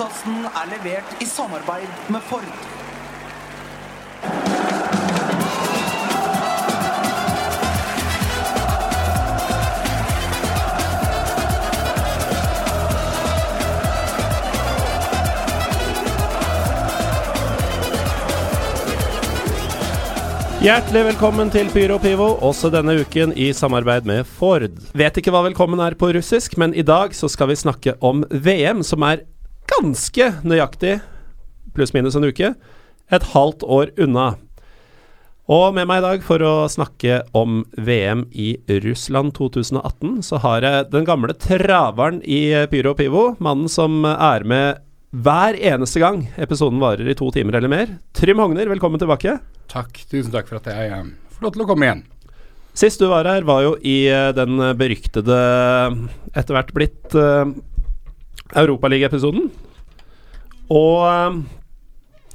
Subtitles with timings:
[0.00, 2.46] podkasten er levert i samarbeid med Ford.
[20.60, 24.66] Hjertelig velkommen til Pyro Pivo, også denne uken i samarbeid med Ford.
[24.96, 28.24] Vet ikke hva velkommen er på russisk, men i dag så skal vi snakke om
[28.28, 29.26] VM, som er
[29.70, 30.98] ganske nøyaktig,
[31.76, 32.54] pluss-minus en uke,
[33.10, 34.34] et halvt år unna.
[35.50, 38.52] Og med meg i dag for å snakke om VM i
[38.84, 44.84] Russland 2018, så har jeg den gamle traveren i Pyro Pivo, mannen som er med
[45.10, 47.96] hver eneste gang episoden varer i to timer eller mer.
[48.14, 49.40] Trym Hogner, velkommen tilbake.
[49.70, 50.04] Takk.
[50.06, 52.04] Tusen takk for at jeg eh, får lov til å komme igjen.
[52.78, 55.40] Sist du var her, var jo i eh, den beryktede,
[56.30, 57.50] etter hvert blitt uh,
[58.54, 59.50] Europaliga-episoden.
[60.70, 61.40] Og eh,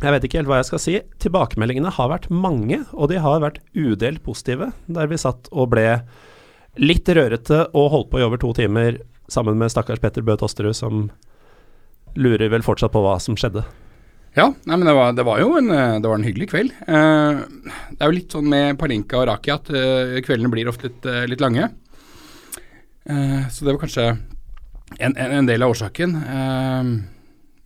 [0.03, 0.95] jeg vet ikke helt hva jeg skal si.
[1.23, 4.73] Tilbakemeldingene har vært mange, og de har vært udelt positive.
[4.91, 5.87] Der vi satt og ble
[6.81, 8.99] litt rørete og holdt på i over to timer
[9.31, 11.07] sammen med stakkars Petter Bø Tosterud, som
[12.19, 13.63] lurer vel fortsatt på hva som skjedde.
[14.35, 16.75] Ja, nei, men det var, det var jo en, eh, det var en hyggelig kveld.
[16.91, 17.41] Eh,
[17.95, 21.07] det er jo litt sånn med Palinka og Raki at eh, kveldene blir ofte litt,
[21.31, 21.71] litt lange.
[23.05, 24.03] Så det var kanskje
[24.97, 26.15] en, en del av årsaken.
[26.25, 26.87] Eh,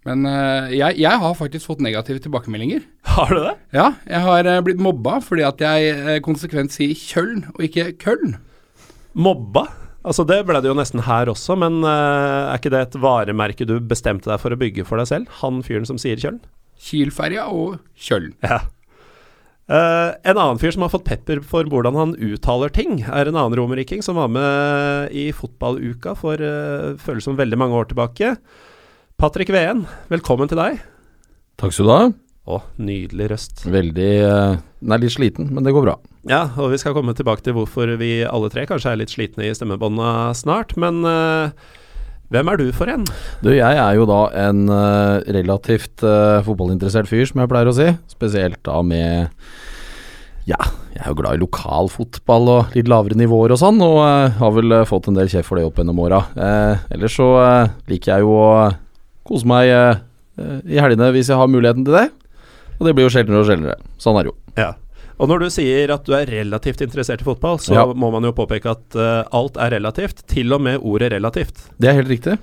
[0.09, 0.25] men
[0.73, 2.81] jeg, jeg, har faktisk fått negative tilbakemeldinger.
[3.15, 3.55] Har du det?
[3.77, 8.39] Ja, jeg har blitt mobba fordi at jeg konsekvent sier Kjøln og ikke Køln.
[9.13, 9.67] Mobba?
[10.07, 13.77] Altså Det ble det jo nesten her også, men er ikke det et varemerke du
[13.83, 15.39] bestemte deg for å bygge for deg selv?
[15.43, 16.41] Han fyren som sier Kjøln?
[16.79, 18.33] Kielferja og Kjøln.
[18.43, 18.63] Ja.
[19.69, 23.37] Uh, en annen fyr som har fått pepper for hvordan han uttaler ting, er en
[23.37, 28.33] annen romeriking som var med i fotballuka for uh, føles som veldig mange år tilbake.
[29.19, 30.77] Patrick Veen, velkommen til deg.
[31.59, 32.03] Takk skal du ha.
[32.47, 33.65] Å, nydelig røst.
[33.67, 35.97] Veldig uh, Den er litt sliten, men det går bra.
[36.31, 39.49] Ja, og vi skal komme tilbake til hvorfor vi alle tre kanskje er litt slitne
[39.49, 41.51] i stemmebånda snart, men uh,
[42.31, 43.03] hvem er du for en?
[43.43, 47.75] Du, jeg er jo da en uh, relativt uh, fotballinteressert fyr, som jeg pleier å
[47.75, 47.91] si.
[48.15, 49.27] Spesielt da med
[50.47, 50.63] Ja,
[50.95, 53.99] jeg er jo glad i lokal fotball og litt lavere nivåer og sånn, og
[54.39, 56.23] har vel fått en del kjeft for det opp gjennom åra.
[56.87, 57.33] ellers så
[57.91, 58.53] liker jeg jo å
[59.29, 62.07] kose meg i helgene hvis jeg har muligheten til det.
[62.79, 63.79] Og det blir jo sjeldnere og sjeldnere.
[64.01, 64.37] Sånn er det jo.
[64.59, 64.69] Ja.
[65.19, 67.83] Og når du sier at du er relativt interessert i fotball, så ja.
[67.91, 71.65] må man jo påpeke at uh, alt er relativt, til og med ordet relativt.
[71.75, 72.37] Det er helt riktig.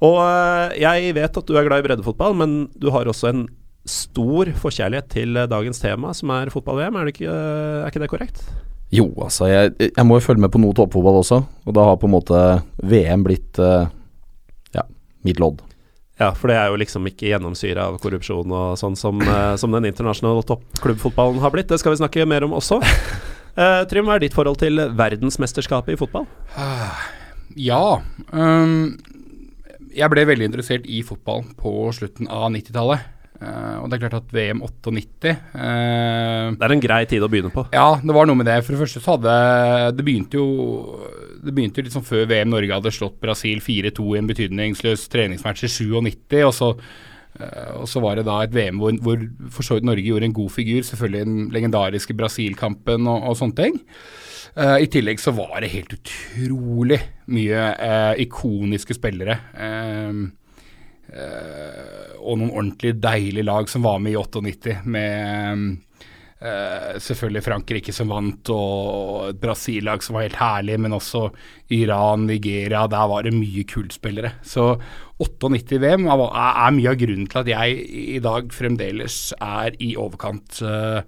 [0.00, 3.48] Og uh, jeg vet at du er glad i breddefotball, men du har også en
[3.88, 7.00] stor forkjærlighet til uh, dagens tema, som er fotball-VM.
[7.02, 8.44] Er, er, ikke det korrekt?
[8.94, 11.98] Jo, altså jeg, jeg må jo følge med på noe toppfotball også, og da har
[11.98, 12.38] på en måte
[12.90, 14.82] VM blitt ja,
[15.26, 15.62] mitt lodd.
[16.20, 19.72] Ja, for det er jo liksom ikke gjennomsyra av korrupsjon og sånn som, uh, som
[19.72, 21.70] den internasjonale toppklubbfotballen har blitt.
[21.70, 22.82] Det skal vi snakke mer om også.
[23.56, 26.28] Uh, Trym, hva er ditt forhold til verdensmesterskapet i fotball?
[27.58, 27.98] Ja.
[28.30, 28.92] Um,
[29.90, 33.08] jeg ble veldig interessert i fotball på slutten av 90-tallet.
[33.40, 37.28] Uh, og det er klart at VM 98 uh, Det er en grei tid å
[37.32, 37.64] begynne på.
[37.72, 38.58] Ja, det var noe med det.
[38.66, 39.36] For det første så hadde
[39.96, 40.48] Det begynte jo
[41.40, 45.06] Det begynte jo litt sånn før VM Norge hadde slått Brasil 4-2 i en betydningsløs
[45.08, 46.36] treningsmatch i 97.
[46.44, 46.68] Og så,
[47.40, 49.24] uh, og så var det da et VM hvor, hvor
[49.56, 50.84] for så vidt Norge gjorde en god figur.
[50.90, 53.80] Selvfølgelig den legendariske Brasil-kampen og, og, sånne ting.
[54.52, 57.00] Uh, I tillegg så var det helt utrolig
[57.32, 57.64] mye
[58.20, 59.40] ikoniske spillere.
[59.56, 60.28] Uh,
[61.10, 65.64] og noen ordentlig deilige lag som var med i 98, med
[66.44, 71.28] uh, selvfølgelig Frankrike som vant, og et Brasil-lag som var helt herlig, men også
[71.76, 72.86] Iran, Nigeria.
[72.90, 74.34] Der var det mye kultspillere.
[74.42, 74.72] Så
[75.20, 77.80] 98-VM er, mye av grunnen til at jeg
[78.16, 81.00] i dag fremdeles er i overkant uh,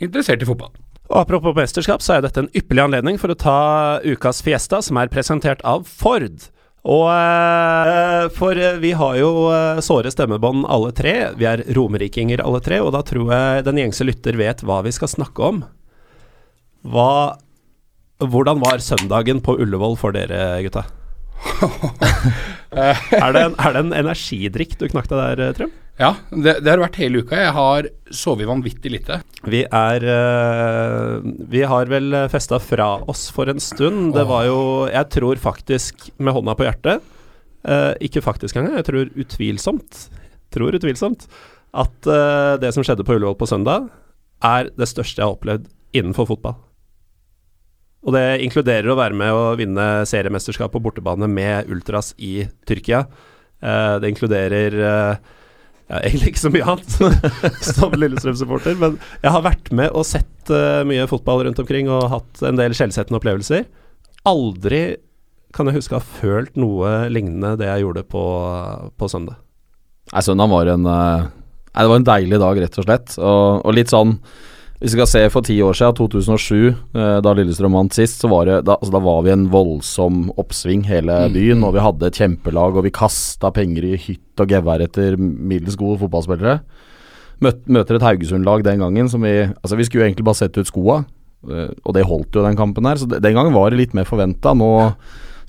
[0.00, 0.72] interessert i fotball.
[1.10, 3.60] Og Apropos mesterskap, så er dette en ypperlig anledning for å ta
[4.06, 6.46] ukas Fiesta, som er presentert av Ford.
[6.88, 11.14] Og eh, For vi har jo eh, såre stemmebånd alle tre.
[11.36, 14.94] Vi er romerikinger alle tre, og da tror jeg den gjengse lytter vet hva vi
[14.96, 15.62] skal snakke om.
[16.88, 17.36] Hva
[18.20, 20.82] Hvordan var søndagen på Ullevål for dere, gutta?
[22.76, 25.70] er, det en, er, det en, energidrikk du knakk deg der, Trym?
[26.00, 27.36] Ja, det, det, har vært hele uka.
[27.36, 27.86] Jeg har
[28.16, 29.18] sovet vanvittig lite.
[29.44, 31.20] Vi er uh,
[31.52, 34.14] Vi har vel festa fra oss for en stund.
[34.16, 37.04] Det var jo Jeg tror faktisk, med hånda på hjertet
[37.68, 40.06] uh, Ikke faktisk engang, jeg tror utvilsomt
[40.52, 41.26] Tror utvilsomt
[41.70, 43.84] at uh, det som skjedde på Ullevål på søndag,
[44.42, 46.56] er det største jeg har opplevd innenfor fotball.
[48.02, 53.04] Og det inkluderer å være med å vinne seriemesterskap på bortebane med Ultras i Tyrkia.
[53.62, 54.74] det inkluderer
[55.90, 56.96] ja, egentlig ikke så mye annet
[57.74, 62.10] som Lillestrøm-supporter, men jeg har vært med og sett uh, mye fotball rundt omkring og
[62.12, 63.66] hatt en del skjellsettende opplevelser.
[64.30, 64.82] Aldri
[65.56, 68.22] kan jeg huske å ha følt noe lignende det jeg gjorde på,
[68.94, 69.40] på søndag.
[70.12, 71.28] Nei, søndag var en uh,
[71.70, 73.12] Nei, det var en deilig dag, rett og slett.
[73.22, 74.16] Og, og litt sånn
[74.80, 78.30] hvis vi skal se for ti år siden, 2007, eh, da Lillestrøm vant sist, så
[78.32, 81.64] var det, da, altså, da var vi en voldsom oppsving, hele mm, byen.
[81.68, 85.76] Og vi hadde et kjempelag, og vi kasta penger i hytt og gevær etter middels
[85.76, 86.62] gode fotballspillere.
[87.44, 90.64] Møt, møter et Haugesund-lag den gangen som vi Altså, vi skulle jo egentlig bare sette
[90.64, 91.02] ut skoa,
[91.52, 92.96] eh, og det holdt jo den kampen her.
[92.96, 94.56] Så den gangen var det litt mer forventa.
[94.56, 94.70] Nå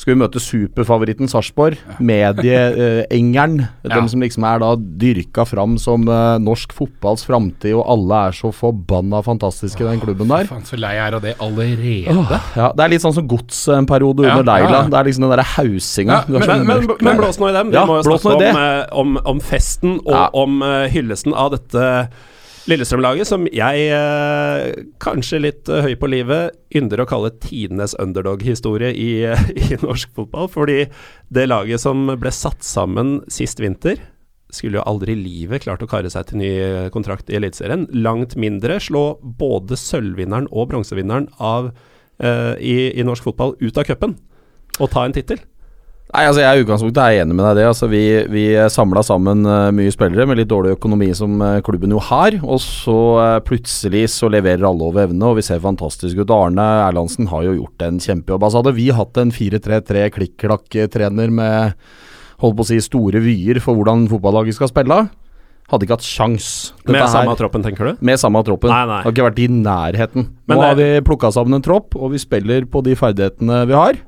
[0.01, 1.77] skal vi møte superfavoritten Sarpsborg.
[2.01, 3.59] Medieengeren.
[3.61, 3.91] Uh, ja.
[4.01, 4.71] De som liksom er da
[5.03, 10.31] dyrka fram som uh, norsk fotballs framtid, og alle er så forbanna fantastiske den klubben
[10.31, 10.49] der.
[10.49, 12.15] Faen, så lei jeg er av det allerede.
[12.15, 14.83] Oh, ja, Det er litt sånn som gods en periode ja, under Deila.
[14.89, 16.19] Det er liksom den derre hausinga.
[16.31, 17.71] men, men, men, men, blås nå i dem.
[17.75, 20.61] Vi må jo snakke om, eh, om, om, festen og om
[20.91, 21.87] hyllesten av dette
[22.69, 28.91] Lillestrøm-laget, som jeg, eh, kanskje litt eh, høy på livet, ynder å kalle tidenes underdog-historie
[28.93, 29.11] i,
[29.63, 30.49] i, norsk fotball.
[30.51, 30.83] Fordi
[31.33, 33.97] det laget som ble satt sammen sist vinter,
[34.51, 36.51] skulle jo aldri i livet klart å kare seg til ny
[36.93, 37.87] kontrakt i Eliteserien.
[37.95, 44.19] Langt mindre slå både sølvvinneren og bronsevinneren eh, i, i norsk fotball ut av cupen
[44.79, 45.39] og ta en tittel.
[46.11, 47.67] Nei, altså Jeg er utgangspunktet er enig med deg i det.
[47.69, 48.03] Altså Vi,
[48.33, 48.43] vi
[48.73, 52.35] samla sammen uh, mye spillere med litt dårlig økonomi som uh, klubben jo har.
[52.43, 56.35] Og så uh, plutselig så leverer alle over evne, og vi ser fantastisk ut.
[56.35, 58.43] Arne Erlandsen har jo gjort en kjempejobb.
[58.43, 61.79] Altså Hadde vi hatt en 4-3-3 klikk-klakk-trener med
[62.41, 64.99] holdt på å si store vyer for hvordan fotballaget skal spille,
[65.71, 66.47] hadde ikke hatt sjans.
[66.81, 68.03] Dette med samme her, troppen, tenker du?
[68.03, 68.71] Med samme troppen.
[68.73, 69.01] Nei, nei.
[69.05, 70.25] Har ikke vært i nærheten.
[70.49, 70.67] Men Nå det...
[70.67, 74.01] har vi plukka sammen en tropp, og vi spiller på de ferdighetene vi har.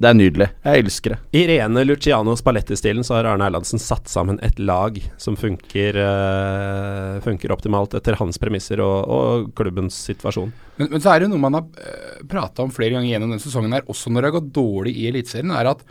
[0.00, 0.46] Det er nydelig.
[0.64, 1.16] Jeg elsker det.
[1.36, 7.18] I rene Luciano Spalletti-stilen så har Arne Erlandsen satt sammen et lag som funker, uh,
[7.20, 10.54] funker optimalt etter hans premisser og, og klubbens situasjon.
[10.80, 13.44] Men, men, så er det noe man har eh, prata om flere ganger gjennom denne
[13.44, 15.84] sesongen her, også når det har gått dårlig i Eliteserien, er at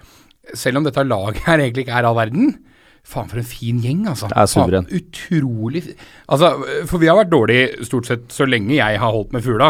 [0.57, 2.57] selv om dette laget her egentlig ikke er all verden,
[3.09, 4.27] Faen, for en fin gjeng, altså.
[4.29, 4.87] Det er suveren.
[4.93, 5.81] Utrolig
[6.27, 6.49] Altså,
[6.89, 9.69] for vi har vært dårlige stort sett så lenge jeg har holdt med fugla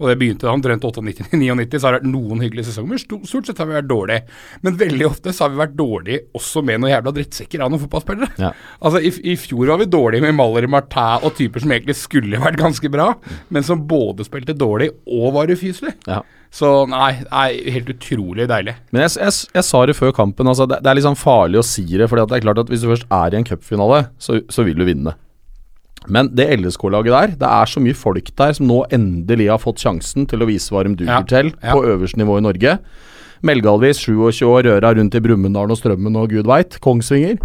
[0.00, 3.50] og det begynte da omtrent 98-99, så har det vært noen hyggelige sesonger, men stort
[3.50, 4.38] sett har vi vært dårlige.
[4.64, 7.84] Men veldig ofte så har vi vært dårlige også med noen jævla drittsekker av noen
[7.84, 8.32] fotballspillere.
[8.40, 8.54] Ja.
[8.80, 12.40] Altså, i, i, fjor var vi dårlige med Maller Martin og typer som egentlig skulle
[12.40, 13.10] vært ganske bra,
[13.52, 15.98] men som både spilte dårlig og var ufyselige.
[16.08, 16.22] Ja.
[16.50, 17.46] Så nei, nei,
[17.76, 18.74] helt utrolig deilig.
[18.90, 21.60] Men jeg, jeg, jeg sa det før kampen, altså, det, det, er litt sånn farlig
[21.60, 22.08] å si det.
[22.10, 24.80] For det er klart at hvis du først er i en cupfinale, så, så vil
[24.80, 25.14] du vinne.
[26.12, 29.82] Men det LSK-laget der, det er så mye folk der som nå endelig har fått
[29.82, 31.74] sjansen til å vise hva de duger ja, til ja.
[31.74, 32.76] på øverste nivå i Norge.
[33.46, 36.76] Melgalvis, 27 år, røra rundt i Brumunddal og Strømmen og gud veit.
[36.84, 37.38] Kongsvinger.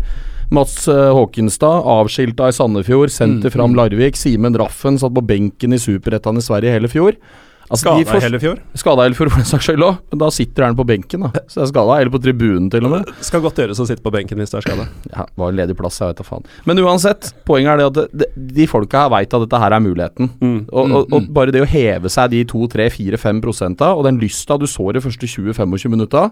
[0.53, 3.77] Mats uh, Håkenstad, avskilta i Sandefjord, sendt til mm, Fram mm.
[3.79, 4.19] Larvik.
[4.19, 7.17] Simen Raffen satt på benken i Superettan i Sverige hele fjor.
[7.65, 8.59] Altså, skada hele Hellefjord?
[8.77, 10.01] Skada hele Hellefjord, for den saks skyld òg.
[10.13, 11.43] Men da sitter han på benken, da.
[11.49, 11.97] Så jeg er skada.
[12.01, 13.09] Eller på tribunen, til og med.
[13.09, 14.87] Det skal godt gjøres å sitte på benken hvis du er skada.
[15.09, 16.45] Ja, var ledig plass, jeg vet da faen.
[16.69, 18.29] Men uansett, poenget er det at de,
[18.59, 20.29] de folka her veit at dette her er muligheten.
[20.37, 21.31] Mm, og, og, og, mm, mm.
[21.39, 25.29] bare det å heve seg de 2-3-4-5 prosenta, og den lysta du så de første
[25.29, 26.29] 20-25 minutta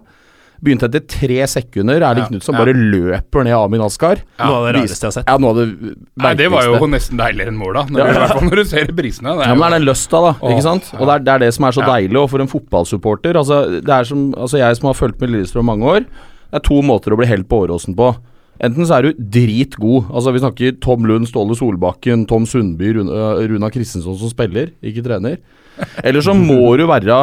[0.64, 2.00] Begynte etter tre sekunder.
[2.00, 2.62] Erling ja, Knutson ja.
[2.62, 4.22] bare løper ned Amin Askar.
[4.38, 5.28] Ja, noe av det rareste jeg har sett.
[5.28, 5.94] Ja, noe av det
[6.24, 7.84] Nei, det var jo nesten deiligere enn måla.
[7.90, 9.34] I hvert fall når du ser brisene.
[9.34, 10.34] Det er, ja, men det er den løsta, da.
[10.40, 10.92] Åh, ikke sant?
[10.96, 12.20] Og det er, det er, det som er så deilig.
[12.20, 15.68] Og for en fotballsupporter altså, det er som, altså Jeg som har fulgt med Lillestrøm
[15.68, 18.14] mange år, det er to måter å bli helt på Åråsen på.
[18.62, 20.08] Enten så er du dritgod.
[20.14, 25.04] Altså Vi snakker Tom Lund, Ståle Solbakken, Tom Sundby, Runa, Runa Kristensson som spiller, ikke
[25.04, 25.40] trener.
[26.06, 27.18] Eller så må du være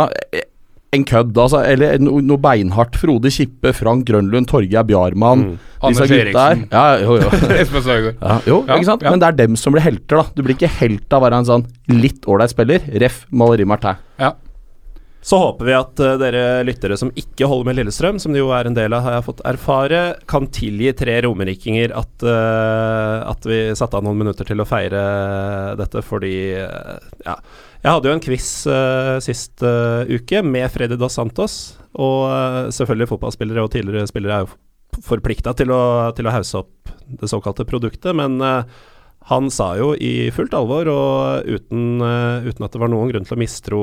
[0.92, 1.62] en kødd, altså.
[1.64, 2.98] Eller noe, no beinhardt.
[3.00, 5.46] Frode Kippe, Frank Grønlund, Torgeir Bjarmann.
[5.54, 5.58] Mm.
[5.88, 6.68] Anders Eriksen.
[6.70, 7.32] Ja, jo, jo.
[7.32, 9.06] ja, jo ja, ikke sant?
[9.06, 9.10] Ja.
[9.10, 10.28] Men det er dem som blir helter, da.
[10.36, 12.86] Du blir ikke helt av å være en sånn litt ålreit spiller.
[13.02, 13.24] Ref.
[13.32, 14.00] Maleri Martin.
[14.22, 14.36] Ja.
[15.22, 18.50] Så håper vi at uh, dere lyttere som ikke holder med Lillestrøm, som det jo
[18.58, 23.46] er en del av, har jeg fått erfare, kan tilgi tre romerikinger at, uh, at
[23.46, 25.04] vi satte av noen minutter til å feire
[25.78, 27.38] dette, fordi uh, ja.
[27.82, 31.56] Jeg hadde jo en quiz uh, sist uh, uke med Freddy Dos Santos.
[31.98, 35.72] Og uh, selvfølgelig fotballspillere og tidligere spillere er jo forplikta til,
[36.18, 38.44] til, å hause opp det såkalte produktet, men
[39.30, 42.04] han sa jo i fullt alvor og uten,
[42.44, 43.82] uten, at det var noen grunn til å mistro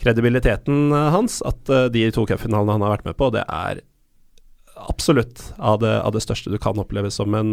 [0.00, 3.84] kredibiliteten hans, at de to cupfinalene han har vært med på, det er
[4.88, 7.52] absolutt av det, av det, største du kan oppleve som en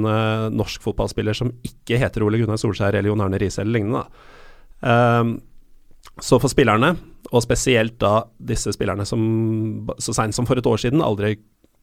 [0.56, 4.08] norsk fotballspiller som ikke heter Ole Gunnar Solskjær eller Jon Arne Riise eller lignende.
[4.08, 4.39] da
[4.80, 6.94] så for spillerne,
[7.30, 9.22] og spesielt da disse spillerne som
[10.02, 11.36] så seint som for et år siden aldri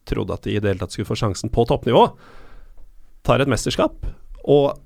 [0.08, 2.02] trodde at de i det hele tatt skulle få sjansen på toppnivå,
[3.26, 4.06] tar et mesterskap
[4.46, 4.78] og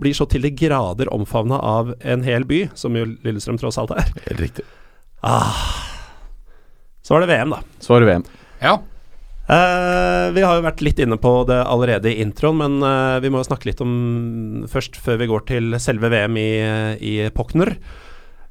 [0.00, 3.92] blir så til de grader omfavna av en hel by, som jo Lillestrøm tross alt
[3.94, 4.08] er.
[4.26, 4.64] Helt riktig.
[7.06, 7.60] Så var det VM, da.
[7.82, 8.24] Så var det VM.
[8.62, 8.78] Ja.
[9.46, 13.30] Eh, vi har jo vært litt inne på det allerede i introen, men uh, vi
[13.30, 13.92] må jo snakke litt om
[14.70, 16.50] først, før vi går til selve VM i,
[16.98, 17.76] i Pokner.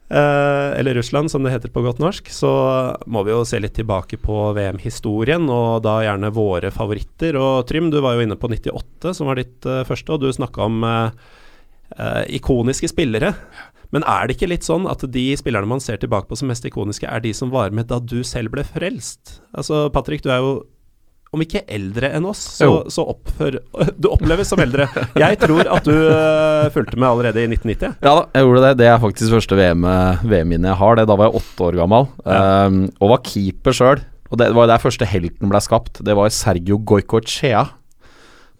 [0.06, 2.30] Uh, eller Russland, som det heter på godt norsk.
[2.32, 2.50] Så
[3.10, 7.36] må vi jo se litt tilbake på VM-historien, og da gjerne våre favoritter.
[7.42, 10.30] Og Trym, du var jo inne på 98, som var ditt uh, første, og du
[10.32, 11.10] snakka om uh,
[11.98, 13.34] eh, ikoniske spillere.
[13.94, 16.66] Men er det ikke litt sånn at de spillerne man ser tilbake på som mest
[16.68, 19.40] ikoniske, er de som var med da du selv ble frelst?
[19.56, 20.56] Altså, Patrick, du er jo
[21.36, 23.60] om ikke eldre enn oss, så, så oppfør
[24.02, 24.88] Du oppleves som eldre.
[25.20, 27.96] Jeg tror at du uh, fulgte med allerede i 1990.
[28.02, 28.74] Ja da, jeg gjorde det.
[28.82, 31.00] Det er faktisk første VM-minnet VM jeg har.
[31.00, 32.10] Det, da var jeg åtte år gammel.
[32.26, 34.04] Um, og var keeper sjøl.
[34.32, 36.02] Og det var der første helten ble skapt.
[36.06, 37.68] Det var Sergio Goicochea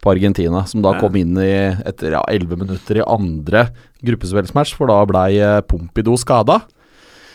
[0.04, 1.00] på Argentina, som da Ja.
[1.02, 1.50] kom inn i
[1.88, 3.66] etter ja, 11 minutter i andre
[4.06, 6.60] gruppespillsmatch, for da blei uh, Pompidou skada.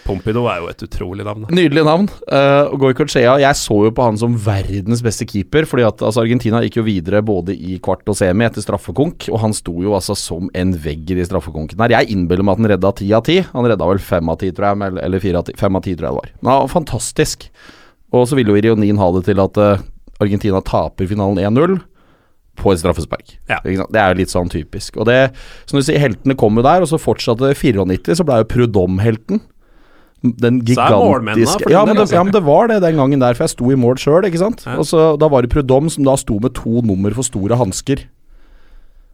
[0.06, 1.46] Pompidou er jo et utrolig navn.
[1.54, 2.08] Nydelig navn.
[2.26, 6.62] Uh, Goicoechea, jeg så jo på han som verdens beste keeper, fordi at altså, Argentina
[6.66, 10.16] gikk jo videre både i kvart og semi etter straffekonk, og han sto jo altså
[10.18, 11.96] som en vegg i de straffekonkene her.
[12.00, 13.38] Jeg innbiller meg at han redda ti av ti.
[13.54, 15.54] Han redda vel fem av ti, tror jeg, eller- eller fire av ti.
[15.58, 16.34] Fem av ti, tror jeg det var.
[16.42, 17.48] Men han fantastisk.
[18.12, 19.78] Og så ville jo ironien ha det til at uh,
[20.20, 21.78] Argentina taper finalen 1-0
[22.62, 23.38] på et straffespark.
[23.50, 23.62] Ja.
[23.64, 24.98] Det er jo litt sånn typisk.
[25.00, 25.32] Og det,
[25.66, 29.40] som du sier, heltene kom jo der, og så fortsatte 94, så ble jo Prudom-helten.
[30.22, 33.56] Den gigantiske ja, men det, ja, men det var det den gangen der, for jeg
[33.56, 34.62] sto i mål sjøl, ikke sant.
[34.68, 34.78] Ja.
[34.78, 38.06] Og så Da var det Prudom som da sto med to nummer for store hansker.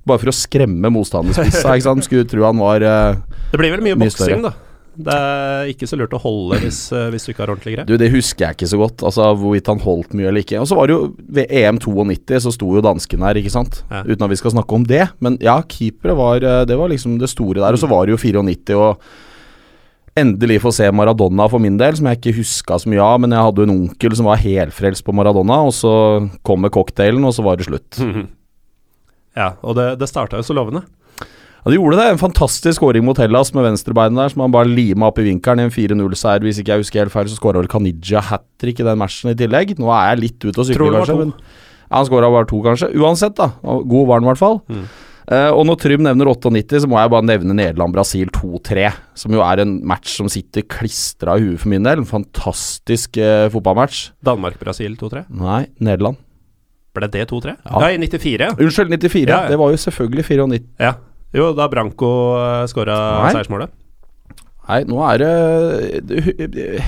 [0.08, 2.08] Bare for å skremme motstanderspissa, ikke sant.
[2.08, 4.56] Skulle tro han var uh, Det blir vel mye, Mye boksing, da.
[4.98, 7.90] Det er ikke så lurt å holde hvis, eh, hvis du ikke har ordentlig grep.
[7.90, 10.58] Du, det husker jeg ikke så godt, altså hvorvidt han holdt mye eller ikke.
[10.58, 13.84] Og så var det jo ved EM 92, så sto jo dansken her, ikke sant.
[13.92, 14.02] Ja.
[14.08, 15.04] Uten at vi skal snakke om det.
[15.22, 17.78] Men ja, keepere var eh, Det var liksom det store der.
[17.78, 18.98] Og så var det jo 94, og
[20.20, 23.22] endelig få se Maradona for min del, som jeg ikke huska så mye av.
[23.24, 25.94] Men jeg hadde en onkel som var helfrelst på Maradona, og så
[26.48, 28.00] kom med cocktailen, og så var det slutt.
[29.38, 30.84] Ja, og det, det starta jo så lovende.
[31.22, 32.08] Ja, det gjorde det.
[32.14, 35.62] En fantastisk skåring mot Hellas med venstrebeinet der, som han bare lima opp i vinkelen
[35.62, 36.46] i en 4-0-seier.
[36.46, 39.34] Hvis ikke jeg husker helt feil, så skåra vel Kanija hat trick i den matchen
[39.34, 39.76] i tillegg.
[39.82, 41.18] Nå er jeg litt ute og sykler, kanskje.
[41.26, 41.34] Men,
[41.88, 42.94] ja, han skåra bare to, kanskje.
[42.96, 43.52] Uansett, da.
[43.62, 44.62] God var han i hvert fall.
[44.72, 44.88] Mm.
[45.28, 48.86] Eh, og når Trym nevner 98, så må jeg bare nevne Nederland-Brasil 2-3.
[49.20, 52.04] Som jo er en match som sitter klistra i huet for min del.
[52.04, 54.14] En fantastisk eh, fotballmatch.
[54.28, 55.26] Danmark-Brasil 2-3.
[55.42, 56.22] Nei, Nederland.
[56.96, 57.58] Ble det 2-3?
[57.60, 57.82] Ja.
[57.84, 58.38] Nei, 94.
[58.48, 58.54] ja.
[58.56, 59.28] Unnskyld, 94.
[59.28, 59.52] Ja, ja.
[59.52, 60.64] Det var jo selvfølgelig 94.
[60.88, 60.96] ja.
[61.36, 62.08] Jo, da Branco
[62.40, 62.96] uh, skåra
[63.36, 63.74] seiersmålet.
[64.68, 66.86] Nei, nå er det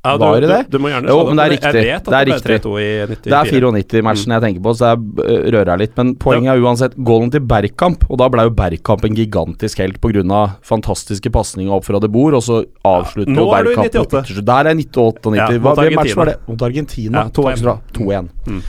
[0.00, 0.62] Ja, Var det det?
[0.70, 1.70] Du, du må gjerne Jo, men det er riktig.
[1.76, 2.54] Jeg vet at Det er det, riktig.
[2.62, 3.24] ble 3-2 i 94.
[3.26, 5.92] Det er 94-matchen jeg tenker på, så jeg øh, rører jeg litt.
[5.98, 10.00] Men poenget er uansett goalen til Bergkamp, og da ble jo Bergkamp en gigantisk helt
[10.00, 10.40] pga.
[10.64, 14.16] fantastiske pasninger opp fra det bord, og så avslutter nå jo er du i Bergkamp
[14.24, 14.40] 98.
[14.40, 15.36] Der er 98 og 90.
[15.36, 16.36] Ja, mot match var det?
[16.48, 17.18] Mot Argentina.
[17.20, 17.44] Ja, 2-1.
[17.44, 17.78] Takk skal du ha.
[18.00, 18.32] 2-1.
[18.48, 18.64] Mm.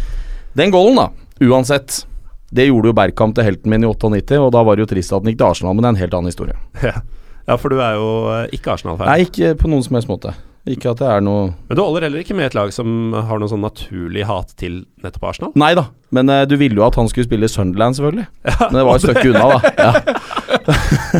[0.59, 1.09] Den goalen, da,
[1.47, 2.03] uansett.
[2.51, 5.15] Det gjorde jo Bergkamp til helten min i 98, og da var det jo trist
[5.15, 6.59] at den gikk til Arsenal, men det er en helt annen historie.
[6.83, 6.97] Ja.
[7.47, 9.07] ja, for du er jo uh, ikke Arsenal-fan.
[9.07, 10.35] Nei, ikke på noen som helst måte.
[10.69, 13.39] Ikke at det er noe Men du holder heller ikke med et lag som har
[13.41, 15.53] noe sånn naturlig hat til nettopp Arsenal?
[15.57, 18.27] Nei da, men uh, du ville jo at han skulle spille Sunderland, selvfølgelig.
[18.67, 19.57] Men det var et stykke unna, da.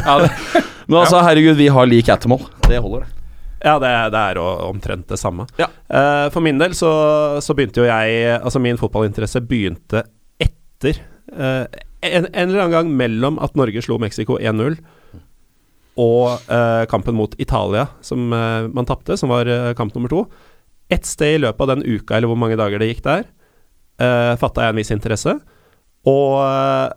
[0.05, 0.17] Ja.
[0.91, 2.43] Men altså, herregud, vi har lik attermål.
[2.67, 3.21] Det holder, det.
[3.63, 5.45] Ja, det, det er omtrent det samme.
[5.61, 5.69] Ja.
[5.87, 6.91] Eh, for min del så,
[7.45, 10.01] så begynte jo jeg Altså min fotballinteresse begynte
[10.41, 10.97] etter
[11.31, 11.69] uh,
[12.01, 14.79] en, en eller annen gang mellom at Norge slo Mexico 1-0
[16.01, 20.25] og eh, kampen mot Italia, som eh, man tapte, som var eh, kamp nummer to.
[20.91, 23.27] Ett sted i løpet av den uka, eller hvor mange dager det gikk der,
[24.01, 25.37] eh, fatta jeg en viss interesse.
[26.09, 26.87] Og eh,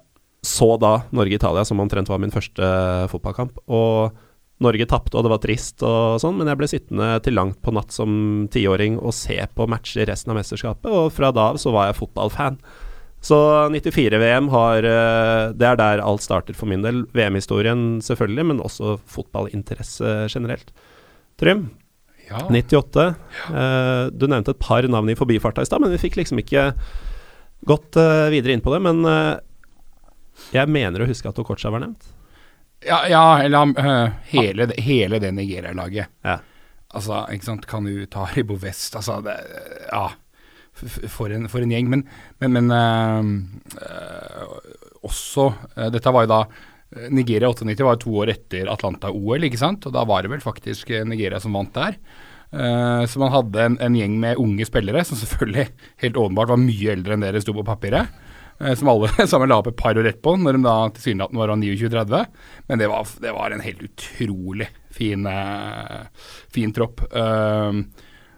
[0.44, 2.68] så da Norge-Italia, som omtrent var min første
[3.12, 3.62] fotballkamp.
[3.72, 4.16] Og
[4.64, 7.72] Norge tapte, og det var trist og sånn, men jeg ble sittende til langt på
[7.74, 11.72] natt som tiåring og se på matcher resten av mesterskapet, og fra da av så
[11.74, 12.60] var jeg fotballfan.
[13.24, 13.36] Så
[13.72, 17.04] 94-VM har eh, Det er der alt starter for min del.
[17.16, 20.74] VM-historien selvfølgelig, men også fotballinteresse generelt.
[21.40, 21.70] Trym,
[22.28, 22.38] Ja.
[22.48, 23.02] 98.
[23.52, 26.70] Eh, du nevnte et par navn i forbifarta i stad, men vi fikk liksom ikke
[27.68, 28.80] gått eh, videre inn på det.
[28.84, 29.02] Men
[30.54, 32.06] jeg mener å huske at Okocha var nevnt.
[32.84, 36.08] Ja, ja eller øh, hele, det- hele det Nigeria-laget.
[36.24, 36.38] Ja.
[36.94, 39.36] Altså, ikke sant, Kanu, Taribo West, altså det,
[39.92, 40.08] Ja.
[40.74, 41.88] For en, for en gjeng.
[41.90, 42.04] Men,
[42.42, 43.24] men, men øh,
[45.06, 46.44] også øh, Dette var jo da
[47.10, 49.86] Nigeria 98 var jo to år etter Atlanta-OL, ikke sant?
[49.88, 51.98] Og da var det vel faktisk Nigeria som vant der.
[52.54, 55.66] Uh, så man hadde en, en gjeng med unge spillere, som selvfølgelig
[56.04, 58.12] helt åpenbart var mye eldre enn dere sto på papiret.
[58.60, 61.42] Uh, som alle sammen la opp et par år rett på, når de da tilsynelatende
[61.42, 62.40] var 29-30.
[62.70, 67.02] Men det var, det var, en helt utrolig fin, uh, fin tropp.
[67.10, 67.82] Uh,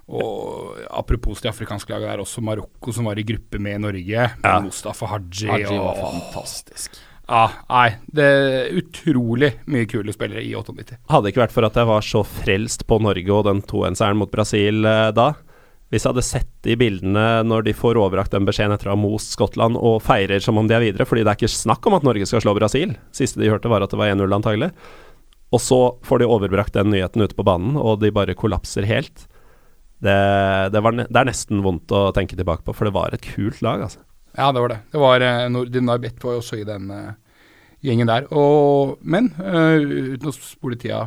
[0.06, 4.28] og Apropos de afrikanske lagene, er også Marokko som var i gruppe med Norge.
[4.38, 4.60] Med ja.
[4.62, 5.48] Mustafa Haji.
[5.50, 7.00] Haji var fantastisk.
[7.26, 7.88] Ja, nei.
[8.06, 11.00] Det er utrolig mye kule spillere i 98.
[11.10, 14.20] Hadde det ikke vært for at jeg var så frelst på Norge og den 2-1-seieren
[14.20, 15.32] mot Brasil eh, da.
[15.90, 18.98] Hvis jeg hadde sett de bildene når de får overrakt den beskjeden etter å ha
[18.98, 21.98] most Skottland og feirer som om de er videre, fordi det er ikke snakk om
[21.98, 22.96] at Norge skal slå Brasil.
[23.14, 24.72] Siste de hørte var at det var 1-0 antagelig.
[25.54, 29.28] Og så får de overbrakt den nyheten ute på banen, og de bare kollapser helt.
[30.02, 30.16] Det,
[30.74, 33.62] det, var, det er nesten vondt å tenke tilbake på, for det var et kult
[33.64, 34.02] lag, altså.
[34.36, 34.80] Ja, det var det.
[34.92, 37.14] Det var uh, Nordin var jo også i den uh,
[37.84, 38.26] gjengen der.
[38.36, 41.06] Og, men uh, uten å spole tida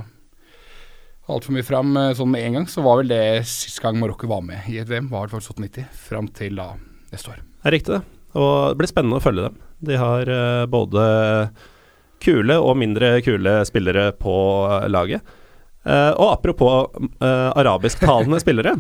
[1.30, 4.32] altfor mye fram uh, sånn med en gang, så var vel det sist gang Marokko
[4.32, 6.72] var med i et VM, var det faktisk 90, fram til da
[7.14, 7.44] neste år.
[7.46, 8.18] Det er riktig, det.
[8.40, 9.62] Og det blir spennende å følge dem.
[9.86, 10.30] De har
[10.70, 11.04] både
[12.22, 14.34] kule og mindre kule spillere på
[14.92, 15.26] laget.
[15.88, 16.90] Og apropos
[17.22, 18.74] arabisktalende spillere,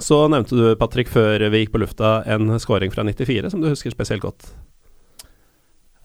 [0.00, 3.68] så nevnte du, Patrick, før vi gikk på lufta, en scoring fra 94 som du
[3.68, 4.48] husker spesielt godt.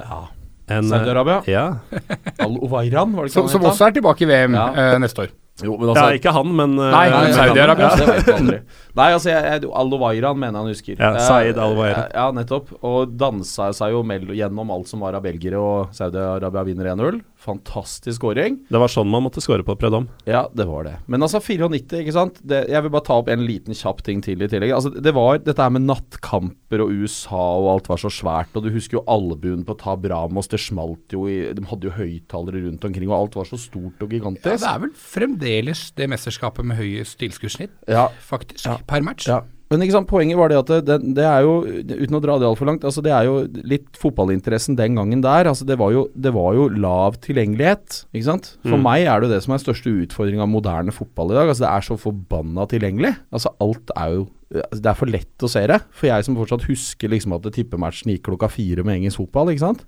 [0.01, 0.27] Ja.
[0.67, 1.41] Saudi-Arabia?
[1.47, 1.79] Ja.
[2.43, 4.67] Al-Owairan, var det ikke som, som også er tilbake i VM ja.
[4.75, 5.35] uh, neste år.
[5.63, 7.93] Jo, altså, ja, ikke han, men uh, Nei, nei Saudi-Arabia.
[7.97, 8.59] Ja,
[8.97, 9.33] nei, altså,
[9.81, 10.97] Al-Owairan mener han husker.
[10.99, 12.11] Ja, Saeed Al-Owairan.
[12.13, 12.73] Ja, nettopp.
[12.81, 14.03] Og dansa seg jo
[14.35, 17.21] gjennom alt som var av belgere, og Saudi-Arabia vinner 1-0.
[17.47, 18.57] Fantastisk skåring.
[18.67, 20.07] Det var sånn man måtte skåre på Predom.
[20.27, 20.95] Ja, det var det.
[21.07, 22.41] Men altså 94, ikke sant.
[22.41, 24.73] Det, jeg vil bare ta opp en liten kjapp ting til i tillegg.
[24.75, 28.57] Altså, det var dette her med nattkamper og USA og alt var så svært.
[28.57, 30.49] Og du husker jo albuen på Tab Ramos.
[30.51, 34.01] Det smalt jo i De hadde jo høyttalere rundt omkring, og alt var så stort
[34.03, 34.49] og gigantisk.
[34.49, 38.07] Ja, det er vel fremdeles det mesterskapet med høyest tilskuddssnitt, ja.
[38.27, 38.77] faktisk, ja.
[38.89, 39.29] Per match.
[39.29, 39.43] Ja.
[39.67, 42.47] Men ikke sant, poenget var det at det, det, er jo, uten å dra det
[42.47, 45.49] altfor langt, altså det er jo litt fotballinteressen den gangen der.
[45.51, 48.05] altså Det var jo, det var jo lav tilgjengelighet.
[48.15, 48.53] ikke sant?
[48.63, 48.85] For mm.
[48.85, 51.51] meg er det jo det som er største utfordring av moderne fotball i dag.
[51.51, 53.11] altså Det er så forbanna tilgjengelig.
[53.27, 55.81] altså Alt er jo Det er for lett å se det.
[55.91, 59.65] For jeg som fortsatt husker liksom at tippematchen gikk klokka fire med engelsk fotball, ikke
[59.65, 59.83] sant.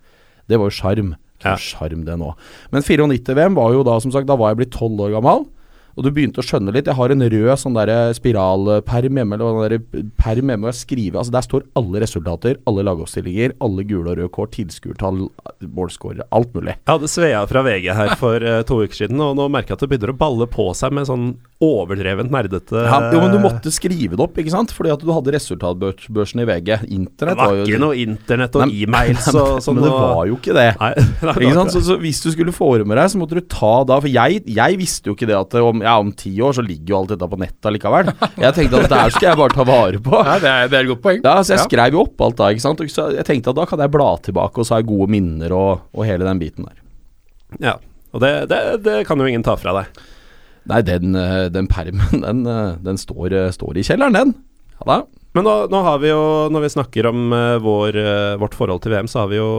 [0.51, 1.15] Det var jo sjarm.
[1.39, 2.09] Sjarm, ja.
[2.09, 2.33] det nå.
[2.73, 5.47] Men 94-VM var jo da, som sagt, da var jeg blitt tolv år gammel.
[5.97, 6.89] Og du begynte å skjønne litt.
[6.89, 11.19] Jeg har en rød sånn der spiralperm hjemme, eller der perm hjemme, og jeg skriver
[11.19, 15.25] Altså Der står alle resultater, alle lagoppstillinger, alle gule og røde kort, tilskuertall,
[15.65, 16.75] målskårere, alt mulig.
[16.77, 19.79] Jeg hadde Svea fra VG her for uh, to uker siden, og nå merker jeg
[19.79, 23.39] at det begynner å balle på seg med sånn overdrevent nerdete ja, Jo, men du
[23.43, 24.71] måtte skrive det opp, ikke sant?
[24.75, 26.69] Fordi at du hadde resultatbørsen i VG.
[26.95, 29.79] Internett var, jo Det var ikke noe internett og e-mails og sånn.
[29.79, 30.67] Men det var jo ikke det.
[30.79, 30.91] Nei,
[31.33, 31.73] ikke sant?
[31.75, 34.79] Så, så, hvis du skulle med deg, så måtte du ta da For jeg, jeg
[34.79, 37.29] visste jo ikke det at om, ja, om ti år så ligger jo alt dette
[37.31, 38.11] på nettet likevel.
[38.39, 40.15] Jeg tenkte at det her skal jeg bare ta vare på.
[40.25, 41.21] Ja, det er, det er et godt poeng.
[41.23, 41.67] Ja, Så jeg ja.
[41.67, 42.83] skrev jo opp alt da, ikke sant.
[42.93, 45.55] Så jeg tenkte at da kan jeg bla tilbake, og så har jeg gode minner
[45.55, 46.79] og, og hele den biten der.
[47.63, 47.75] Ja,
[48.13, 50.01] og det, det, det kan jo ingen ta fra deg.
[50.69, 54.35] Nei, den, eh, den permen, den, eh, den står, eh, står, i kjelleren, den.
[54.79, 54.99] Ja da.
[55.37, 58.81] Men nå, nå, har vi jo, når vi snakker om uh, vår, uh, vårt forhold
[58.81, 59.49] til VM, så har vi jo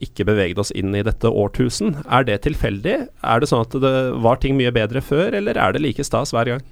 [0.00, 1.92] ikke beveget oss inn i dette årtusen.
[2.08, 2.96] Er det tilfeldig?
[3.04, 6.32] Er det sånn at det var ting mye bedre før, eller er det like stas
[6.32, 6.64] hver gang?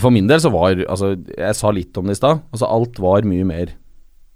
[0.00, 2.40] For min del så var Altså, jeg sa litt om det i stad.
[2.50, 3.76] Altså, alt var mye mer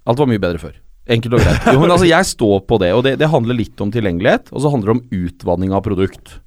[0.08, 0.76] Alt var mye bedre før.
[1.08, 1.66] Enkelt og greit.
[1.72, 4.60] Jo, men altså, jeg står på det, og det, det handler litt om tilgjengelighet, og
[4.60, 6.38] så handler det om utvanning av produkt.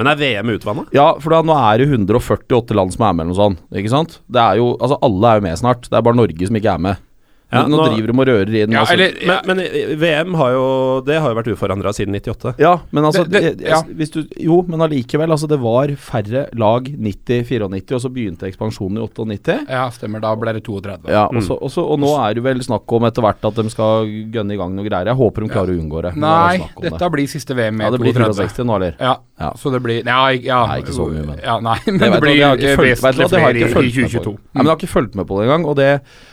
[0.00, 0.86] Men er VM utvanna?
[0.96, 3.58] Ja, for da, nå er det 148 land som er med, eller noe sånt.
[3.76, 4.14] Ikke sant?
[4.32, 5.88] Det er jo, altså Alle er jo med snart.
[5.90, 7.02] Det er bare Norge som ikke er med.
[7.50, 8.94] Ja, nå, nå, driver de og rører inn ja, altså.
[8.94, 10.66] eller, men, men, VM har jo
[11.06, 12.52] Det har jo vært uforandra siden 98.
[12.62, 15.30] Ja, men altså det, det, hvis du, Jo, men allikevel.
[15.34, 19.56] Altså, det var færre lag 90-94, og så begynte ekspansjonen i 98.
[19.66, 20.22] Ja, stemmer.
[20.22, 21.10] Da ble det 32.
[21.10, 21.66] Ja, også, mm.
[21.68, 24.60] også, Og nå er det vel snakk om etter hvert at de skal gønne i
[24.60, 25.10] gang noe greier.
[25.10, 26.14] Jeg håper de klarer å unngå det.
[26.20, 28.96] Nei, det dette blir siste VM med ja, det blir 64 nå, eller?
[29.00, 29.50] Ja, ja.
[29.58, 32.20] så det blir Nei, ja, nei ikke så mye, men ja, Nei, men det, det
[32.22, 32.38] blir
[32.78, 34.34] vesentlig flere i 2022.
[34.36, 35.66] Nei, men jeg har ikke fulgt med på det engang.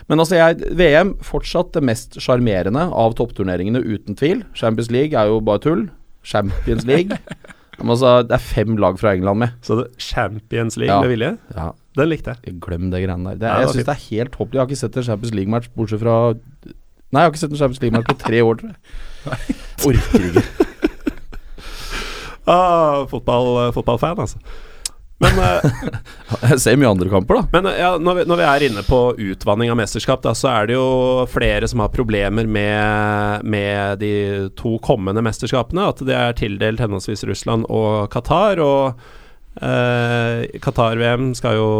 [0.07, 4.43] Men altså, jeg, VM fortsatt det mest sjarmerende av toppturneringene, uten tvil.
[4.57, 5.87] Champions League er jo bare tull.
[6.27, 7.17] Champions League.
[7.79, 9.55] altså, det er fem lag fra England med.
[9.61, 11.01] Så det Champions League ja.
[11.01, 11.31] med vilje?
[11.55, 11.71] Ja.
[11.97, 12.57] Den likte jeg.
[12.61, 13.39] Glem det greiene der.
[13.41, 14.53] Det, ja, jeg syns det er helt håpløst.
[14.53, 16.17] Jeg har ikke sett en Champions League-match bortsett fra
[17.07, 18.79] Nei, jeg har ikke sett en Champions League-match på tre år, tror jeg.
[19.87, 20.43] Orker ikke.
[22.51, 24.41] ah, fotball, fotballfan, altså.
[25.23, 25.77] Men uh,
[26.51, 27.45] Jeg ser mye andre kamper, da.
[27.55, 28.99] Men uh, ja, når, vi, når, vi, er inne på
[29.29, 30.89] utvanning av mesterskap, da, så er det jo
[31.31, 34.11] flere som har problemer med, med de
[34.59, 35.87] to kommende mesterskapene.
[35.93, 38.61] At det er tildelt henholdsvis Russland og Qatar.
[38.61, 38.99] Og
[39.63, 41.71] uh, Qatar-VM skal jo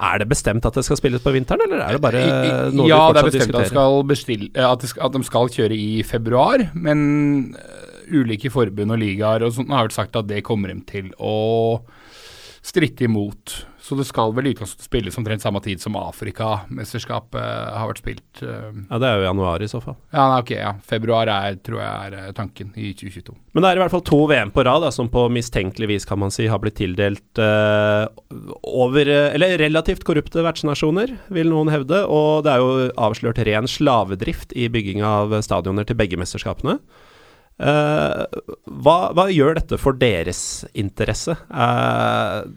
[0.00, 2.80] Er det bestemt at det skal spilles på vinteren, eller er det bare I- fortsatt
[2.80, 3.70] noe ja, de det er bestemt at, diskuterer?
[3.76, 7.06] skal bestille, eh, at, de skal, at de skal kjøre i februar, men
[7.54, 11.12] eh, ulike forbund og ligaer og sånt har vel sagt at det kommer de til
[11.20, 11.36] å
[12.62, 13.66] stritte imot.
[13.80, 18.02] Så det skal vel i utgangspunktet spilles omtrent samme tid som Afrikamesterskapet eh, har vært
[18.02, 18.42] spilt.
[18.44, 18.68] eh.
[18.90, 19.96] Ja, Det er jo januar i så fall.
[20.12, 20.74] Ja, nei, ok, ja.
[20.86, 23.34] Februar er, tror jeg er eh, tanken i 2022.
[23.56, 26.06] Men det er i hvert fall to VM på rad da, som på mistenkelig vis
[26.06, 28.06] kan man si har blitt tildelt uh,
[28.62, 32.04] over Eller relativt korrupte vertsnasjoner, vil noen hevde.
[32.06, 36.78] Og det er jo avslørt ren slavedrift i bygging av stadioner til begge mesterskapene.
[37.60, 38.42] Eh,
[38.80, 41.34] hva, hva gjør dette for deres interesse?
[41.52, 42.48] Uh,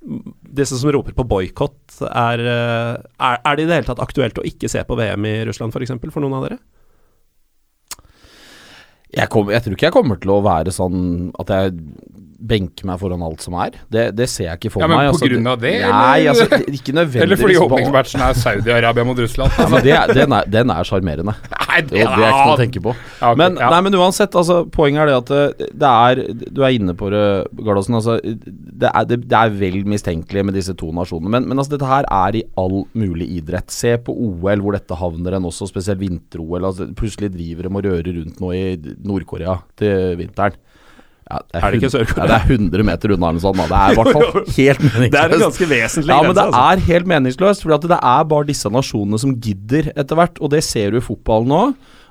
[0.00, 4.38] disse som roper på boikott, er, eh, er, er det i det hele tatt aktuelt
[4.40, 6.58] å ikke se på VM i Russland, f.eks., for, eksempel, for noen av dere?
[9.10, 11.00] Jeg, kom, jeg tror ikke jeg kommer til å være sånn
[11.42, 11.74] at jeg
[12.40, 13.74] benker meg foran alt som er.
[13.92, 15.12] Det, det ser jeg ikke for Ja, men meg.
[15.20, 16.30] på grunn av det, Nei, eller?
[16.32, 17.22] altså, det- ikke nødvendigvis.
[17.26, 19.52] Eller fordi åpningsmatchen er Saudi-Arabia mot Russland.
[19.60, 21.34] Ja, men det, den er- den er sjarmerende.
[21.70, 22.94] Nei, Jo, det er ikke noe å tenke på.
[23.20, 23.68] Ja, ok, Men, ja.
[23.70, 26.22] nei, men uansett, altså, poenget er det at det, det er
[26.56, 27.22] Du er inne på det,
[27.60, 27.94] Gardasen.
[28.00, 31.30] Altså, det, er, det, det er vel mistenkelig med disse to nasjonene.
[31.36, 33.70] Men, men altså, dette her er i all mulig idrett.
[33.70, 36.64] Se på OL, hvor dette havner en også, spesielt vinter-OL.
[36.72, 38.64] Altså, plutselig driver de og rører rundt nå i
[39.06, 40.56] Nord-Korea til vinteren.
[41.30, 42.26] Ja, Er det ikke Sør-Korea?
[42.26, 43.66] Ja, det er 100 meter unna eller da.
[43.70, 45.12] Det er i hvert fall helt meningsløst.
[45.14, 46.64] Det er en ganske vesentlig Ja, men det altså.
[46.66, 47.62] er helt meningsløst.
[47.64, 50.40] For det er bare disse nasjonene som gidder etter hvert.
[50.42, 51.62] Og det ser du i fotballen nå.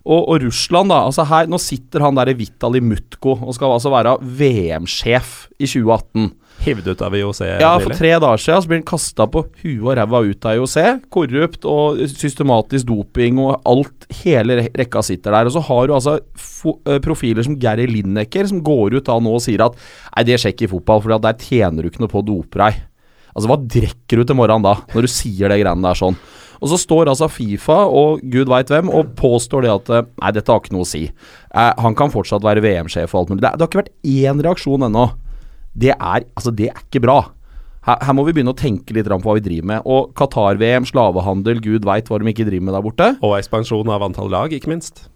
[0.09, 1.01] Og, og Russland, da.
[1.09, 5.67] altså her, Nå sitter han der i Vitali Mutko og skal altså være VM-sjef i
[5.67, 6.29] 2018.
[6.59, 9.85] Hivd ut av IOC Ja, for tre dager siden så blir han kasta på huet
[9.85, 10.77] og ræva ut av IOC.
[11.13, 14.09] Korrupt og systematisk doping og alt.
[14.21, 15.47] Hele rekka sitter der.
[15.47, 19.37] Og så har du altså eh, profiler som Gary Lineker, som går ut da nå
[19.37, 22.11] og sier at nei, det skjer ikke i fotball, for der tjener du ikke noe
[22.11, 22.83] på å dope deg.
[23.29, 26.19] Altså, hva drikker du til morgenen da, når du sier det greiene der sånn?
[26.59, 30.35] Og så står altså Fifa og gud veit hvem og påstår det at eh, nei,
[30.35, 31.05] dette har ikke noe å si.
[31.07, 33.43] Eh, han kan fortsatt være VM-sjef og alt mulig.
[33.45, 35.07] Det, det har ikke vært én reaksjon ennå.
[35.79, 37.19] Det er, altså, det er ikke bra.
[37.87, 39.87] Her, her må vi begynne å tenke litt på hva vi driver med.
[39.87, 43.09] Og Qatar-VM, slavehandel, gud veit hva de ikke driver med der borte.
[43.23, 45.07] Og ekspansjon av antall lag, ikke minst.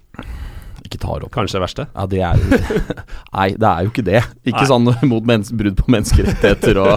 [0.93, 1.31] Ikke tar opp.
[1.33, 1.85] Kanskje det verste.
[1.89, 2.41] Ja, det er
[3.37, 4.21] Nei, det er jo ikke det.
[4.45, 4.69] Ikke Nei.
[4.69, 5.25] sånn mot
[5.57, 6.93] brudd på menneskerettigheter og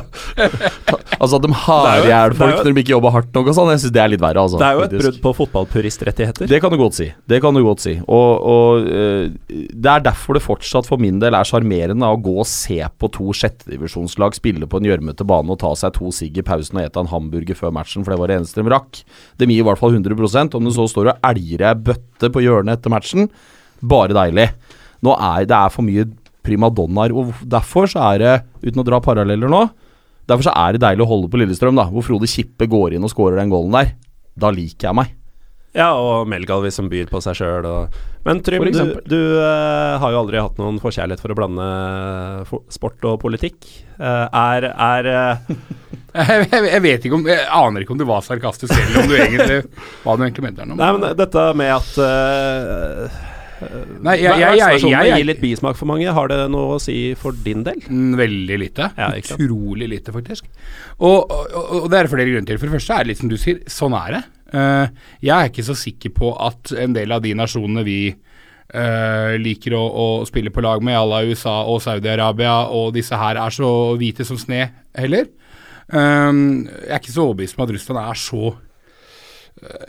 [1.17, 3.49] Altså at de har Det jo- i hjel folk når de ikke jobber hardt nok
[3.49, 3.71] og sånn.
[3.73, 4.61] Jeg syns det er litt verre, altså.
[4.61, 6.51] Det er jo et brudd på fotballpuristrettigheter.
[6.51, 7.09] Det kan du godt si.
[7.31, 7.95] Det kan du godt si.
[8.05, 12.37] Og, og uh, det er derfor det fortsatt for min del er sjarmerende å gå
[12.43, 16.37] og se på to sjettedivisjonslag spille på en gjørmete bane og ta seg to sigg
[16.37, 19.03] i pausen og ete en hamburger før matchen, for det var det eneste de rakk.
[19.41, 22.43] De gir i hvert fall 100% Om du så står og elger ei bøtte på
[22.45, 23.31] hjørnet etter matchen,
[23.81, 24.51] bare deilig.
[25.05, 26.07] Nå er det er for mye
[26.47, 29.67] primadonnaer, og derfor så er det, uten å dra paralleller nå
[30.27, 33.07] Derfor så er det deilig å holde på Lillestrøm, da, hvor Frode Kippe går inn
[33.07, 33.93] og skårer den gålen der.
[34.35, 35.13] Da liker jeg meg.
[35.77, 37.67] Ja, og Melgalvi som byr på seg sjøl.
[38.27, 41.67] Men Trym, du, du uh, har jo aldri hatt noen forkjærlighet for å blande
[42.49, 43.69] for sport og politikk.
[44.01, 45.53] Uh, er er uh...
[46.17, 49.11] Jeg, jeg, jeg vet ikke om Jeg aner ikke om du var sarkastisk eller om
[49.11, 49.59] du egentlig
[50.01, 50.65] hva du egentlig mente.
[50.71, 53.19] Nei, men dette med at uh,
[54.05, 56.11] Nei, jeg, jeg, jeg, jeg, gir litt bismak for mange.
[56.13, 57.81] Har det noe å si for din del?
[57.89, 58.91] Mm, Veldig lite.
[58.99, 59.11] Ja.
[59.17, 60.49] Utrolig lite, faktisk.
[60.99, 62.61] Og, og, og det er flere grunner til.
[62.61, 64.23] For det første er det litt som du sier, sånn er det.
[64.55, 69.33] Eh, jeg er ikke så sikker på at en del av de nasjonene vi uh,
[69.41, 73.41] liker å, å spille på lag med, à la USA og Saudi-Arabia og disse her,
[73.41, 75.29] er så hvite som sne heller.
[75.87, 78.55] Um, jeg er ikke så overbevist om at Russland er så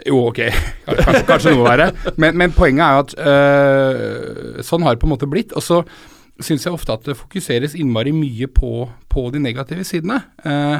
[0.07, 0.39] jo, ok,
[0.87, 1.89] kanskje, kanskje noe verre.
[2.19, 5.53] Men, men poenget er jo at øh, sånn har det på en måte blitt.
[5.57, 5.81] Og så
[6.43, 10.21] syns jeg ofte at det fokuseres innmari mye på, på de negative sidene.
[10.47, 10.77] Eh,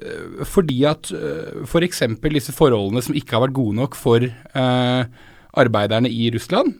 [0.00, 2.02] øh, fordi at uh, f.eks.
[2.22, 5.02] disse forholdene som ikke har vært gode nok for eh,
[5.54, 6.72] arbeiderne i Russland,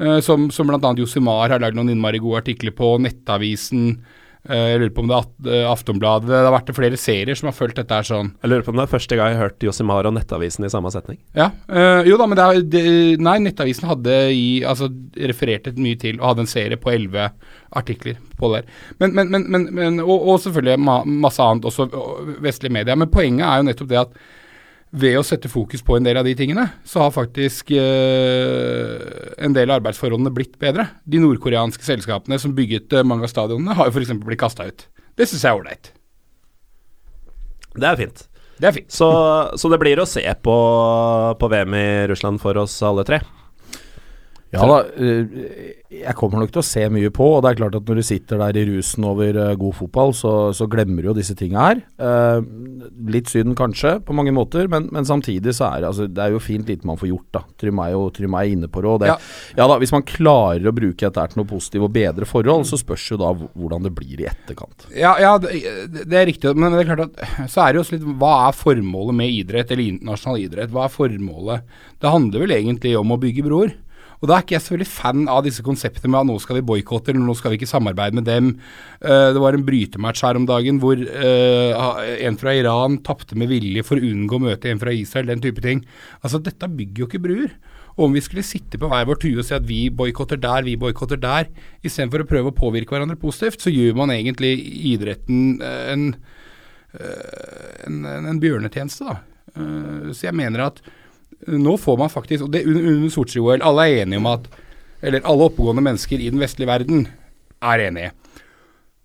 [0.00, 0.96] eh, som, som bl.a.
[0.98, 5.18] Josimar har lagd noen innmari gode artikler på, Nettavisen eh, jeg lurer på om det
[5.18, 8.32] er eh, Aftonbladet Det har vært flere serier som har fulgt dette her sånn.
[8.42, 10.70] Jeg lurer på om det er første gang jeg har hørt Josimar og Nettavisen i
[10.72, 11.20] samme setning.
[11.38, 12.82] Ja, øh, jo da, men det er, det,
[13.22, 14.90] nei, Nettavisen hadde i, altså,
[15.30, 17.28] refererte mye til og hadde en serie på elleve
[17.78, 18.82] artikler på det der.
[18.98, 22.98] Men, men, men, men, men og, og selvfølgelig ma masse annet, også og vestlige medier.
[22.98, 24.22] Men poenget er jo nettopp det at
[24.92, 29.04] ved å sette fokus på en del av de tingene, så har faktisk eh,
[29.40, 30.84] en del av arbeidsforholdene blitt bedre.
[31.08, 34.12] De nordkoreanske selskapene som bygget øh, mange av stadionene, har jo f.eks.
[34.20, 34.84] blitt kasta ut.
[35.16, 35.92] Det syns jeg er ålreit.
[37.72, 38.26] Det er fint.
[38.60, 38.92] Det er fint.
[38.92, 39.08] Så,
[39.56, 40.56] så det blir å se på,
[41.40, 43.22] på VM i Russland for oss alle tre.
[44.52, 47.76] Ja da, eh, jeg kommer nok til å se mye på, og det er klart
[47.78, 51.08] at når du sitter der i rusen over eh, god fotball, så, så glemmer du
[51.08, 51.80] jo disse tinga her.
[51.96, 52.42] Eh,
[53.12, 56.34] litt syden kanskje, på mange måter, men, men samtidig så er det, altså, det er
[56.34, 57.42] jo fint lite man får gjort, da.
[57.62, 59.16] Trym er jo Trym er inne på det Ja.
[59.56, 59.68] ja.
[59.70, 63.06] da, hvis man klarer å bruke dette til noe positivt og bedre forhold, så spørs
[63.14, 64.88] jo da hvordan det blir i etterkant.
[64.96, 65.62] Ja, ja det,
[66.02, 68.34] det er riktig, men det er klart at så er det jo også litt Hva
[68.50, 70.72] er formålet med idrett, eller internasjonal idrett?
[70.74, 71.72] Hva er formålet?
[72.02, 73.72] Det handler vel egentlig om å bygge broer.
[74.22, 76.60] Og da er ikke jeg så veldig fan av disse konseptene med at nå skal
[76.60, 78.52] vi boikotte, eller nå skal vi ikke samarbeide med dem.
[79.02, 83.50] Uh, det var en brytematch her om dagen hvor uh, en fra Iran tapte med
[83.50, 85.82] vilje for å unngå å møte en fra Israel, den type ting.
[86.22, 87.50] Altså, dette bygger jo ikke bruer.
[87.96, 90.62] Og om vi skulle sitte på hver vår tue og si at vi boikotter der,
[90.64, 91.50] vi boikotter der,
[91.82, 94.54] istedenfor å prøve å påvirke hverandre positivt, så gjør man egentlig
[94.94, 96.06] idretten eh, en,
[97.90, 99.20] en, en, en bjørnetjeneste, da.
[99.52, 100.78] Så jeg mener at
[101.46, 104.44] nå får man faktisk Og det under, under Sotsji-OL, alle er enige om at
[105.02, 107.08] Eller alle oppegående mennesker i den vestlige verden
[107.62, 108.12] er enige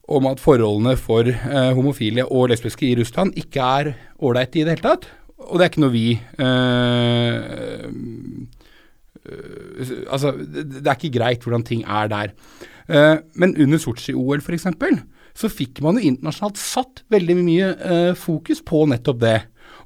[0.08, 3.90] om at forholdene for eh, homofile og lesbiske i Russland ikke er
[4.24, 5.10] ålreite i det hele tatt.
[5.48, 7.92] Og det er ikke noe vi eh, eh,
[10.08, 12.32] Altså, det, er ikke greit hvordan ting er der.
[12.88, 14.70] Eh, men under Sotsji-OL f.eks.
[15.36, 19.38] så fikk man jo internasjonalt satt veldig mye eh, fokus på nettopp det.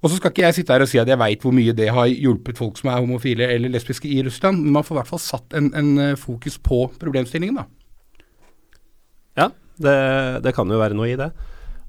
[0.02, 1.92] Og så skal ikke jeg sitte her og si at jeg veit hvor mye det
[1.94, 5.12] har hjulpet folk som er homofile eller lesbiske i Russland, men man får i hvert
[5.12, 7.68] fall satt en, en eh, fokus på problemstillingen, da.
[9.38, 9.98] Ja, det,
[10.48, 11.30] det kan jo være noe i det.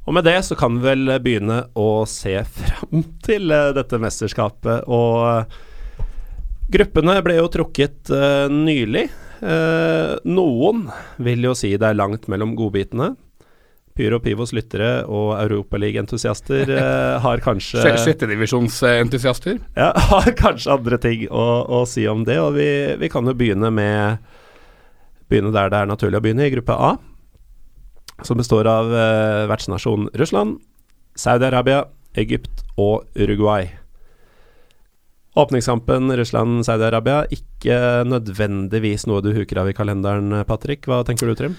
[0.02, 4.88] Og med det så kan vi vel begynne å se fram til eh, dette mesterskapet.
[4.90, 5.60] Og eh,
[6.72, 9.08] gruppene ble jo trukket uh, nylig.
[9.42, 10.86] Uh, noen
[11.20, 13.12] vil jo si det er langt mellom godbitene.
[13.96, 19.58] Pyro Pivos lyttere og Europaliga-entusiaster eh, har kanskje Sjettedivisjonsentusiaster.
[19.76, 22.68] ja, har kanskje andre ting å, å si om det, og vi,
[23.00, 24.30] vi kan jo begynne med
[25.32, 26.90] Begynne der det er naturlig å begynne, i gruppe A.
[28.20, 30.58] Som består av eh, vertsnasjonen Russland,
[31.16, 31.86] Saudi-Arabia,
[32.20, 33.70] Egypt og Uruguay.
[35.40, 40.84] Åpningskampen Russland-Saudi-Arabia, ikke nødvendigvis noe du huker av i kalenderen, Patrick.
[40.84, 41.56] Hva tenker du, Trym?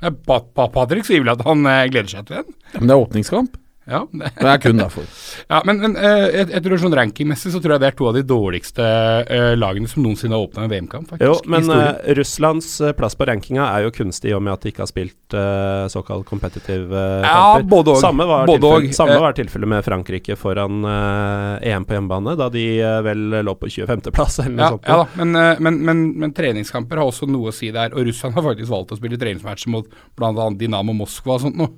[0.00, 2.54] Patrick sier vel at han eh, gleder seg til den?
[2.78, 3.59] Men det er åpningskamp.
[3.90, 4.30] Ja, det.
[4.38, 5.06] Det er kun derfor.
[5.50, 8.16] ja men, men jeg, jeg tror sånn rankingmessig så tror jeg det er to av
[8.16, 8.84] de dårligste
[9.26, 11.26] uh, lagene som noensinne har åpna en VM-kamp, faktisk.
[11.26, 14.64] Jo, men eh, Russlands eh, plass på rankinga er jo kunstig i og med at
[14.64, 17.68] de ikke har spilt uh, såkalt competitive uh, Ja, kamper.
[17.74, 18.00] både og.
[18.04, 18.96] Samme var, Både tilfelle, og.
[19.00, 22.64] samme var tilfellet med Frankrike foran EM på hjemmebane, da de
[23.04, 24.88] vel lå på 25.-plass eller noe ja, sånt.
[24.88, 27.94] ja da, men, men, men, men treningskamper har også noe å si der.
[27.96, 30.50] Og Russland har faktisk valgt å spille treningsmatcher mot bl.a.
[30.60, 31.74] Dinamo Moskva og sånt noe.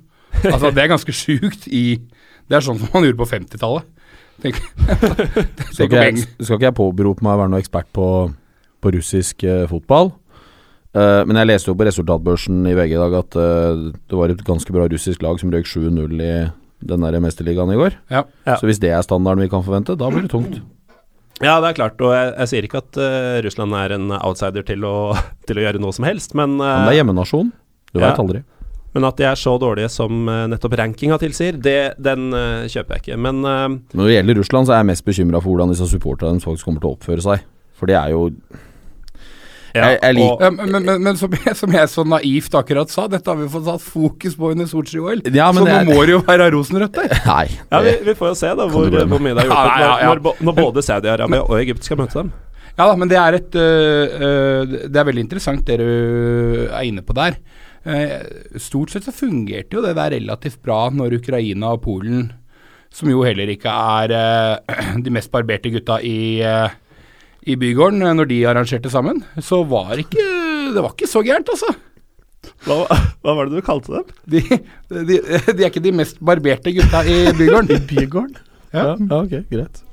[0.49, 1.83] Altså, det er ganske sjukt i
[2.49, 3.85] Det er sånn som man gjorde på 50-tallet.
[4.43, 8.07] Skal ikke, jeg, skal ikke jeg påberope meg å være noe ekspert på,
[8.83, 10.11] på russisk eh, fotball.
[10.93, 14.29] Uh, men jeg leste jo på resultatbørsen i VG i dag at uh, det var
[14.29, 16.33] et ganske bra russisk lag som røyk 7-0 i
[16.85, 17.95] den der mesterligaen i går.
[18.13, 18.25] Ja.
[18.45, 18.59] Ja.
[18.59, 20.59] Så hvis det er standarden vi kan forvente, da blir det tungt.
[21.41, 24.65] Ja, det er klart, og jeg, jeg sier ikke at uh, Russland er en outsider
[24.67, 24.95] til å,
[25.49, 27.49] til å gjøre noe som helst, men, uh, Men det er hjemmenasjon.
[27.93, 28.09] Du Ja.
[28.11, 28.43] veit aldri.
[28.93, 32.97] Men at de er så dårlige som eh, nettopp rankinga tilsier, det, den eh, kjøper
[32.99, 33.17] jeg ikke.
[33.25, 36.43] Men eh, når det gjelder Russland, så er jeg mest bekymra for hvordan disse supporterne
[36.43, 37.47] faktisk kommer til å oppføre seg.
[37.79, 38.27] For det er jo
[39.73, 42.53] ja, Jeg- jeg liker- og- men, men, men, men som, jeg, som jeg så naivt
[42.53, 45.23] akkurat sa, dette har vi fått satt fokus på under Sotsji-OL.
[45.33, 47.15] Ja, så nå må det jo være rosenrødt der.
[47.25, 47.47] Nei.
[47.71, 50.11] Ja, vi, vi får jo se da hvor, hvor mye det er ja, ja.
[50.13, 52.29] når, når, når både Saudi-Arabia og Egypt skal møte dem.
[52.77, 56.81] Ja da, men det er et øh, øh, Det er veldig interessant det du er
[56.85, 57.35] inne på der.
[57.83, 62.29] Eh, stort sett så fungerte jo det der relativt bra når Ukraina og Polen,
[62.93, 66.75] som jo heller ikke er eh, de mest barberte gutta i, eh,
[67.43, 70.29] i bygården, når de arrangerte sammen, så var ikke
[70.73, 71.73] Det var ikke så gærent, altså.
[72.63, 72.87] Hva,
[73.21, 74.13] hva var det du kalte dem?
[74.31, 74.39] De,
[74.89, 77.75] de, de er ikke de mest barberte gutta i bygården.
[77.75, 78.37] I Bygården?
[78.73, 78.93] Ja.
[78.95, 79.83] ja, ok, greit.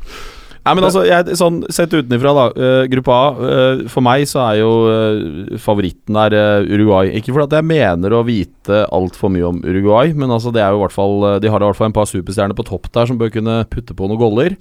[0.70, 2.44] Nei, men altså, jeg, sånn Sett utenfra, da.
[2.54, 3.30] Uh, gruppe A.
[3.34, 6.36] Uh, for meg så er jo uh, favoritten der
[6.70, 7.10] Uruguay.
[7.18, 10.78] Ikke fordi jeg mener å vite altfor mye om Uruguay, men altså det er jo
[10.78, 13.18] i hvert fall de har i hvert fall en par superstjerner på topp der som
[13.18, 14.54] bør kunne putte på noen goller.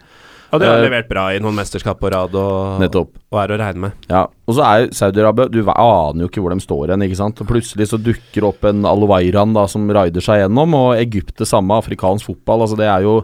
[0.49, 3.83] Ja, de har levert bra i noen mesterskap på rad og, og er å regne
[3.83, 4.07] med.
[4.09, 7.05] Ja, Og så er Saudi-Arabia Du aner jo ikke hvor de står hen.
[7.05, 7.41] ikke sant?
[7.43, 11.49] Og Plutselig så dukker opp en Al-Wairan da som raider seg gjennom, og Egypt det
[11.49, 11.77] samme.
[11.77, 12.65] Afrikansk fotball.
[12.65, 13.19] altså Det er jo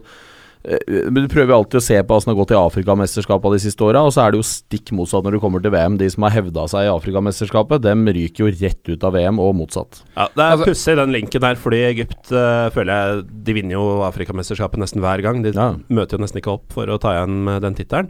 [0.65, 3.85] men Du prøver alltid å se på hvordan det har gått i Afrikamesterskapet de siste
[3.85, 5.97] åra, og så er det jo stikk motsatt når du kommer til VM.
[6.01, 9.53] De som har hevda seg i Afrikamesterskapet, dem ryker jo rett ut av VM, og
[9.59, 10.01] motsatt.
[10.15, 13.71] Ja, Det er Altså- pussig den linken der, fordi Egypt uh, føler jeg De vinner
[13.77, 15.41] jo Afrikamesterskapet nesten hver gang.
[15.43, 15.75] De Ja.
[15.89, 18.09] møter jo nesten ikke opp for å ta igjen med den tittelen.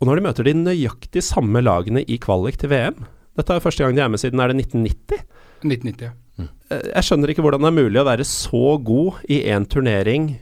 [0.00, 3.64] Og når de møter de nøyaktig samme lagene i kvalik til VM Dette er jo
[3.70, 5.22] første gang de er med siden er det 1990.
[5.64, 6.10] 1990, ja.
[6.38, 6.48] Mm.
[6.70, 10.38] Jeg skjønner ikke hvordan det er mulig å være så god i én turnering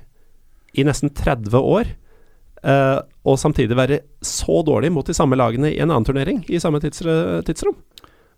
[0.72, 1.90] i nesten 30 år,
[2.66, 6.60] uh, og samtidig være så dårlig mot de samme lagene i en annen turnering i
[6.62, 7.02] samme tids
[7.46, 7.78] tidsrom.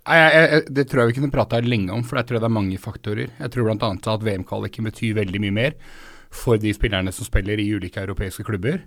[0.03, 2.49] Nei, jeg, jeg, Det tror jeg vi kunne prata lenge om, for jeg tror det
[2.49, 3.37] er mange faktorer.
[3.38, 3.92] Jeg tror bl.a.
[4.14, 5.77] at VM-kvaliken betyr veldig mye mer
[6.33, 8.81] for de spillerne som spiller i ulike europeiske klubber,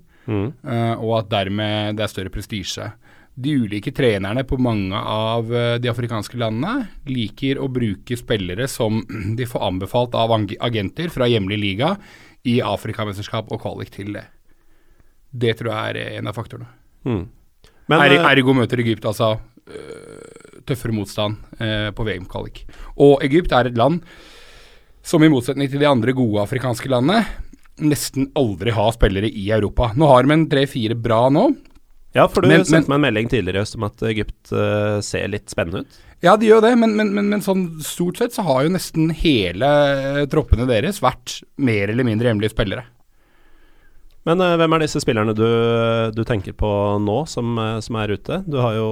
[0.65, 2.89] eh, og at dermed det er større prestisje.
[3.35, 9.03] De ulike trenerne på mange av eh, de afrikanske landene liker å bruke spillere som
[9.39, 11.95] de får anbefalt av agenter fra hjemlig liga
[12.45, 14.25] i Afrikamesterskap og kvalik til det.
[15.35, 16.69] Det tror jeg er en av faktorene.
[17.05, 17.25] Mm.
[17.91, 19.35] Men Er, eh, ergo møter Egypt altså
[19.67, 22.65] øh, tøffere motstand øh, på VM-kvalik.
[22.97, 24.01] Og Egypt er et land
[25.05, 27.25] som i motsetning til de andre gode afrikanske landene
[27.83, 29.91] nesten aldri har spillere i Europa.
[29.95, 31.49] Nå har de en tre-fire bra nå.
[32.15, 35.27] Ja, for du men- sendte men- meg en melding tidligere om at Egypt uh, ser
[35.31, 36.01] litt spennende ut.
[36.23, 39.11] Ja, de gjør det, men, men, men, men sånn stort sett så har jo nesten
[39.13, 42.85] hele øh, troppene deres vært mer eller mindre hjemlige spillere.
[44.25, 45.45] Men uh, hvem er disse spillerne du,
[46.15, 46.69] du tenker på
[47.03, 48.39] nå, som, eh, som er ute?
[48.49, 48.87] Du har jo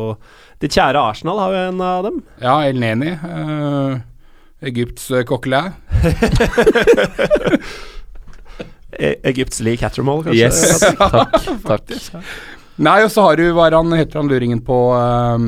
[0.61, 2.19] Ditt kjære Arsenal har jo en av dem.
[2.43, 3.15] Ja, El Neni.
[4.63, 5.73] Egypts coquelin.
[8.99, 10.37] E Egypts Lee Cattermall, kanskje?
[10.37, 11.33] Yes, takk.
[11.65, 11.93] takk.
[12.81, 15.43] Nei, og så har du, hva han, heter han luringen på øh,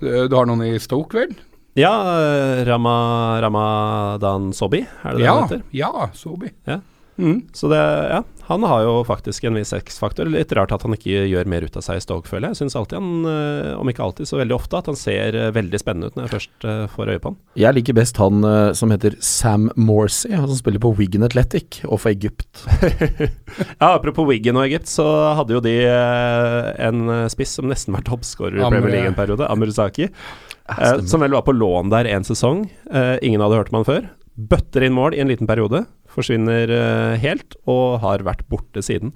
[0.00, 1.34] Du har noen i Stoke, vel?
[1.78, 2.94] Ja, eh, Rama,
[3.42, 5.60] Ramadan Sobi, er det det ja, han heter?
[5.76, 6.50] ja, Sobi.
[6.66, 6.80] Ja.
[7.20, 7.40] Mm.
[7.56, 7.78] Så det,
[8.10, 10.26] ja, han har jo faktisk en viss X-faktor.
[10.32, 12.56] Litt rart at han ikke gjør mer ut av seg i Stoke, føler jeg.
[12.56, 15.52] Jeg syns alltid han, eh, om ikke alltid, så veldig ofte, at han ser eh,
[15.54, 17.38] veldig spennende ut når jeg først eh, får øye på han.
[17.62, 22.02] Jeg liker best han som heter Sam Morsey, han som spiller på Wigan Athletic og
[22.02, 22.64] for Egypt.
[23.80, 25.04] Ja, Apropos Wigan og Egypt, så
[25.36, 30.08] hadde jo de en spiss som nesten var toppskårer i Premier League en periode, Amurzaki.
[30.78, 32.64] Eh, som vel var på lån der en sesong.
[32.90, 34.08] Eh, ingen hadde hørt om han før.
[34.38, 35.84] Bøtter inn mål i en liten periode.
[36.10, 39.12] Forsvinner eh, helt, og har vært borte siden.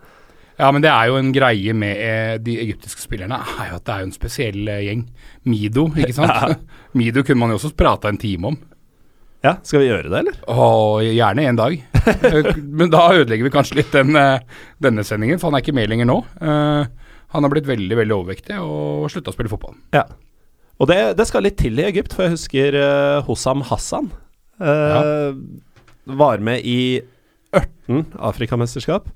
[0.59, 3.87] Ja, men det er jo en greie med eh, de egyptiske spillerne, er jo at
[3.87, 5.07] det er jo en spesiell eh, gjeng.
[5.50, 6.64] Mido, ikke sant?
[6.98, 8.59] Mido kunne man jo også prata en time om.
[9.44, 10.37] Ja, skal vi gjøre det, eller?
[10.48, 11.74] Åh, gjerne en dag.
[12.57, 14.16] Men da ødelegger vi kanskje litt den,
[14.81, 16.16] denne sendingen, for han er ikke med lenger nå.
[16.40, 16.87] Uh,
[17.35, 19.77] han har blitt veldig, veldig overvektig og slutta å spille fotball.
[19.92, 20.07] Ja.
[20.81, 24.09] Og det, det skal litt til i Egypt, for jeg husker uh, Hossam Hassan
[24.61, 25.37] eh,
[26.05, 26.81] var med i
[27.55, 29.09] ørten Afrikamesterskap.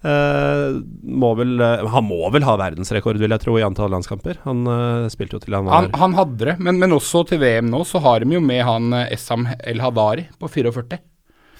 [0.00, 4.38] Uh, må vel, uh, han må vel ha verdensrekord, vil jeg tro, i antall landskamper.
[4.46, 7.42] Han uh, spilte jo til han var Han, han hadde det, men, men også til
[7.42, 11.02] VM nå så har de jo med han Esam Essam El Hadari på 44.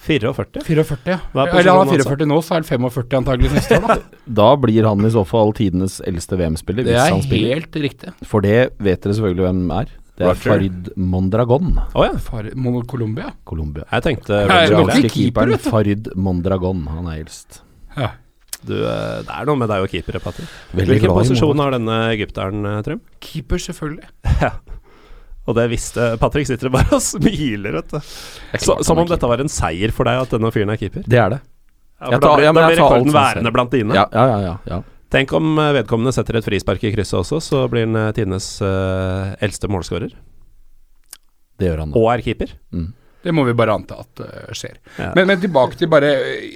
[0.01, 0.63] 44.
[0.65, 1.19] 44, ja.
[1.37, 3.97] Er Eller han er 44 nå, så er han 45 antagelig neste år, da.
[4.41, 7.59] Da blir han i så fall tidenes eldste VM-spiller, Det hvis er han spiller.
[7.59, 8.13] helt riktig.
[8.25, 9.93] For det vet dere selvfølgelig hvem er.
[10.21, 10.51] Det er Roger.
[10.53, 12.13] Farid Mondragon, Å ja.
[12.21, 13.31] Far, Mon- Colombia.
[13.47, 13.85] Colombia.
[13.91, 14.93] Jeg tenkte Nei, Roger Milla.
[15.01, 15.69] keeper, keeperen vet du.
[15.73, 17.61] Farid Mondragon, han er eldst.
[17.97, 18.11] Ja.
[18.61, 20.47] Du, eh, det er noe med deg og keepere, Patrick.
[20.77, 23.01] Veldig Hvilken glad i posisjon har denne egypteren, eh, Trym?
[23.19, 24.05] Keeper, selvfølgelig.
[25.49, 27.97] Og det visste Patrick sitter bare og smiler, vet du.
[28.61, 31.01] Så, som om dette var en seier for deg at denne fyren er keeper.
[31.09, 31.39] Det er det.
[32.01, 33.51] Ja, Jeg tar- da blir, ja, men da jeg blir tar alt rekorden som værende
[33.57, 33.97] blant dine.
[33.97, 34.37] Ja, ja, ja.
[34.45, 34.79] ja, ja.
[35.11, 38.53] Tenk om eh, vedkommende setter et frispark i krysset også, så blir han eh, tidenes
[38.63, 40.13] uh, eldste målskårer.
[41.59, 41.99] Det gjør han Da.
[41.99, 42.53] Og er keeper.
[42.71, 42.91] Mm.
[43.21, 44.79] Det må vi bare anta at uh, skjer.
[44.95, 45.11] Ja.
[45.17, 46.13] Men, men tilbake til bare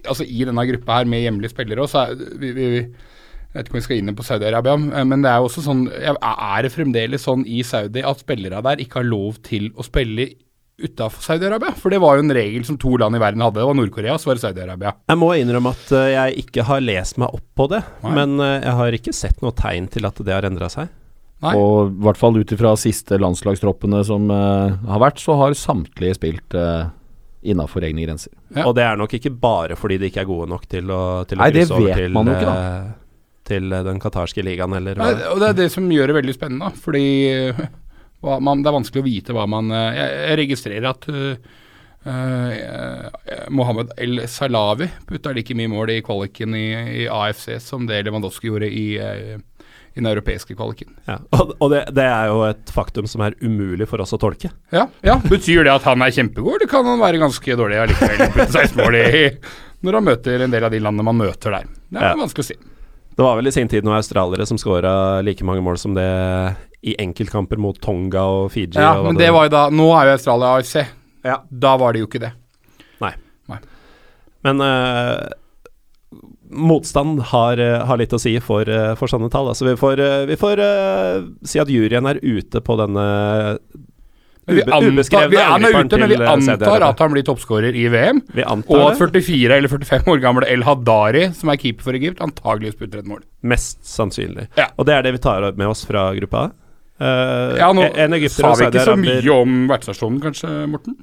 [0.08, 3.68] Altså I denne gruppa her med hjemlige spillere også, er vi, vi, vi Jeg vet
[3.68, 6.74] ikke om vi skal inn på Saudi-Arabia, men det er jo også sånn Er det
[6.74, 10.32] fremdeles sånn i Saudi at spillere der ikke har lov til å spille
[10.78, 11.72] utafor Saudi-Arabia?
[11.80, 13.62] For det var jo en regel som to land i verden hadde.
[13.62, 14.94] Det var Nord-Korea, så var det Saudi-Arabia.
[15.08, 18.14] Jeg må innrømme at eh, jeg ikke har lest meg opp på det, Nei.
[18.20, 20.92] men eh, jeg har ikke sett noe tegn til at det har endra seg.
[21.44, 21.54] Nei.
[21.60, 26.16] Og i hvert fall ut ifra siste landslagstroppene som uh, har vært, så har samtlige
[26.18, 26.88] spilt uh,
[27.46, 28.32] innafor egne grenser.
[28.56, 28.64] Ja.
[28.66, 31.38] Og det er nok ikke bare fordi de ikke er gode nok til å, til
[31.38, 32.88] å Nei, det krysse over til, ikke, eh,
[33.52, 35.12] til den qatarske ligaen, eller hva.
[35.12, 37.06] Nei, og det er det som gjør det veldig spennende, fordi
[38.44, 41.08] man, det er vanskelig å vite hva man eh, Jeg, jeg registrerer at
[42.06, 43.10] uh,
[43.50, 46.66] Mohammed El Salawi putta like mye mål i kvaliken i,
[47.02, 49.38] i AFC som det Lewandowski gjorde i, uh,
[49.96, 50.94] i den europeiske kvaliken.
[51.10, 51.18] Ja.
[51.34, 54.52] Og, og det, det er jo et faktum som er umulig for oss å tolke.
[54.76, 58.30] Ja, ja, Betyr det at han er kjempegod, eller kan han være ganske dårlig allikevel?
[58.36, 59.26] Putte 16 mål i
[59.86, 61.68] når han møter en del av de landene man møter der.
[61.90, 62.16] Det er Ja.
[62.18, 62.56] vanskelig å si.
[63.16, 66.08] Det var vel i sin tid noen australiere som skåra like mange mål som det
[66.86, 68.78] i enkeltkamper mot Tonga og Fiji.
[68.78, 70.76] Ja, og men det var jo da Nå er jo Australia AFC.
[71.26, 71.40] Ja.
[71.50, 72.32] Da var det jo ikke det.
[73.02, 73.16] Nei.
[73.50, 73.58] Nei.
[74.46, 75.26] Men uh,
[76.56, 79.50] motstand har, eh, har litt å si for, eh, for sånne tall.
[79.52, 83.06] Altså, vi får, vi får uh, si at juryen er ute på denne
[84.46, 87.76] vi ube- antar, ubeskrevne vi, er angriperen ute, men vi antar at han blir toppskårer
[87.76, 88.22] i VM.
[88.38, 91.98] Vi antar Og at 44 eller 45 år gamle El Hadari, som er keeper for
[91.98, 93.24] Egypt, antageligvis putter et mål.
[93.42, 94.46] Mest sannsynlig.
[94.60, 94.70] Ja.
[94.78, 96.52] Og det er det vi tar med oss fra gruppa.
[97.00, 100.96] Eh, Ja, nå en egypter sa vi ikke så mye om vertsnasjonen, kanskje, Morten?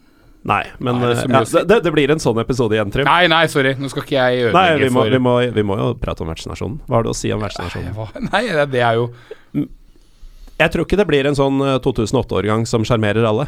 [0.43, 3.07] Nei, men Nei, det eh, ja, det, det blir en sånn episode igjen, Trym.
[3.07, 3.76] Nei, nei, sorry.
[3.78, 6.32] Nå skal ikke jeg Nei, vi må, for vi, må, vi må jo prate om
[6.32, 6.80] vertsnasjonen.
[6.88, 7.93] Hva har du å si om vertsnasjonen?
[8.32, 9.11] Nei, Nei, det, er jo
[9.55, 13.47] Jeg tror ikke det blir en sånn eh, 2008-årgang som sjarmerer alle.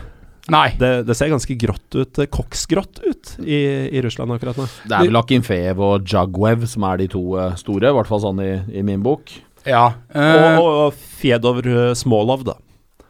[0.53, 0.69] Nei.
[0.79, 3.59] Det, det ser ganske grått ut, eh, koksgrått ut, i,
[3.91, 4.69] i Russland akkurat nå.
[4.85, 8.23] Det er vel Akinfeev og Jagwev som er de to eh, store, i hvert fall
[8.23, 9.33] sånn i, i min bok.
[9.69, 9.87] Ja.
[10.15, 12.59] Eh, og, og Fjedor eh, Smolov, da.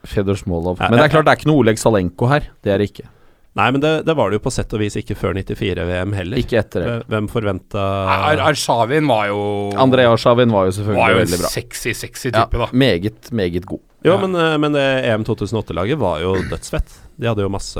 [0.06, 0.78] Fjedor Smolov.
[0.82, 2.50] Men det er klart det er ikke noe Oleg Salenko her.
[2.64, 3.06] Det er det ikke.
[3.54, 6.40] Nei, men det, det var det jo på sett og vis ikke før 94-VM heller.
[6.42, 6.88] Ikke etter det.
[6.90, 7.84] Eh, Hvem forventa
[8.48, 9.40] Arshavin var jo
[9.78, 11.50] Andrej Arshavin var jo selvfølgelig var jo veldig bra.
[11.52, 12.68] sexy, sexy Ja, type, da.
[12.74, 13.82] meget, meget god.
[14.04, 14.26] Jo, Ja.
[14.26, 16.92] men, eh, men det EM 2008-laget var jo dødsfett.
[17.16, 17.78] De hadde jo masse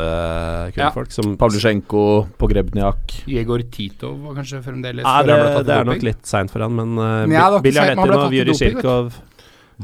[0.73, 0.91] kule Ja.
[0.95, 6.03] folk som Pavlytsjenko, Pogrebniak Jegor Titov var kanskje fremdeles Ja, før det, det er nok
[6.07, 8.55] litt seint for han, men uh, ja, Biljarnetin og du.
[8.55, 9.13] Sirkov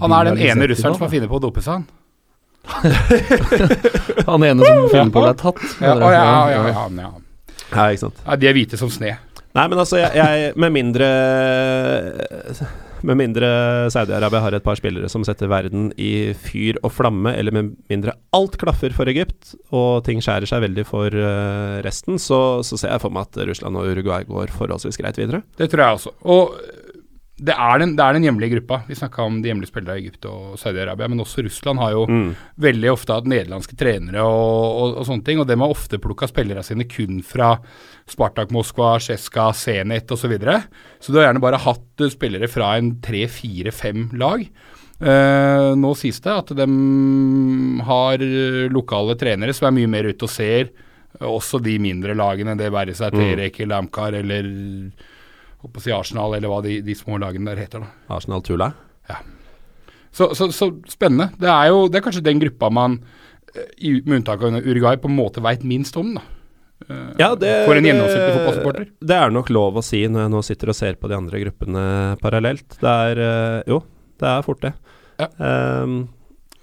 [0.00, 1.88] Han er den ene russeren som har funnet på å dope seg, han.
[4.30, 5.62] Han ene som finner på å bli tatt.
[5.80, 7.10] Ja, å, ja, ja, ja, ja.
[7.70, 8.22] Ja, ikke sant.
[8.26, 9.16] ja, de er hvite som sne.
[9.50, 11.06] Nei, men altså, jeg, jeg Med mindre
[13.06, 13.48] Med mindre
[13.92, 18.16] Saudi-Arabia har et par spillere som setter verden i fyr og flamme, eller med mindre
[18.36, 22.94] alt klaffer for Egypt, og ting skjærer seg veldig for eh, resten, så, så ser
[22.94, 25.42] jeg for meg at Russland og Uruguay går forholdsvis greit videre.
[25.58, 26.14] Det tror jeg også.
[26.28, 26.54] Og
[27.40, 28.82] det er den, det er den hjemlige gruppa.
[28.88, 32.02] Vi snakka om de hjemlige spillerne i Egypt og Saudi-Arabia, men også Russland har jo
[32.10, 32.34] Mm.
[32.60, 36.28] veldig ofte hatt nederlandske trenere og, og, og sånne ting, og dem har ofte plukka
[36.28, 37.54] spillerne sine kun fra
[38.10, 40.26] Spartak Moskva, Tsjeska, Zenit osv.
[40.26, 40.58] Så, videre.
[41.00, 44.44] så du har gjerne bare hatt spillere fra en tre, fire, fem lag.
[45.00, 46.66] Eh, nå sies det at de
[47.88, 48.18] har
[48.72, 50.68] lokale trenere som er mye mer ute og ser
[51.20, 53.20] også de mindre lagene, det være seg Mm.
[53.20, 54.44] Terek eller Amkar eller
[55.62, 57.84] holdt å si Arsenal, eller hva de, de små lagene der heter.
[57.84, 58.16] da.
[58.16, 58.72] Arsenal Tula.
[60.12, 61.30] Så, så, så spennende.
[61.38, 62.96] Det er jo det er kanskje den gruppa man,
[63.54, 66.14] eh, i, med unntak av Uruguay, på en måte veit minst om.
[66.18, 66.24] da.
[66.88, 68.88] Eh, Ja, det, For en gjennomsnittlig fotballsupporter.
[69.06, 71.42] Det er nok lov å si når jeg nå sitter og ser på de andre
[71.44, 71.84] gruppene
[72.22, 72.78] parallelt.
[72.80, 73.82] Det er eh, Jo,
[74.20, 74.72] det er fort det.
[75.20, 75.28] Ja.
[75.84, 76.00] Um,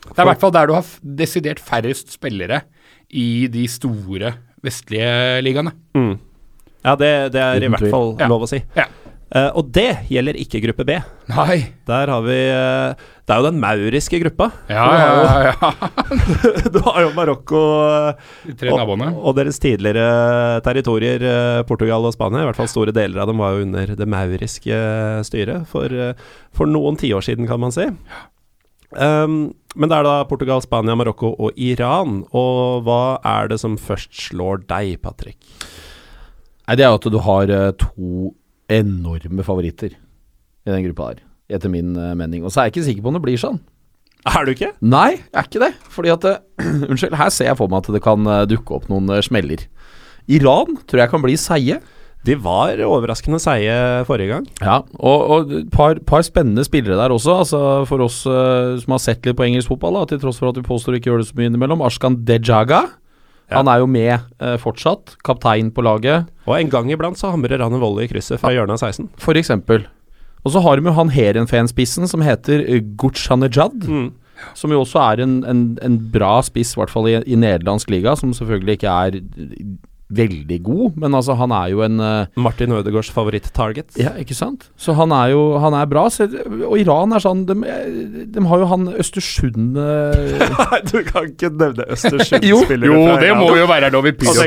[0.07, 0.91] Det er i hvert fall der du har
[1.21, 2.63] desidert færrest spillere
[3.13, 4.33] i de store
[4.65, 5.71] vestlige ligaene.
[5.95, 6.15] mm.
[6.85, 7.93] Ja, det, det er i hvert tvil.
[7.93, 8.27] fall Ja.
[8.31, 8.61] lov å si.
[8.77, 8.87] Ja.
[9.27, 10.95] Uh, og det gjelder ikke gruppe B.
[11.27, 11.57] Nei.
[11.89, 12.93] Der har vi uh,
[13.27, 14.45] Det er jo den mauriske gruppa.
[14.71, 15.71] Ja, ja, ja.
[16.71, 17.63] du har jo Marokko
[18.15, 18.29] uh,
[18.71, 22.45] og, og deres tidligere territorier, eh, Portugal og Spania.
[22.45, 24.79] I hvert fall store deler av dem var jo under det mauriske
[25.27, 25.91] styret for,
[26.55, 27.89] for noen tiår siden, kan man si.
[28.95, 32.21] Um, men det er da Portugal, Spania, Marokko og Iran.
[32.31, 35.35] Og hva er det som først slår deg, Patrick?
[36.67, 38.33] Nei, det er jo at du har eh, to
[38.67, 41.21] enorme favoritter i den gruppa der,
[41.55, 42.43] etter min eh, mening.
[42.43, 43.61] Og så er jeg ikke sikker på om det blir sånn.
[44.27, 44.73] Er du ikke?
[44.83, 45.71] Nei, jeg er ikke det.
[45.93, 46.41] Fordi at eh,
[46.89, 49.63] Unnskyld, her ser jeg for meg at det kan dukke opp noen smeller.
[50.27, 51.79] Iran tror jeg kan bli seige.
[52.27, 53.73] De var overraskende seige
[54.09, 54.47] forrige gang.
[54.59, 57.37] Ja, og, og et par, par spennende spillere der også.
[57.45, 60.51] Altså For oss uh, som har sett litt på engelsk fotball, da, til tross for
[60.51, 61.85] at vi påstår ikke gjør det så mye innimellom.
[61.87, 62.83] Ashkan Dejaga.
[63.47, 63.61] Ja.
[63.61, 65.15] Han er jo med eh, fortsatt.
[65.23, 68.51] Kaptein på laget, Og en gang iblant så hamrer han en volley i krysset fra
[68.51, 69.09] hjørnet av 16.
[69.23, 69.85] for eksempel.
[70.43, 72.63] Og så har de jo han Heerenveen-spissen som heter
[72.99, 73.87] Guchanejad.
[73.87, 74.09] Mm.
[74.53, 77.89] Som jo også er en, en, en bra spiss, i hvert fall i, i nederlandsk
[77.89, 79.17] liga, som selvfølgelig ikke er
[80.09, 83.97] veldig god, men altså han er jo en eh, Martin Ødegaards favoritt-target.
[83.99, 84.69] Ja, ikke sant?
[84.79, 86.05] Så han er jo han er bra.
[86.13, 86.27] Så,
[86.63, 87.55] og Iran er sånn De,
[88.31, 90.45] de har jo han Østersund eh,
[90.91, 94.45] du kan ikke nevne Østersund-spillere Jo, jo det må jo være lov i Pyro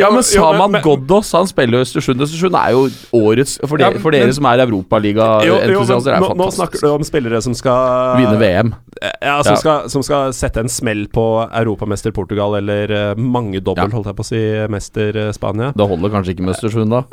[0.00, 2.20] Ja, men Saman Goddos, han spiller jo Østersund.
[2.26, 2.84] Østersund er jo
[3.16, 6.90] årets For, Ja, dere, men- for dere som er europaligaentusiaster, er nå, nå snakker du
[6.92, 8.74] om spillere som skal Vinne VM.
[9.22, 9.60] Ja, som, Ja.
[9.60, 13.94] Skal, som skal sette en smell på europamester Portugal, eller uh, mangedobbel, Ja.
[13.96, 15.72] holdt jeg på å si, mester eh, Spania.
[15.76, 17.04] Det holder kanskje ikke med Østersund, da?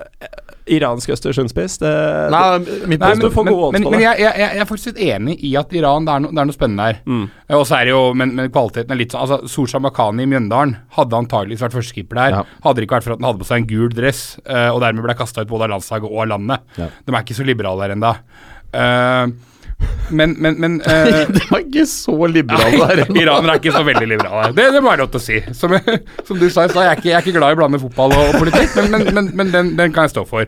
[0.73, 1.89] Iransk Østersundspiss, det
[2.87, 5.73] mitt Nei, men, men, men, men jeg, jeg, jeg er faktisk litt enig i at
[5.75, 7.01] Iran, det er, no, det er noe spennende her.
[7.03, 7.25] Mm.
[7.49, 10.23] Eh, Og så er det jo, men, men kvaliteten er litt sånn altså Sorsha Makhani
[10.23, 12.37] i Mjøndalen hadde antageligvis vært førstekeeper der.
[12.37, 12.43] Ja.
[12.63, 14.79] Hadde det ikke vært for at han hadde på seg en gul dress, eh, og
[14.85, 16.63] dermed ble kasta ut både av landslaget og av landet.
[16.79, 16.87] Ja.
[17.03, 18.13] De er ikke så liberale der ennå.
[18.73, 19.27] Uh,
[20.13, 23.01] Men, men, men uh, Det var ikke så liberalt der.
[23.21, 24.51] Iranere er ikke så veldig liberale.
[24.57, 25.39] Det, det må jeg lov til å si.
[25.57, 25.73] Som,
[26.27, 28.23] som du sa jeg, er ikke- jeg er ikke glad i å blande fotball og,
[28.33, 30.45] og politikk, men, men, men, men den, den kan jeg stå for.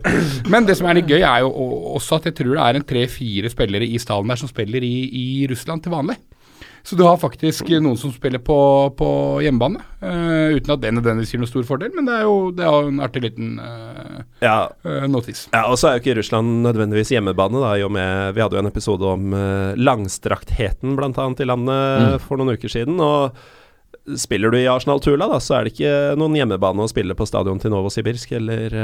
[0.51, 1.51] Men det som er litt gøy, er jo
[1.95, 4.95] også at jeg tror det er en tre-fire spillere i stallen der som spiller i,
[5.09, 6.19] i Russland til vanlig.
[6.85, 8.55] Så du har faktisk noen som spiller på,
[8.93, 9.07] på
[9.41, 12.61] hjemmebane, uh, uten at det nødvendigvis gir noen stor fordel, men det er jo, det
[12.61, 14.69] er jo en artig liten uh, Ja,
[15.09, 15.47] notis.
[15.49, 18.59] Ja, og så er jo ikke Russland nødvendigvis hjemmebane, da, i og med Vi hadde
[18.59, 23.01] jo en episode om uh, langstraktheten, annet, i landet for noen uker siden.
[23.01, 23.33] Og
[24.21, 27.25] spiller du i Arsenal Tula, da, så er det ikke noen hjemmebane å spille på
[27.25, 28.77] stadion til Novosibirsk, eller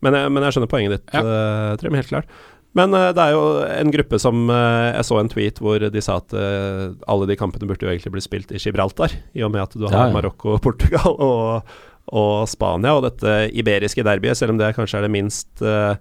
[0.00, 1.24] men, jeg, men jeg skjønner poenget ditt, Ja.
[1.24, 2.40] uh, Trym, helt klart.
[2.78, 6.02] Men eh, det er jo en gruppe som eh, Jeg så en tweet hvor de
[6.04, 9.52] sa at eh, alle de kampene burde jo egentlig bli spilt i Gibraltar, i og
[9.54, 10.14] med at du har Ja, ja.
[10.14, 11.72] Marokko, Portugal og,
[12.14, 15.94] og Spania, og dette iberiske derbyet, selv om det kanskje er det minst uh,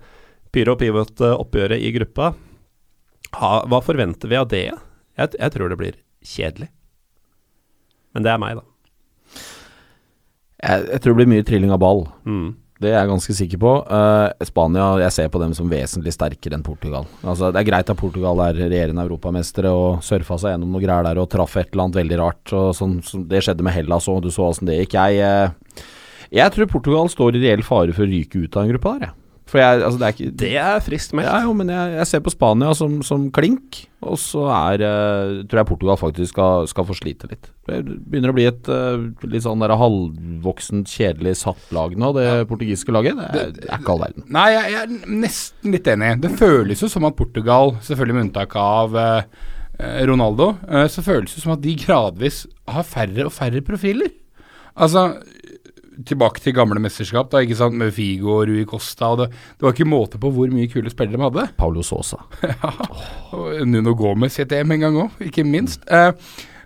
[0.54, 2.32] pyro pivot oppgjøret i gruppa.
[3.38, 4.68] Ha, hva forventer vi av det?
[5.20, 6.70] Jeg, jeg tror det blir kjedelig.
[8.18, 9.44] Men det er meg, da.
[10.60, 12.04] Jeg, jeg tror det blir mye trilling av ball.
[12.26, 12.50] Mm.
[12.80, 13.72] Det er jeg ganske sikker på.
[13.92, 17.08] Uh, Spania jeg ser på dem som vesentlig sterkere enn Portugal.
[17.28, 21.10] Altså Det er greit at Portugal er regjerende europamestere og surfa seg gjennom noe greier
[21.10, 22.56] der og traff et eller annet veldig rart.
[22.78, 24.96] Sånn, så det skjedde med Hellas òg, du så åssen det gikk.
[24.96, 25.84] Jeg, uh,
[26.32, 29.10] jeg tror Portugal står i reell fare for å ryke ut av en gruppe der,
[29.10, 29.18] jeg.
[29.50, 31.30] For jeg, altså det er ikke Det er friskt meldt.
[31.30, 35.40] Ja, jo, men jeg, jeg ser på Spania som, som klink, og så er uh,
[35.50, 37.50] tror jeg Portugal faktisk skal, skal få slite litt.
[37.68, 42.28] Det begynner å bli et uh, litt sånn der halvvoksent, kjedelig satt lag nå, det
[42.52, 43.18] portugisiske laget.
[43.20, 44.28] Det er, det er ikke all verden.
[44.38, 46.14] Nei, jeg, jeg er nesten litt enig.
[46.26, 49.22] Det føles jo som at Portugal, selvfølgelig med unntak av eh,
[50.10, 50.52] Ronaldo,
[50.92, 54.12] så føles det som at de gradvis har færre og færre profiler.
[54.80, 55.10] Altså
[56.08, 59.12] tilbake til gamle mesterskap, da, ikke sant, med Figo og Rui Costa.
[59.14, 61.48] Og det, det var ikke måte på hvor mye kule spillere de hadde.
[61.60, 62.22] Paulo Sosa.
[63.36, 65.84] Og Nuno Gomez i et EM en gang òg, ikke minst.
[65.92, 66.12] Eh,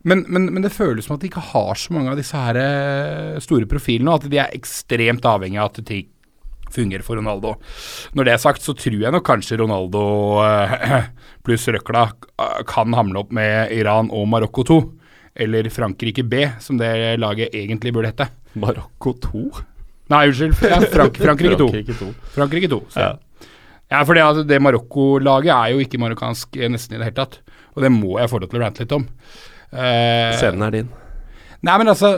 [0.04, 2.60] men, men, men det føles som at de ikke har så mange av disse her
[2.60, 6.10] eh, store profilene, og at de er ekstremt avhengig av at ting
[6.74, 7.56] fungerer for Ronaldo.
[8.18, 10.04] Når det er sagt, så tror jeg nok kanskje Ronaldo
[10.44, 11.08] eh,
[11.46, 14.80] pluss røkla eh, kan hamle opp med Iran og Marokko 2.
[15.36, 18.30] Eller Frankrike B, som det laget egentlig burde hete.
[18.54, 19.44] Marokko 2?
[20.14, 20.58] Nei, unnskyld.
[20.62, 21.70] Ja, Frank Frankrike 2.
[21.70, 22.10] Frankrike 2.
[22.36, 22.82] Frankrike 2.
[22.94, 23.00] Så.
[23.00, 23.50] Ja.
[23.94, 27.20] Ja, for det, at det Marokko-laget er jo ikke marokkansk eh, nesten i det hele
[27.20, 27.40] tatt.
[27.76, 29.06] Og det må jeg få lov til å rante litt om.
[29.74, 30.92] Uh, Scenen er din.
[31.64, 32.12] Nei, men altså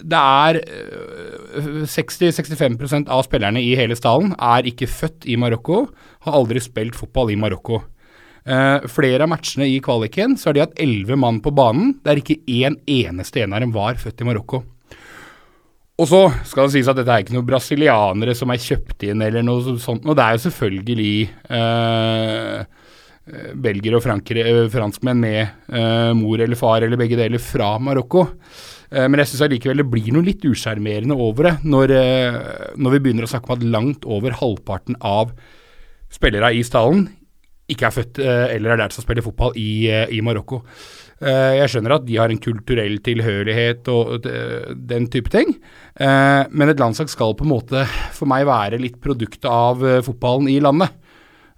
[0.00, 5.84] Det er øh, 60-65% av spillerne i hele stallen er ikke født i Marokko,
[6.24, 7.82] har aldri spilt fotball i Marokko.
[8.42, 12.18] Eh, flere av matchene i kvaliken så har de hatt elleve mann på banen, der
[12.18, 14.64] ikke én eneste en av dem var født i Marokko.
[16.02, 19.22] Og så skal det sies at dette er ikke noen brasilianere som er kjøpt inn
[19.22, 21.14] eller noe sånt, og det er jo selvfølgelig
[21.54, 22.64] eh,
[23.62, 25.68] belgere og frankere, uh, franskmenn med
[26.18, 28.24] mor eller far eller begge deler fra Marokko.
[28.90, 31.94] Men jeg syns allikevel det blir noe litt usjarmerende over det når,
[32.76, 35.30] når vi begynner å snakke om at langt over halvparten av
[36.12, 37.06] spillere i stallen
[37.70, 40.62] ikke er født eh, eller er lært å spille fotball i, eh, i Marokko.
[41.22, 45.54] Eh, jeg skjønner at de har en kulturell tilhørighet og den type ting,
[46.02, 47.84] men et landslag skal på en måte
[48.16, 50.90] for meg være litt produkt av fotballen i landet.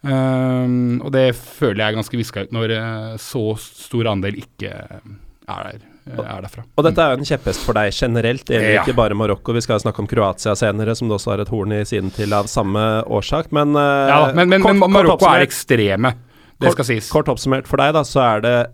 [0.05, 2.75] Og det føler jeg ganske viska ut når
[3.23, 5.01] så stor andel ikke er,
[5.49, 6.65] der, er derfra.
[6.77, 8.45] Og dette er jo en kjepphest for deg generelt.
[8.45, 8.83] Det gjelder Ja.
[8.85, 9.53] ikke bare Marokko.
[9.57, 12.33] Vi skal snakke om Kroatia senere, som du også har et horn i siden til
[12.37, 13.51] av samme årsak.
[13.53, 16.15] Men, eh, Ja, men, men, kort- men kort Marokko er ekstreme,
[16.61, 17.11] det Kort- skal sies.
[17.11, 18.67] Kort oppsummert for deg, da, så er det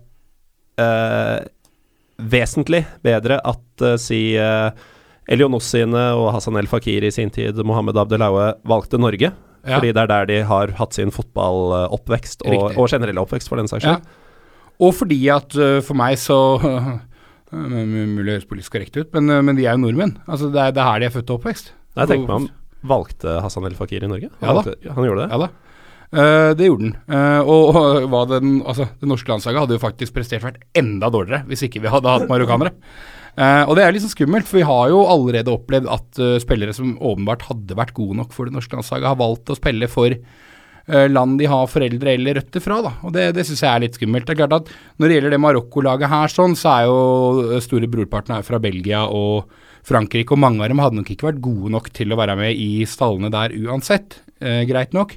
[0.77, 1.39] eh,
[2.21, 4.69] vesentlig bedre at uh, si uh,
[5.31, 9.31] Elionossine og Hassan El Fakir i sin tid, Mohammed Abdelaue, valgte Norge.
[9.65, 9.77] Ja.
[9.77, 13.67] Fordi det er der de har hatt sin fotballoppvekst, og, og generelle oppvekst, for den
[13.71, 13.97] saks Ja.
[14.81, 16.37] Og fordi at uh, for meg så
[17.51, 20.15] Mulig høres politisk korrekt ut, men, men de er jo nordmenn.
[20.27, 21.73] Altså Det er, det er her de er født og oppvekst.
[21.99, 22.49] Jeg tenker meg om
[22.87, 24.31] Valgte Hassan El Fakir i Norge?
[24.39, 24.61] Han, Ja da.
[24.63, 25.29] valgte, han gjorde det?
[25.33, 25.49] Ja da.
[26.11, 26.95] Uh, det gjorde den.
[27.07, 27.77] Uh, og
[28.11, 31.83] og den, altså, det norske landslaget hadde jo faktisk prestert vært enda dårligere hvis ikke
[31.83, 32.73] vi hadde hatt marokkanere.
[33.39, 36.33] Uh, og det er litt sånn skummelt, for vi har jo allerede opplevd at eh,
[36.43, 39.87] spillere som åpenbart hadde vært gode nok for det norske landslaget, har valgt å spille
[39.87, 40.19] for eh,
[40.87, 42.79] land de har foreldre eller røtter fra.
[42.81, 42.93] Da.
[43.05, 44.25] Og Det, det syns jeg er litt skummelt.
[44.27, 46.97] Det er klart at Når det gjelder det Marokko-laget her, sånn, så er jo
[47.51, 49.51] eh, store brorparten her fra Belgia og
[49.87, 52.57] Frankrike, og mange av dem hadde nok ikke vært gode nok til å være med
[52.57, 54.19] i stallene der uansett.
[54.41, 55.15] Eh, greit nok.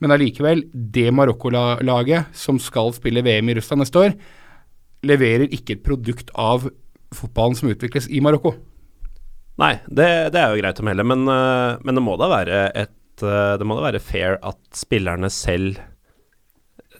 [0.00, 4.16] Men allikevel, det Marokko-laget som skal spille VM i Russland neste år,
[5.06, 6.68] leverer ikke et produkt av
[7.16, 8.56] fotballen som utvikles i Marokko.
[9.56, 12.64] Nei, det, det er jo greit å melde, men, eh, men det må da være
[12.76, 15.80] et eh, Det må da være fair at spillerne selv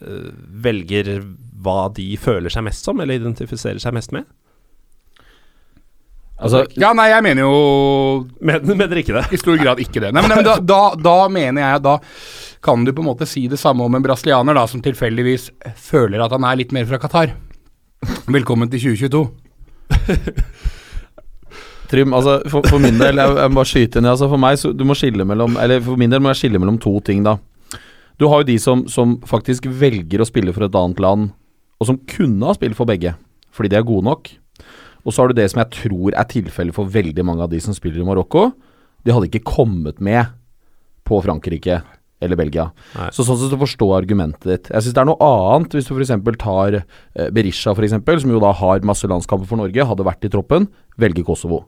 [0.01, 0.31] uh,
[0.65, 1.21] velger
[1.61, 4.27] hva de føler seg mest som, eller identifiserer seg mest med?
[6.37, 9.25] Altså, Ja, nei, jeg mener jo Men, mener ikke det?
[9.33, 10.11] i stor grad ikke det.
[10.13, 11.97] Nei, men, nei, men da, da, da mener jeg Da
[12.67, 15.51] kan du på en måte si det samme om en brasilianer da, som tilfeldigvis
[15.81, 17.35] føler at han er litt mer fra Qatar.
[18.27, 19.21] Velkommen til 2022.
[21.87, 24.57] Trym, altså for, for min del, jeg, jeg må bare skyte inn altså For meg,
[24.59, 27.21] så du må skille mellom Eller for min del må jeg skille mellom to ting,
[27.23, 27.37] da.
[28.19, 31.27] Du har jo de som, som faktisk velger å spille for et annet land,
[31.77, 33.11] og som kunne ha spilt for begge,
[33.53, 34.31] fordi de er gode nok.
[35.05, 37.59] Og så har du det som jeg tror er tilfellet for veldig mange av de
[37.61, 38.49] som spiller i Marokko.
[39.05, 40.33] De hadde ikke kommet med
[41.07, 41.77] på Frankrike
[42.21, 42.69] eller Belgia.
[42.97, 43.09] Nei.
[43.13, 44.69] Så sånn sett så forstår jeg argumentet ditt.
[44.73, 46.15] Jeg syns det er noe annet hvis du f.eks.
[46.41, 50.25] tar eh, Berisha, for eksempel, som jo da har masse landskamper for Norge, hadde vært
[50.25, 50.65] i troppen,
[50.97, 51.63] velger Kosovo.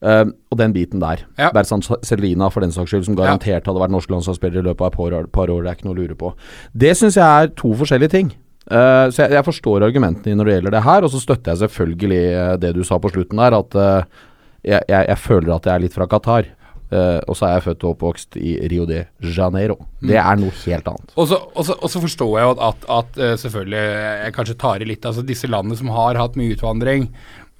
[0.00, 1.22] Eh, og den biten der.
[1.38, 1.50] Ja.
[1.54, 4.92] Berzan Selina, for den saks skyld, som garantert hadde vært norsk landslagsspiller i løpet av
[4.92, 6.32] et par, år- par år, det er ikke noe å lure på.
[6.72, 8.32] Det syns jeg er to forskjellige ting.
[8.70, 11.62] Uh, så jeg, jeg forstår argumentene når det gjelder det her, og så støtter jeg
[11.64, 14.24] selvfølgelig eh, det du sa på slutten der, at uh,
[14.62, 16.50] jeg, jeg, jeg føler at jeg er litt fra Qatar.
[16.90, 19.76] Eh, og så er jeg født og oppvokst i Rio de Janeiro.
[20.02, 21.12] Det er noe helt annet.
[21.14, 23.82] Og så, forstår jeg jo at, at, at eh, selvfølgelig
[24.24, 27.06] jeg kanskje tar i litt Altså disse landene som har hatt mye utvandring,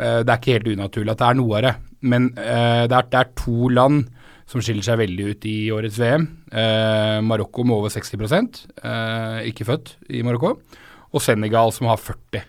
[0.03, 1.75] uh, det er ikke helt unaturlig at det er noe av det.
[2.11, 4.05] Men uh, det, er, det er to land
[4.51, 6.25] som skiller seg veldig ut i årets VM.
[7.23, 10.57] Marokko med over 60 uh, ikke født i Marokko.
[11.15, 12.43] Og Senegal som har 40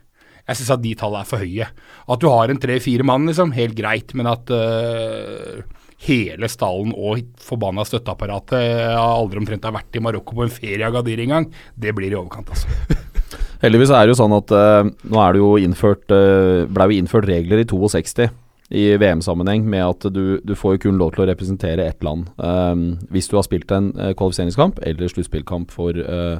[0.47, 1.67] Jeg syns at de tallene er for høye.
[2.09, 4.15] At du har en tre-fire mann, liksom, helt greit.
[4.17, 5.61] Men at eh,
[6.07, 10.95] hele stallen og forbanna støtteapparatet aldri omtrent har vært i Marokko på en ferie av
[10.97, 12.71] Gadir engang, det blir i overkant, altså.
[13.61, 16.97] Heldigvis er det jo sånn at uh, nå er det jo innført uh, ble jo
[16.97, 18.31] innført regler i 62
[18.71, 22.29] i VM-sammenheng med at du, du får kun lov til å representere ett land.
[22.39, 26.39] Um, hvis du har spilt en eh, kvalifiseringskamp eller sluttspillkamp for, uh,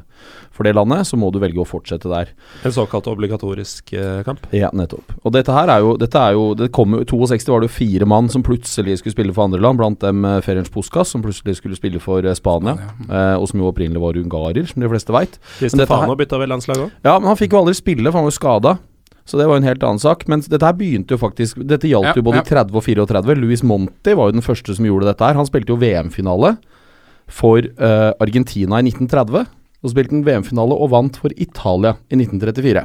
[0.56, 2.32] for det landet, så må du velge å fortsette der.
[2.64, 4.46] En såkalt obligatorisk uh, kamp.
[4.56, 5.12] Ja, nettopp.
[5.26, 7.76] Og dette her er jo, dette er jo det kom, jo- 62 var det jo
[7.76, 11.24] fire mann som plutselig skulle spille for andre land, blant dem uh, Ferenc Puskas, som
[11.26, 12.78] plutselig skulle spille for Spania,
[13.10, 15.36] eh, og som jo opprinnelig var ungarer, som de fleste veit.
[15.60, 16.96] Di Men dette her- Stefano bytta vel landslag òg?
[17.04, 18.74] Ja, men han fikk jo aldri spille, for han var jo skada.
[19.32, 20.26] Så det var en helt annen sak.
[20.28, 22.44] Men dette her begynte jo faktisk Dette gjaldt Ja, jo både ja.
[22.44, 23.40] i 30 og 34.
[23.40, 25.40] Louis Monti var jo den første som gjorde dette her.
[25.40, 26.58] Han spilte jo VM-finale
[27.32, 29.48] for uh, Argentina i 1930.
[29.82, 32.84] Og spilte han VM-finale og vant for Italia i 1934.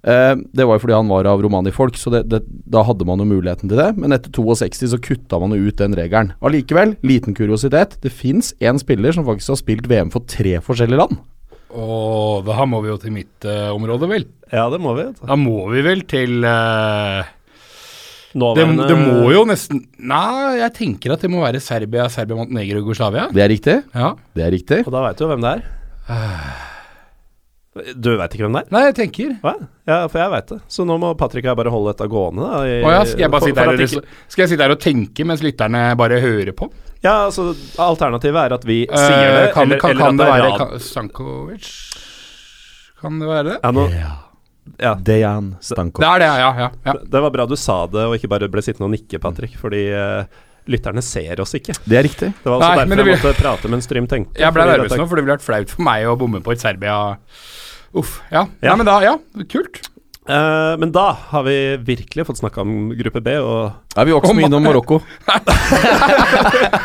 [0.00, 2.40] Uh, det var jo fordi han var av romani-folk, så det, det,
[2.72, 3.92] da hadde man jo muligheten til det.
[4.00, 6.34] Men etter 62 så kutta man jo ut den regelen.
[6.42, 8.00] Allikevel, liten kuriositet.
[8.02, 11.20] Det fins én spiller som faktisk har spilt VM for tre forskjellige land.
[11.70, 14.24] Og da må vi jo til mitt uh, område, vel.
[14.50, 15.04] Ja, det må vi.
[15.22, 17.20] Da må vi vel til uh,
[18.32, 22.36] det, Nåværende- det må jo nesten Nei, jeg tenker at det må være Serbia, Serbia,
[22.38, 23.28] Montenegro, Jugoslavia.
[23.34, 23.76] Det er riktig.
[23.94, 24.12] Ja.
[24.34, 24.82] Det er riktig.
[24.86, 25.62] Og da veit du jo hvem det er.
[27.94, 28.70] Du veit ikke hvem det er?
[28.74, 29.52] Nei, jeg tenker Hva?
[29.86, 30.56] Ja, for jeg veit det.
[30.74, 32.42] Så nå må Patrick og jeg bare holde dette gående.
[32.50, 33.70] Da, i- Å ja, skal jeg bare for- sitte her
[34.02, 36.66] og Skal jeg sitte her og tenke mens lytterne bare hører på?
[37.00, 40.26] Ja, altså Alternativet er at vi Eh, sier det, kan, eller, kan, eller kan det
[40.28, 41.70] være kan, Stankovic?
[43.00, 43.56] Kan det være det?
[43.62, 43.86] ja, nå,
[44.80, 46.50] ja, Dejan Det er det, ja.
[46.58, 46.94] ja, ja.
[47.00, 49.56] Det var bra du sa det, og ikke bare ble sittende og nikke, Patrick.
[49.58, 50.28] Fordi uh,
[50.70, 51.74] lytterne ser oss ikke.
[51.84, 52.30] Det er riktig.
[52.36, 54.36] Det var også Nei, derfor det jeg måtte prate mens Trym tenkte.
[54.40, 56.62] Jeg ble nervøs nå, for det ville vært flaut for meg å bomme på et
[56.62, 56.98] Serbia.
[57.96, 58.20] Uff.
[58.30, 58.44] Ja.
[58.60, 58.70] Ja.
[58.70, 59.16] ja, men da, ja.
[59.50, 59.82] Kult.
[60.30, 64.20] Eh, men da har vi virkelig fått snakka om gruppe B, og er vi var
[64.20, 65.00] ikke så Om- mye innom Marokko.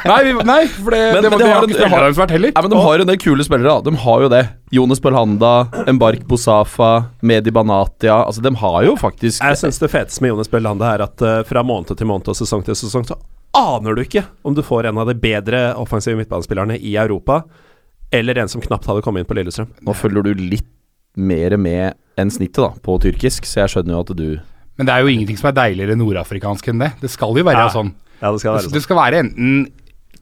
[0.06, 2.34] Nei, vi, nei for det, Men- det, men var, det det har det har- vært
[2.36, 2.52] heller.
[2.56, 3.70] Nei, men De har jo en del kule spillere.
[3.76, 4.44] da De har jo det.
[4.72, 5.52] Jonas Belhanda,
[5.88, 6.90] Embark Bosafa,
[7.22, 8.18] Medi Banatia.
[8.26, 11.44] Altså, De har jo faktisk jeg syns det feteste med Jonas Bellande er at uh,
[11.44, 13.16] fra måned til måned og sesong til sesong, så
[13.56, 17.44] aner du ikke om du får en av de bedre offensive midtbanespillerne i Europa,
[18.12, 19.70] eller en som knapt hadde kommet inn på Lillestrøm.
[19.86, 20.68] Nå følger du litt
[21.16, 24.28] mer med enn snittet da på tyrkisk, så jeg skjønner jo at du
[24.78, 26.92] Men det er jo ingenting som er deiligere nordafrikansk enn det.
[27.02, 27.94] Det skal jo være Ja, sånn.
[28.22, 28.74] Ja, det skal være sånn.
[28.76, 29.72] det skal være enten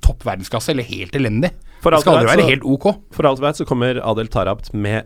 [0.03, 1.51] topp verdensklasse eller helt elendig.
[1.81, 2.85] For Det skal du aldri være så- helt ok.
[3.11, 5.05] For alt vi vet, så kommer Adel Tarabt med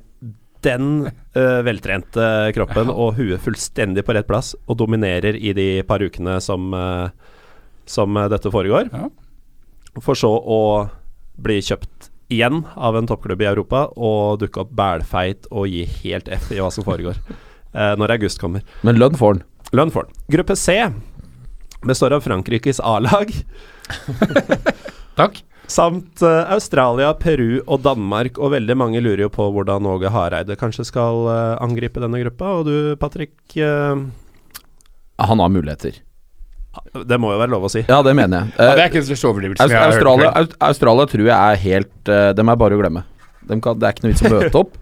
[0.64, 6.00] den uh, veltrente kroppen og huet fullstendig på rett plass, og dominerer i de par
[6.00, 7.10] ukene som, uh,
[7.86, 8.90] som eh, dette foregår.
[8.92, 9.08] Ja.
[10.02, 10.90] For så å
[11.40, 16.28] bli kjøpt igjen av en toppklubb i Europa og dukke opp bælfeit og gi helt
[16.28, 17.20] F i hva som foregår
[17.78, 18.66] eh, når august kommer.
[18.88, 19.46] Men lønn får han.
[19.76, 20.18] Lønn får han.
[20.38, 20.80] Gruppe C
[21.88, 23.32] består av Frankrikes A-lag
[25.20, 25.44] Takk.
[25.68, 28.40] samt uh, Australia, Peru og Danmark.
[28.40, 32.54] Og veldig mange lurer jo på hvordan Åge Hareide kanskje skal uh, angripe denne gruppa.
[32.60, 34.00] Og du, Patrick, uh...
[35.18, 36.02] Han har muligheter.
[37.08, 37.84] Det må jo være lov å si.
[37.88, 38.56] Ja, det mener jeg.
[38.58, 40.00] Ja, det er ikke en største overdrivelse Aus- jeg har hørt.
[40.00, 43.04] Australia, Aust Australia tror jeg er helt uh, Dem er bare å glemme.
[43.48, 44.80] De kan, det er ikke noe vits å møte opp.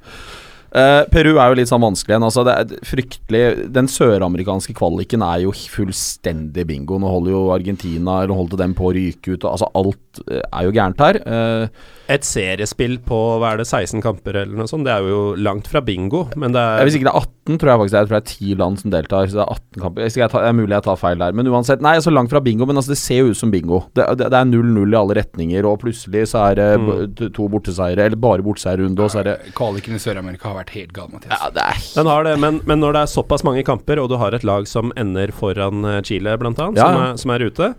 [0.75, 2.27] Uh, Peru er jo litt sånn vanskelig igjen.
[2.27, 3.43] Altså det er fryktelig
[3.75, 6.99] Den søramerikanske kvaliken er jo fullstendig bingo.
[7.01, 9.45] Nå holder jo Argentina Eller holdt dem på å ryke ut.
[9.45, 11.21] Og, altså Alt eh, er jo gærent her.
[11.23, 15.21] Eh, Et seriespill på hva er det, 16 kamper eller noe sånt, det er jo
[15.41, 17.97] langt fra bingo, men det er Hvis ikke det er 18, tror jeg faktisk det
[17.97, 18.03] er.
[18.03, 19.25] Jeg tror det er 10 land som deltar.
[19.31, 21.17] Så det er 18 kamper Hvis ikke jeg tar, Det er mulig jeg tar feil
[21.23, 21.31] der.
[21.39, 22.65] Men uansett, nei, så langt fra bingo.
[22.69, 23.79] Men altså det ser jo ut som bingo.
[23.97, 27.31] Det, det, det er 0-0 i alle retninger, og plutselig så er det Mm.
[27.33, 30.93] to borteseiere, eller bare borteseierrunde, og så er det Kvaliken i Sør-Amerika har vært helt
[30.93, 31.31] gal, Mathias.
[31.41, 34.09] Ja, det er Den har det, men, men når det er såpass mange kamper, og
[34.11, 37.31] du har et lag som ender foran eh, Chile, blant annet, Ja, som, er, som
[37.37, 37.69] er ute,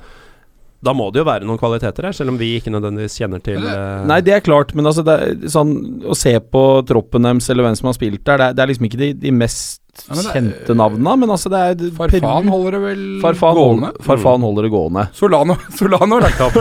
[0.84, 3.64] da må det jo være noen kvaliteter her, selv om vi ikke nødvendigvis kjenner til
[3.64, 4.04] uh...
[4.08, 5.72] Nei, det er klart, men altså det er sånn
[6.04, 8.72] å se på troppen deres eller hvem som har spilt der, det er, det er
[8.72, 12.76] liksom ikke de, de mest Ja, det kjente navnene, men altså det er Farfan holder
[12.76, 13.88] det vel Farfan, gående.
[13.92, 15.04] hold, Farfan holder det gående.
[15.16, 16.58] Solano, Solano har lagt opp.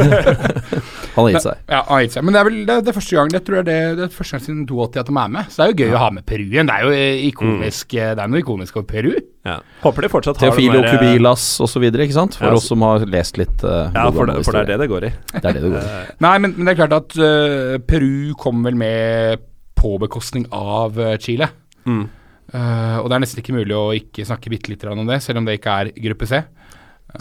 [1.15, 1.59] Han har gitt seg.
[1.71, 2.23] Ja, han har gitt seg.
[2.27, 4.09] Men det er vel det, er- det første gang Det tror jeg det, det er
[4.11, 5.45] første gang siden 82 at de er med.
[5.53, 6.67] Så det er jo gøy å ha med Peru igjen.
[6.67, 8.01] Det er jo eh, ikonisk mm.
[8.19, 9.11] Det er noe ikonisk over Peru.
[9.47, 9.55] ja.
[9.85, 12.35] Håper de fortsatt har Teofilo den der, eh, Cubilas osv., ikke sant?
[12.35, 14.79] For Ja, oss som har lest litt uh, Ja, for det, for det er det
[14.83, 15.13] det går i.
[15.37, 16.03] Det er det det går i.
[16.27, 19.45] Nei, men, men det er klart at uh, Peru kom vel med
[19.79, 21.47] på bekostning av eh, Chile.
[21.85, 22.07] Mm.
[22.53, 25.41] Eh, og det er nesten ikke mulig å ikke snakke bitte litt om det, selv
[25.41, 26.43] om det ikke er gruppe C.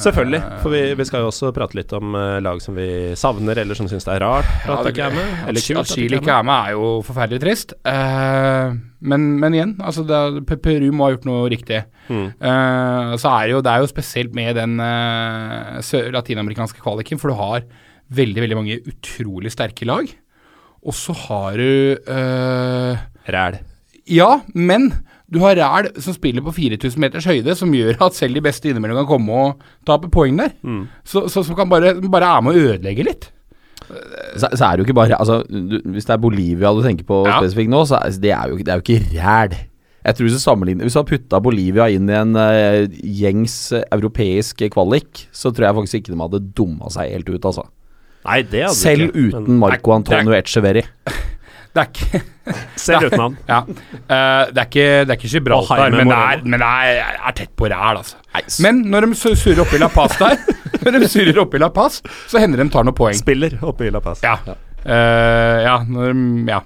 [0.00, 3.60] Selvfølgelig, for vi, vi skal jo også prate litt om eh, lag som vi savner,
[3.62, 5.34] eller som syns det er rart Ja, det ikke er med.
[5.50, 6.54] Eller kult at at Chile ikke er med.
[6.56, 7.76] er jo forferdelig trist.
[7.86, 8.74] Uh,
[9.06, 11.84] men, men igjen, altså er- Peru må ha gjort noe riktig.
[12.08, 12.26] Mm.
[12.42, 17.30] Uh, så er det, jo, det er jo spesielt med den uh, latinamerikanske kvaliken, for
[17.30, 17.68] du har
[18.14, 20.10] veldig veldig mange utrolig sterke lag.
[20.84, 21.70] Og så har du
[22.10, 23.62] uh, Ræl.
[24.10, 24.90] Ja, men
[25.35, 28.70] du har ræl som spiller på 4000 meters høyde, som gjør at selv de beste
[28.70, 30.55] innimellom kan komme og tape poeng der.
[30.62, 30.85] Mm.
[31.05, 33.30] Så, så, som kan bare, bare er med å ødelegge litt.
[33.85, 37.05] Så, så er det jo ikke bare altså, du, Hvis det er Bolivia du tenker
[37.05, 37.37] på Ja.
[37.43, 39.57] spesifikt nå, så er det er jo, det er jo ikke ræl.
[40.05, 42.85] Jeg tror Hvis du hadde Hvis du har putta Bolivia inn i en uh,
[43.20, 47.45] gjengs eh, europeisk kvalik, så tror jeg faktisk ikke de hadde dumma seg helt ut,
[47.45, 47.66] altså.
[48.24, 50.85] Nei, det hadde Selv ikke, uten Marco Antonio Echeverri.
[51.74, 52.20] Det er ikke
[52.78, 53.36] Ser selv uten han.
[53.48, 53.58] Ja.
[53.64, 57.34] Uh, det, er ikke, det er ikke Gibraltar, men det er, men det er, er
[57.38, 58.20] tett på ræl, altså.
[58.36, 58.60] Nice.
[58.62, 60.36] Men når de su- surrer oppi La Paz der,
[60.84, 61.98] når de surrer oppi La Paz,
[62.30, 63.16] så hender de tar noen poeng.
[63.18, 64.22] Spiller oppi i La Paz.
[64.26, 64.36] Ja.
[64.44, 66.60] Uh, ja, når de Ja.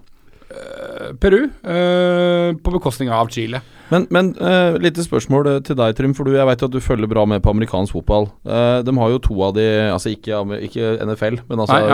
[0.49, 3.61] Eh, Peru, eh, på bekostning av Chile.
[3.93, 6.15] Men, men uh, lite spørsmål til deg, Trym.
[6.17, 8.31] For du, jeg vet at du følger bra med på amerikansk fotball.
[8.49, 11.85] Uh, de har jo to av de Altså ikke, ikke NFL, men altså Nei,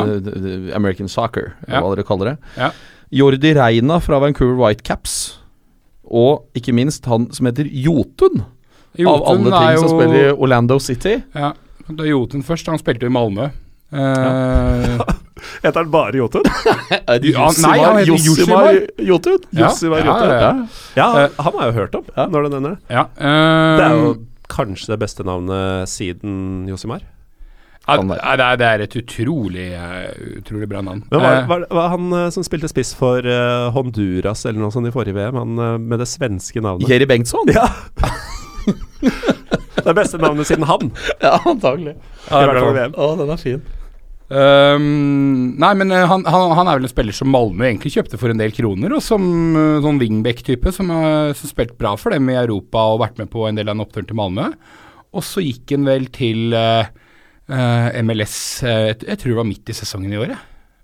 [0.71, 0.77] ja.
[0.79, 1.83] American Soccer, Ja.
[1.83, 2.37] hva dere kaller det.
[2.59, 2.71] Ja.
[3.15, 5.39] Jordi Reina fra Vancouver Whitecaps.
[6.05, 8.43] Og ikke minst han som heter Jotun.
[9.07, 11.21] av alle ting ting som spiller i Orlando City.
[11.35, 11.53] Ja,
[11.89, 12.67] det er Jotun først.
[12.71, 13.51] Han spilte jo i Malmö.
[13.95, 15.05] Ja.
[15.63, 16.43] Heter han bare Jotun?
[16.91, 19.39] Ja, nei, han heter Josimar Jotun.
[19.55, 20.31] Josimar Jotun.
[20.31, 20.53] ja,
[20.97, 21.09] ja.
[21.25, 22.95] Eh, han har jeg jo hørt om, når du nevner det.
[22.97, 24.13] ja eh, Det er jo
[24.55, 27.05] kanskje det beste navnet siden Josimar.
[27.85, 28.37] Ja, være.
[28.41, 31.03] det, er, det er et utrolig, eh, utrolig bra navn.
[31.11, 33.27] Men var, Eh, var, var han eh, som spilte spiss for
[33.77, 35.37] Honduras eller noe sånt i forrige VM?
[35.43, 36.89] Han med det svenske navnet?
[36.89, 37.53] Jerry Bengtsson?
[37.53, 37.69] Ja!
[39.05, 41.99] det er beste navnet siden han, Ja, antagelig.
[42.31, 42.97] VM.
[42.97, 43.65] Å, den er fin.
[44.25, 48.33] Um, nei, men han, han, han er vel en spiller som Malmö egentlig kjøpte for
[48.33, 49.21] en del kroner, og som
[49.53, 53.45] uh, sånn wingback-type som har spilt bra for dem i Europa og vært med på
[53.45, 54.49] en del av en oppturen til Malmö.
[55.15, 56.89] Og så gikk han vel til eh,
[57.49, 60.35] MLS eh, jeg, tror det var midt i sesongen i år.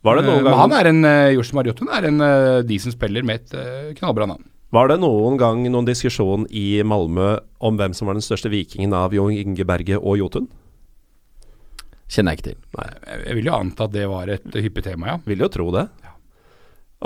[0.05, 2.97] Var det Eh, noen gang, han er en uh, Joshua Marjotun er en uh, decent
[2.97, 4.45] spiller med et uh, knallbra navn.
[4.73, 8.93] var det noen gang noen diskusjon i Malmö om hvem som var den største vikingen
[8.97, 10.49] av Jon Inge Berge og Jotun?
[12.11, 12.59] Kjenner jeg ikke til.
[12.79, 12.89] Nei.
[13.27, 15.19] jeg vil jo anta at det var et hyppig tema, ja.
[15.27, 15.85] Vil jo tro det.
[16.03, 16.15] Ja.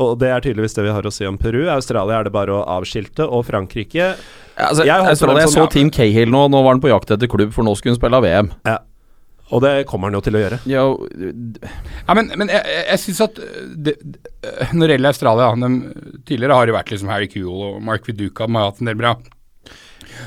[0.00, 1.66] Og det er tydeligvis det vi har å si om Peru.
[1.70, 5.66] Australia er det bare å avskilte, og Frankrike Ja, altså, Jeg jeg, håper jeg, som-
[5.66, 6.48] så Team Cahill nå.
[6.50, 8.52] Nå var han på jakt etter klubb, for nå skulle hun spille av VM.
[8.64, 8.78] Ja.
[9.52, 10.58] Og det kommer han jo til å gjøre.
[10.70, 10.82] Ja,
[12.08, 13.94] Ja, men, men jeg, jeg, syns at øh, det,
[14.72, 15.70] når det gjelder Australia de,
[16.24, 18.96] Tidligere har det vært liksom Harry Kuhl og Mark Viduka som har hatt en del
[19.00, 19.12] bra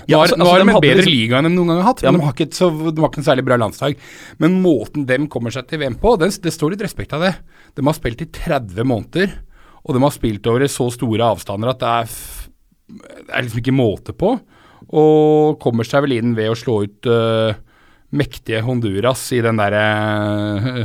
[0.05, 1.72] Ja, har, altså- nå altså, har de de en bedre liksom- liga enn de noen
[1.72, 3.57] gang har hatt, Ja, men de har ikke, så, de har ikke en særlig bra
[3.57, 3.95] landslag.
[4.38, 7.34] Men måten dem kommer seg til VM på, den, det står litt respekt av det.
[7.76, 9.32] De har spilt i 30 måneder,
[9.86, 12.05] og de har spilt over i så store avstander at det er,
[12.91, 14.36] det er liksom ikke måte på.
[14.91, 17.55] Og kommer seg vel inn ved å slå ut øh,
[18.18, 19.84] mektige Honduras i den derre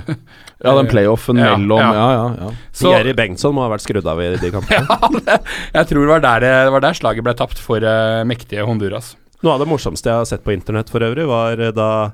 [0.62, 1.92] ja den playoffen Ja, mellom ja.
[1.96, 2.52] Ja, ja, ja.
[2.72, 5.38] Så- Jerry Bengtsson må ha vært skrudd av i de kampene.
[5.78, 8.66] Jeg tror det var der, det, det var der slaget ble tapt for uh, mektige
[8.68, 9.14] Honduras.
[9.42, 12.12] Noe av det morsomste jeg har sett på internett for øvrig, var eh, da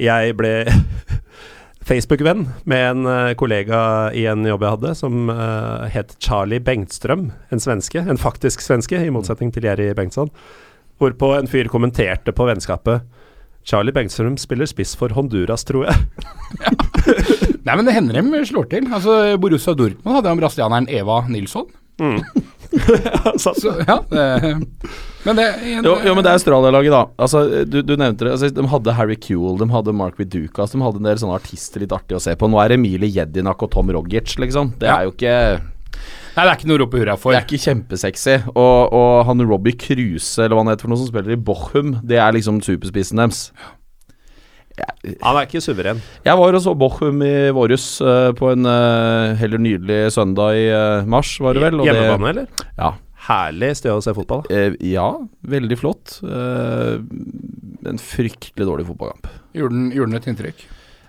[0.00, 0.52] jeg ble
[1.88, 3.80] Facebook-venn med en eh, kollega
[4.16, 7.28] i en jobb jeg hadde, som uh, het Charlie Bengtstrøm.
[7.52, 8.00] En svenske.
[8.00, 10.32] En faktisk svenske, i motsetning til Jerry Bengtsson.
[10.96, 13.04] Hvorpå en fyr kommenterte på vennskapet
[13.66, 15.96] Charlie Bengtstrøm spiller spiss for Honduras, tror jeg.
[17.66, 18.86] Nei, men det hender dem slår til.
[18.94, 21.66] Altså, Borussia Dortmund hadde jo brasilianeren Eva Nilsson.
[23.40, 24.24] Så, Så, ja, det,
[25.24, 25.44] men det
[25.82, 27.00] Jo, jo, men det er Australia-laget, da.
[27.24, 28.32] Altså, du, du nevnte det.
[28.36, 31.82] Altså, de hadde Harry Kewell, de hadde Mark Vidukas, de hadde en del sånne artister
[31.82, 32.50] litt artig å se på.
[32.52, 34.74] Nå er Emilie Jedinak og Tom Rogic, liksom.
[34.78, 34.98] Det Ja.
[35.00, 35.36] er jo ikke
[36.36, 37.32] Nei, det er ikke noe å rope hurra for.
[37.32, 38.34] Det er ikke kjempesexy.
[38.52, 41.94] Og, og han Robbie Kruse, eller hva han heter for noe, som spiller i Bochum,
[42.04, 43.46] det er liksom superspissen deres.
[44.76, 46.02] han er ikke suveren.
[46.26, 50.68] Jeg var og så Bochum i våres uh, på en uh, heller nydelig søndag i
[50.68, 51.80] uh, mars, var det vel?
[51.80, 52.68] og det- Hjemmebane, eller?
[52.76, 52.92] Ja.
[53.26, 54.44] Herlig sted å se fotball.
[54.86, 55.08] ja,
[55.50, 56.20] veldig flott.
[56.22, 57.00] Eh,
[57.90, 59.26] en fryktelig dårlig fotballkamp.
[59.56, 60.60] Gjorde den, gjorde den et inntrykk?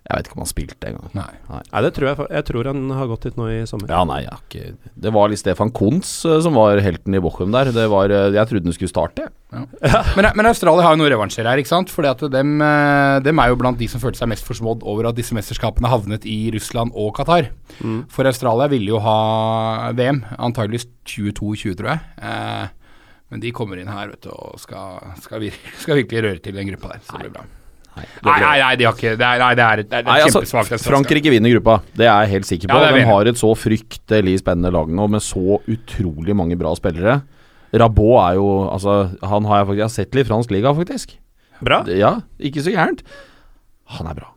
[0.07, 1.09] Jeg vet ikke om han spilte engang.
[1.17, 1.31] Nei.
[1.51, 3.91] Nei, det tror jeg, jeg tror han har gått dit nå i sommer.
[3.91, 7.73] Ja, nei, ikke Det var litt Stefan Kons eh, som var helten i Bochum der.
[7.75, 9.27] Det var, eh, jeg trodde han skulle starte.
[9.51, 11.91] Men, men Australia har jo noen revansjer her, ikke sant?
[11.91, 15.11] Fordi at dem, eh, dem er jo blant de som følte seg mest forsmådd over
[15.11, 17.51] at disse mesterskapene havnet i Russland og Qatar.
[18.13, 22.03] For Australia ville jo ha VM, antageligvis 22-20, tror jeg.
[22.23, 22.73] Eh,
[23.27, 26.55] men de kommer inn her vet du, og skal, skal, vir skal virkelig røre til
[26.55, 27.03] den gruppa der.
[27.03, 27.47] Så det blir bra.
[27.97, 30.41] Nei, nei, nei, de har ikke Det er, nei, det er, det er Nei, altså,
[30.41, 30.93] kjempesvakt Australia.
[30.95, 32.79] Frankrike vinner gruppa, det er jeg helt sikker på.
[32.83, 37.19] Ja, De har et så fryktelig spennende lag nå, med så utrolig mange bra spillere.
[37.77, 40.73] Rabot er jo Altså, han har jeg faktisk Jeg har sett litt i fransk liga,
[40.77, 41.17] faktisk.
[41.65, 41.81] Bra.
[41.89, 43.03] Ja, ikke så gærent.
[43.97, 44.33] Han er bra.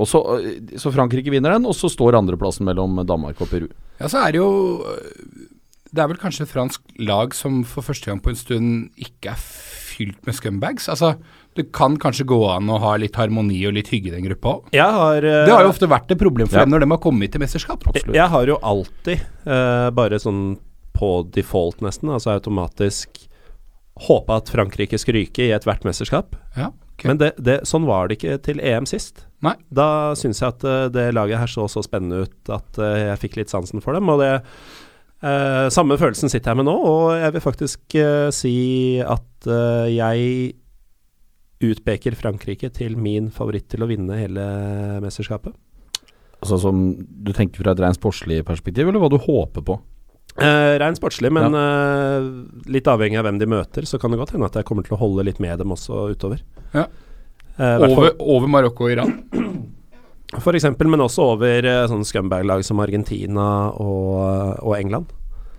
[0.00, 3.66] Og så, øh, så Frankrike vinner den, og så står andreplassen mellom Danmark og Peru.
[4.00, 5.48] Ja, så er det jo øh,
[5.92, 9.34] Det er vel kanskje et fransk lag som for første gang på en stund ikke
[9.34, 10.88] er fylt med scumbags.
[10.88, 11.18] Altså,
[11.54, 14.54] det kan kanskje gå an å ha litt harmoni og litt hygge i den gruppa
[14.56, 14.70] òg.
[14.72, 16.64] Uh, eh, Det har jo ofte vært et problem for Ja.
[16.64, 17.84] dem når de har kommet til mesterskap.
[17.94, 20.58] Jeg, jeg har jo alltid, uh, bare sånn
[20.96, 23.26] på default nesten, altså automatisk
[24.08, 26.36] håpa at Frankrike skulle ryke i ethvert mesterskap.
[26.56, 27.08] Ja, okay.
[27.08, 29.26] Men det, det, sånn var det ikke til EM sist.
[29.42, 29.54] Nei.
[29.70, 33.36] Da syns jeg at uh, det laget her så så spennende ut at jeg fikk
[33.36, 34.08] litt sansen for dem.
[34.08, 34.40] Og det
[35.22, 37.94] Samme følelsen sitter jeg med nå, og jeg vil faktisk
[38.34, 39.46] si at
[39.86, 40.54] jeg
[41.62, 44.46] utpeker Frankrike til min favoritt til å vinne hele
[45.04, 45.54] mesterskapet.
[46.42, 49.78] Altså som Du tenker fra et rent sportslig perspektiv, eller hva du håper på?
[50.40, 52.26] Eh, rent sportslig, men eh,
[52.72, 54.96] litt avhengig av hvem de møter, så kan det godt hende at jeg kommer til
[54.96, 56.40] å holde litt med dem også utover.
[56.72, 56.86] Ja.
[57.58, 59.12] Eh, Over, over Marokko og Iran.
[60.40, 65.10] For eksempel, men også over uh, sånne scumbag-lag som Argentina og, og England.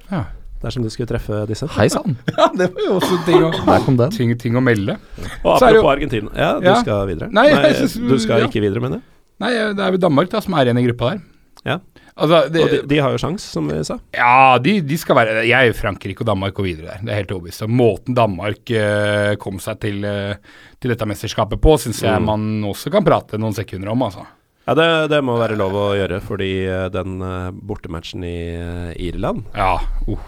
[0.09, 0.23] Ja.
[0.63, 1.67] Dersom du skulle treffe disse.
[1.75, 4.11] Hei sann, ja, det var jo også ting å, der kom den.
[4.15, 4.95] ting, ting å melde.
[5.43, 6.31] Og Så er apropos Argentina.
[6.39, 6.75] Ja, du Ja.
[6.79, 7.27] skal videre?
[7.35, 8.47] Nei, jeg synes- du skal ja.
[8.47, 9.09] ikke videre, mener jeg.
[9.43, 11.21] Nei, det er jo Danmark da som er igjen i gruppa der.
[11.65, 11.79] Ja.
[12.15, 13.95] Altså, det, Og de, de har jo sjans, som vi sa.
[14.13, 16.99] Ja, de, de skal være Jeg er Frankrike og Danmark går videre der.
[17.01, 17.63] Det er helt overbevist.
[17.65, 17.71] om.
[17.73, 20.35] Måten Danmark eh, kom seg til, eh,
[20.79, 22.25] til dette mesterskapet på, syns jeg Mm.
[22.29, 24.23] man også kan prate noen sekunder om, altså.
[24.67, 28.93] Ja, det, det må være lov å gjøre, fordi eh, den eh, bortematchen i eh,
[29.09, 29.73] Irland Ja.
[30.07, 30.21] Uh.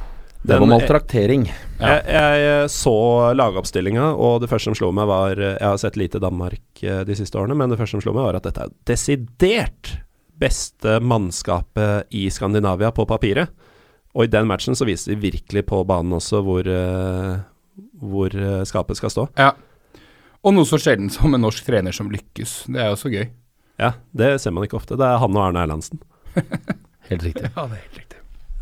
[0.45, 1.45] Det var Den- maltraktering.
[1.79, 1.95] Ja.
[2.05, 2.93] Jeg, jeg så
[3.35, 7.15] lagoppstillinga, og det første som slo meg var Jeg har sett lite Danmark eh, de
[7.17, 9.95] siste årene, men det første som slo meg var at dette er desidert
[10.39, 13.49] beste mannskapet i Skandinavia på papiret.
[14.15, 17.33] Og i den matchen så viser de virkelig på banen også hvor, eh,
[17.99, 19.27] hvor eh, skapet skal stå.
[19.39, 19.53] ja.
[20.45, 22.51] Og noe så sjelden som en norsk trener som lykkes.
[22.69, 23.23] Det er jo så gøy.
[23.81, 24.93] Ja, det ser man ikke ofte.
[24.93, 25.97] Det er han og Arne Erlandsen.
[27.09, 27.49] Helt riktig.
[27.55, 28.14] Ja, det er helt riktig.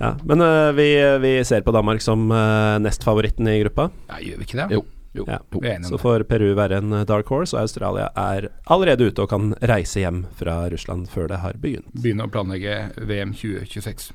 [0.04, 0.88] Ja, men uh, vi,
[1.24, 3.88] vi ser på Danmark som uh, nestfavoritten i gruppa.
[4.12, 4.68] Ja, gjør vi ikke det?
[4.78, 4.84] Jo.
[5.14, 5.40] Jo, Ja.
[5.86, 9.52] Så får Peru være en eh, dark horse, og Australia er allerede ute og kan
[9.62, 11.86] reise hjem fra Russland før det har begynt.
[11.94, 14.10] Begynne å planlegge VM 2026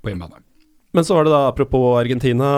[0.00, 0.40] på hjemmebane.
[0.96, 2.48] Men så var det da, apropos Argentina,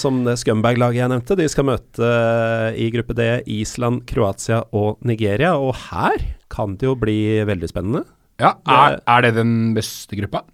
[0.00, 1.36] som det scumbag-laget jeg nevnte.
[1.36, 3.26] De skal møte eh, i gruppe D
[3.58, 5.52] Island, Kroatia og Nigeria.
[5.60, 8.06] Og her kan det jo bli veldig spennende.
[8.40, 10.46] Ja, er, er det den beste gruppa?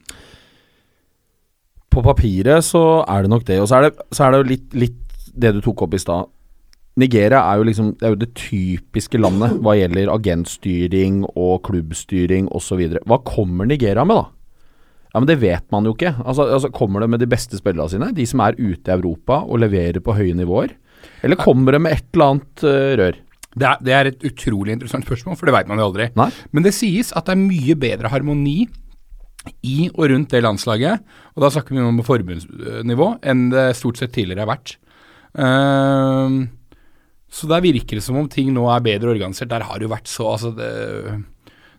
[1.95, 3.61] På papiret så er det nok det.
[3.63, 6.03] Og så er det, så er det jo litt, litt det du tok opp i
[6.03, 6.31] stad.
[7.01, 12.47] Nigeria er jo liksom Det er jo det typiske landet hva gjelder agentstyring og klubbstyring
[12.55, 12.83] osv.
[13.03, 14.75] Hva kommer Nigeria med, da?
[15.15, 16.15] Ja, men Det vet man jo ikke.
[16.25, 18.13] Altså, altså Kommer det med de beste spillerne sine?
[18.15, 20.75] De som er ute i Europa og leverer på høye nivåer?
[21.23, 23.21] Eller kommer det med et eller annet uh, rør?
[23.55, 26.09] Det er, det er et utrolig interessant spørsmål, for det veit man jo aldri.
[26.19, 26.31] Nei?
[26.51, 28.65] Men det sies at det er mye bedre harmoni
[29.65, 34.15] i og rundt det landslaget, og da snakker vi om forbundsnivå, enn det stort sett
[34.15, 34.77] tidligere har vært.
[35.37, 36.39] Ehm,
[37.35, 39.51] så der virker det som om ting nå er bedre organisert.
[39.53, 40.71] Der har det jo vært så altså det,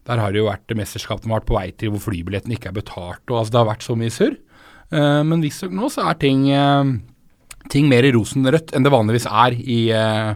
[0.06, 2.70] Der har det jo vært mesterskap som har vært på vei til hvor flybilletten ikke
[2.70, 3.24] er betalt.
[3.32, 4.36] og altså Det har vært så mye surr.
[4.94, 6.86] Uh, men visstnok nå så er ting, uh,
[7.74, 10.36] ting mer rosenrødt enn det vanligvis er i, uh,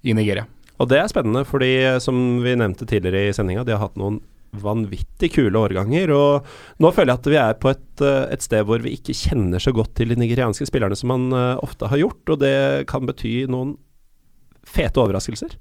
[0.00, 0.46] i Nigeria.
[0.80, 3.98] Og det er spennende, fordi eh, som vi nevnte tidligere i sendinga, de har hatt
[4.00, 4.18] noen
[4.60, 6.12] vanvittig kule årganger.
[6.12, 9.16] Og nå føler jeg at vi er på et, eh, et sted hvor vi ikke
[9.16, 12.86] kjenner så godt til de nigerianske spillerne som man eh, ofte har gjort, og det
[12.90, 13.76] kan bety noen
[14.68, 15.56] fete overraskelser.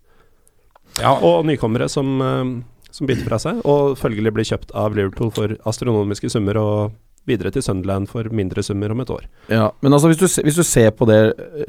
[0.99, 5.31] Ja, Og nykommere som, eh, som biter fra seg, og følgelig blir kjøpt av Liverpool
[5.31, 6.97] for astronomiske summer og
[7.29, 9.25] videre til Sunderland for mindre summer om et år.
[9.51, 11.19] Ja, men altså hvis du, hvis du ser på det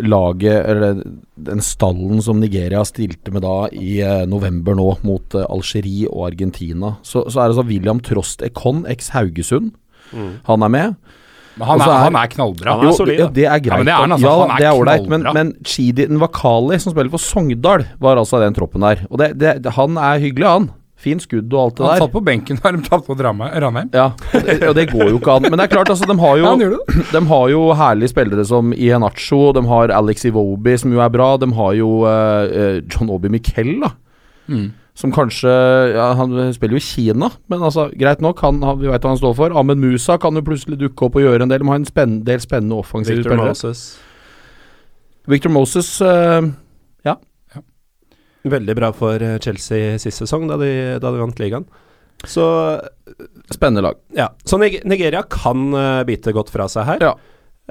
[0.00, 1.02] laget, eller
[1.36, 6.30] den stallen som Nigeria stilte med da i eh, november nå, mot eh, Algerie og
[6.30, 9.72] Argentina, så, så er det altså William Trost Econ, eks Haugesund,
[10.12, 10.96] han er med.
[11.56, 12.74] men han, er, er- han er knallbra.
[12.80, 13.72] Han er solid, ja, det er greit.
[13.72, 14.28] Ja, men det er han, altså.
[14.28, 15.32] Ja, Han er det er ålreit, men, knallbra.
[15.38, 19.04] men Chidi Nwakali, som spiller for Sogndal, var altså den troppen der.
[19.10, 20.70] Og det, det, det, han er hyggelig, han.
[21.02, 21.92] Fin skudd og alt det der.
[21.92, 23.22] Han satt på benken da de tapte mot.
[23.22, 23.88] Ranheim.
[23.94, 25.48] Ja, og det, og det går jo ikke an.
[25.48, 26.76] Men det er klart, altså, de har jo, Ja,
[27.16, 31.32] de har jo herlige spillere som Iheanacho, de har Alex Iwobi, som jo er bra.
[31.42, 33.92] De har jo eh, John Obi Miquel, da.
[34.46, 34.70] Mm.
[34.98, 35.48] Som kanskje
[35.94, 39.14] ja, Han spiller jo i Kina, men altså, greit nok, han, han, vi veit hva
[39.14, 39.58] han står for.
[39.58, 41.64] Ahmed Musa kan jo plutselig dukke opp og gjøre en del.
[41.64, 43.54] De har en spenn, del spennende offensive Victor spillere.
[43.56, 43.84] Moses.
[45.32, 46.50] Victor Moses eh,
[48.44, 50.70] Veldig bra for eh, Chelsea sist sesong, da de,
[51.02, 51.66] da de vant ligaen.
[52.26, 52.44] Så
[53.50, 53.96] Spennende lag.
[54.14, 54.28] ja.
[54.44, 57.02] Så Nigeria kan uh, bite godt fra seg her.
[57.10, 57.14] Ja.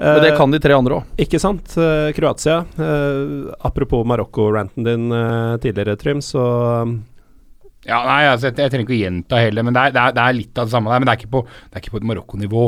[0.02, 1.08] Men det Eh, kan de tre andre òg.
[1.20, 1.74] Ikke sant.
[1.76, 2.62] Eh, Kroatia.
[2.80, 6.40] eh, apropos Marokko-ranten din eh, tidligere, Trym, så
[6.82, 6.94] um,
[7.84, 10.14] Ja, nei, altså, jeg, jeg trenger ikke å gjenta heller, men det er, det, er,
[10.16, 11.02] det er litt av det samme der.
[11.02, 12.64] Men det er ikke på, det er ikke på et Marokko-nivå.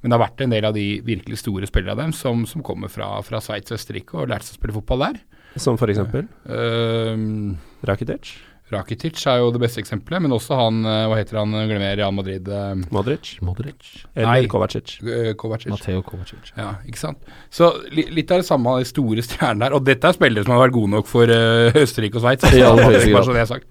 [0.00, 2.62] Men det har vært en del av de virkelig store spillerne av dem som, som
[2.62, 5.18] kommer fra, fra Sveits og Østerrike og lærte seg å spille fotball der.
[5.56, 8.36] Som for eksempel Uh, Rakitic,
[8.68, 12.12] Rakitic er jo det beste eksempelet, men også han, eh, hva heter han, glemmer Real
[12.12, 14.02] Madrid, uh, Modric Modric.
[14.12, 14.50] eller Nei.
[14.50, 14.98] Kovacic.
[15.40, 15.70] Kovacic.
[15.72, 16.52] Matteo Kovacic.
[16.52, 17.32] Ja, ikke sant.
[17.48, 19.78] Så li, litt av det samme de store stjernene der.
[19.78, 22.44] Og dette er spillere som har vært gode nok for uh, Østerrike og Sveits.
[22.68, 23.68] Altså, uh, så det sagt.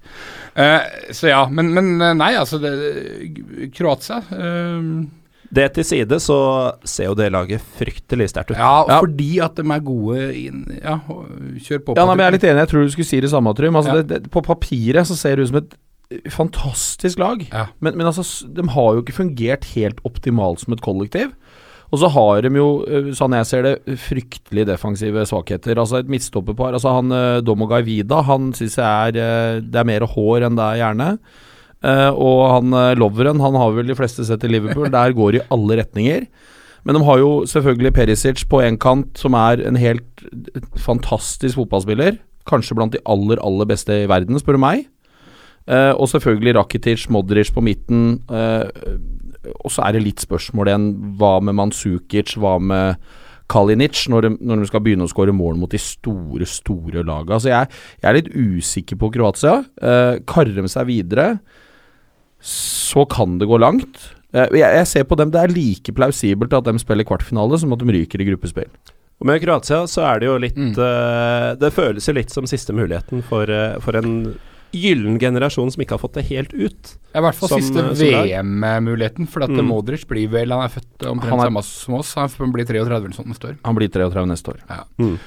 [0.58, 2.72] Eh, så ja, men, men eh, nei, altså det,
[3.78, 4.88] Kroatia eh,
[5.54, 6.38] Det til side, så
[6.84, 8.58] ser jo det laget fryktelig sterkt ut.
[8.58, 9.00] Ja, Ja.
[9.00, 11.96] fordi at de er gode inn Ja, kjør på.
[11.96, 13.76] Ja, nei, men Jeg er litt enig, jeg tror du skulle si det samme, Trym.
[13.76, 14.20] Altså, Ja.
[14.30, 15.76] på papiret så ser det ut som et
[16.32, 17.48] fantastisk lag.
[17.52, 17.68] Ja.
[17.80, 18.24] Men, men altså,
[18.54, 21.34] de har jo ikke fungert helt optimalt som et kollektiv.
[21.92, 23.74] Og så har de jo, eh, sånn jeg ser det,
[24.04, 25.78] fryktelig defensive svakheter.
[25.80, 26.74] Altså et midtstopperpar.
[26.76, 28.84] Altså han eh, Domogai Vida, han syns jeg
[29.16, 31.10] er eh, Det er mer hår enn det er hjerne.
[31.88, 34.90] Eh, og han Loveren han har vel de fleste sett i Liverpool.
[34.94, 36.28] Der går det i alle retninger.
[36.88, 40.22] Men de har jo selvfølgelig Perisic på én kant, som er en helt
[40.80, 42.20] fantastisk fotballspiller.
[42.48, 44.86] Kanskje blant de aller, aller beste i verden, spør du meg.
[45.68, 48.22] Eh, og selvfølgelig Rakitic, Modric på midten.
[48.32, 48.64] eh,
[49.64, 50.88] og så er det litt spørsmål igjen.
[51.20, 52.38] Hva med Mansukic?
[52.40, 53.04] Hva med
[53.52, 54.08] Kalinic?
[54.08, 57.40] Når de, når de skal begynne å skåre mål mot de store, store laga.
[57.40, 57.70] Så jeg,
[58.02, 59.62] jeg er litt usikker på Kroatia.
[59.80, 61.34] Eh, karrer de seg videre,
[62.42, 63.98] så kan det gå langt.
[64.34, 67.72] Eh, jeg, jeg ser på dem, Det er like plausibelt at de spiller kvartfinale som
[67.74, 68.70] at de ryker i gruppespill.
[69.20, 70.76] Og med Kroatia så er det jo litt Mm.
[70.78, 74.36] uh, Det føles jo litt som siste muligheten for, uh, for en
[74.76, 76.98] gyllen generasjon som ikke har fått det helt ut.
[77.16, 77.82] Ja, I hvert fall Som, siste.
[77.98, 79.26] VM-muligheten.
[79.28, 79.66] For at Mm.
[79.66, 82.14] Modric blir vel Han er født omtrent Han er- samme som oss.
[82.14, 83.58] Han blir 33 eller sånt neste år.
[83.66, 84.60] Han blir 33 neste år.
[85.00, 85.18] Mm.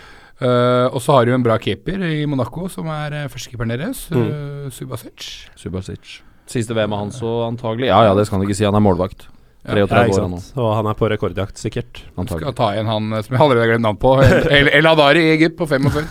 [0.41, 4.07] Uh, og så har du en bra keeper i Monaco, som er uh, førstekeeperen deres,
[4.13, 5.49] uh, Subasic.
[5.57, 6.23] Subasic.
[6.51, 8.67] Siste VM er hans så antagelig Ja ja, det skal han ikke si.
[8.67, 9.29] Han er målvakt.
[9.67, 10.53] Ja, Ja, ikke han sant?
[10.57, 12.03] Og han er på rekordjakt, sikkert.
[12.17, 12.47] Antagelig.
[12.49, 14.15] Skal ta igjen han eh, som jeg allerede har glemt navnet på.
[14.25, 16.07] El, El, El Adari i Egypt på 45.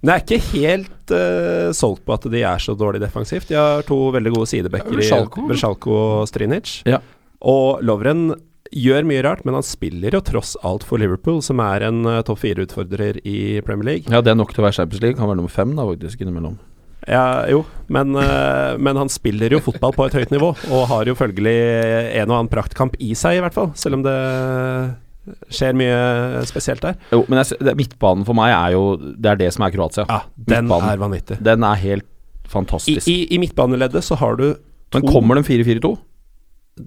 [0.00, 3.50] Men jeg er ikke helt uh, solgt på at de er så dårlig defensivt.
[3.50, 5.08] De har to veldig gode sidebacker i.
[5.50, 6.78] Vršalko og Strinic.
[6.88, 7.02] Ja.
[7.44, 8.30] Og Lovren
[8.72, 12.22] gjør mye rart, men han spiller jo tross alt for Liverpool, som er en uh,
[12.24, 14.08] topp fire-utfordrer i Premier League.
[14.08, 15.20] Ja, det er nok til å være Champions League.
[15.20, 16.56] Han var nummer fem da, faktisk, innimellom.
[17.08, 21.08] Ja, jo, men, eh, men han spiller jo fotball på et høyt nivå, og har
[21.08, 21.54] jo følgelig
[22.20, 23.70] en og annen praktkamp i seg, i hvert fall.
[23.80, 24.16] Selv om det
[25.52, 26.96] skjer mye spesielt der.
[27.12, 30.04] Jo, men jeg, midtbanen for meg er jo Det er det som er Kroatia.
[30.08, 30.90] Ja, den Midtbanen.
[30.92, 31.38] er vanvittig.
[31.44, 32.06] Den er helt
[32.50, 33.06] fantastisk.
[33.08, 34.48] i, i midtbaneleddet så har du
[34.92, 35.92] men to- kommer de 4-4-2?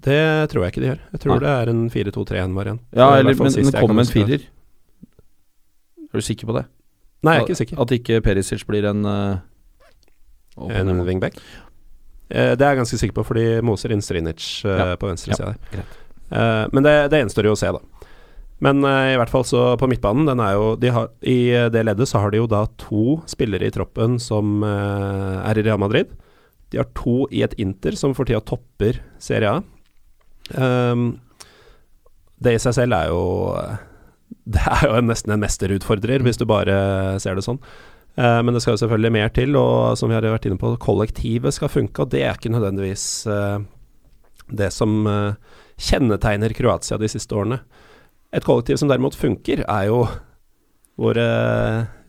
[0.04, 1.00] Det tror jeg ikke de gjør.
[1.14, 1.40] Jeg tror Nei.
[1.44, 2.82] det er en 4-2-3-1-variant.
[2.98, 4.42] Ja, eller, men men kommer en firer.
[6.14, 6.66] Er du sikker på det?
[7.24, 7.80] Nei, jeg er ikke sikker.
[7.80, 9.38] At ikke Perisic blir en uh,
[10.58, 11.38] En wingback?
[12.30, 14.96] Eh, det er jeg ganske sikker på, fordi moser inn Strinic eh, Ja.
[14.98, 15.84] på venstre Ja, side.
[16.34, 18.10] Eh, men det, det gjenstår jo å se, da.
[18.64, 21.84] Men eh, i hvert fall så på midtbanen, den er jo de har, I det
[21.86, 25.82] leddet så har de jo da to spillere i troppen som eh, er i Real
[25.82, 26.14] Madrid.
[26.72, 29.64] De har to i et Inter som for tida topper Serie A.
[30.58, 31.20] Um,
[32.44, 33.22] det i seg selv er jo
[34.54, 36.74] Det er jo nesten en mesterutfordrer, hvis du bare
[37.24, 37.60] ser det sånn.
[38.18, 40.76] Eh, men det skal jo selvfølgelig mer til, og som vi har vært inne på,
[40.82, 43.58] kollektivet skal funke, og det er ikke nødvendigvis eh,
[44.54, 47.62] det som eh, kjennetegner Kroatia de siste årene.
[48.34, 50.06] Et kollektiv som derimot funker, er jo
[51.02, 51.26] våre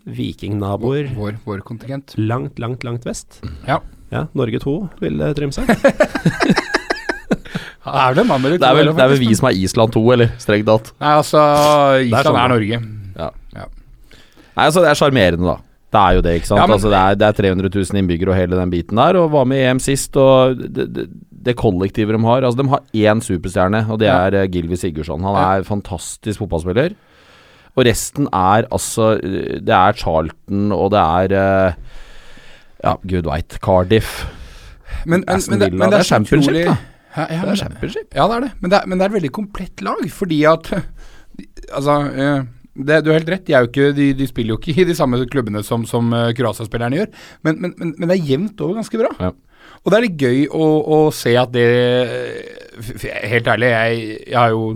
[0.05, 2.13] vikingnaboer Vår, vår kontingent.
[2.21, 3.41] langt, langt, langt vest.
[3.69, 3.81] Ja.
[4.13, 5.73] Ja, Norge 2 vil eh, Trym sagt.
[7.85, 10.31] Er det mann Det er vel, det er vel vi som er Island 2, eller
[10.41, 10.87] strengt tatt.
[11.03, 11.41] Nei, altså
[12.01, 12.79] Island sånn, er, Norge.
[13.19, 13.29] Ja.
[13.59, 13.67] ja.
[14.55, 15.57] Nei, altså Det er sjarmerende, da.
[15.95, 16.59] Det er jo det, ikke sant.
[16.59, 19.17] Ja, men- altså, det, er, det er 300 000 innbyggere og hele den biten der,
[19.21, 20.17] og var med i EM sist.
[20.19, 21.05] Og det, det,
[21.45, 22.83] det kollektivet de har Altså De har
[23.15, 24.47] én superstjerne, og det er ja.
[24.51, 25.23] Gylvi Sigurdsson.
[25.23, 25.45] Han Ja.
[25.61, 26.97] er fantastisk fotballspiller.
[27.77, 31.37] Og resten er altså eh, Det er Charlton, og det er
[31.69, 31.73] eh,
[32.85, 33.59] Ja, gud veit.
[33.63, 34.25] Cardiff.
[35.07, 36.77] Men, men, men, men det er championship, da.
[37.17, 38.15] Ja, ja, Det er championship.
[38.15, 38.51] Ja, det er det.
[38.61, 40.73] Men det er, men det er et veldig komplett lag, fordi at
[41.75, 42.45] Altså, eh,
[42.75, 43.51] det, du har helt rett.
[43.51, 46.99] Er ikke, de, de spiller jo ikke i de samme klubbene som, som eh, Kroatia-spillerne
[46.99, 47.11] gjør,
[47.47, 49.13] men, men, men, men det er jevnt over ganske bra.
[49.23, 49.33] Ja.
[49.85, 51.65] Og det er litt gøy å, å se at det
[52.75, 54.73] Helt ærlig, jeg, jeg har jo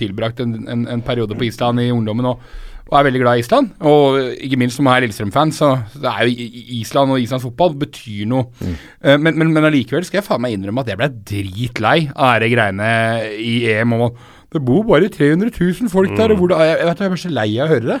[0.00, 2.46] tilbrakt en, en, en periode på Island i ungdommen og,
[2.88, 3.68] og er veldig glad i Island.
[3.90, 6.46] Og ikke minst som er Lillestrøm-fan, så det er jo
[6.78, 8.48] Island og islandsk fotball betyr noe.
[8.62, 8.78] Mm.
[9.20, 12.50] Men, men, men allikevel skal jeg faen meg innrømme at jeg ble dritlei av de
[12.54, 12.88] greiene
[13.36, 16.88] i EM og det bor bare 300 000 folk der, og hvor det, jeg, jeg
[16.90, 18.00] vet jeg blir så lei av å høre det.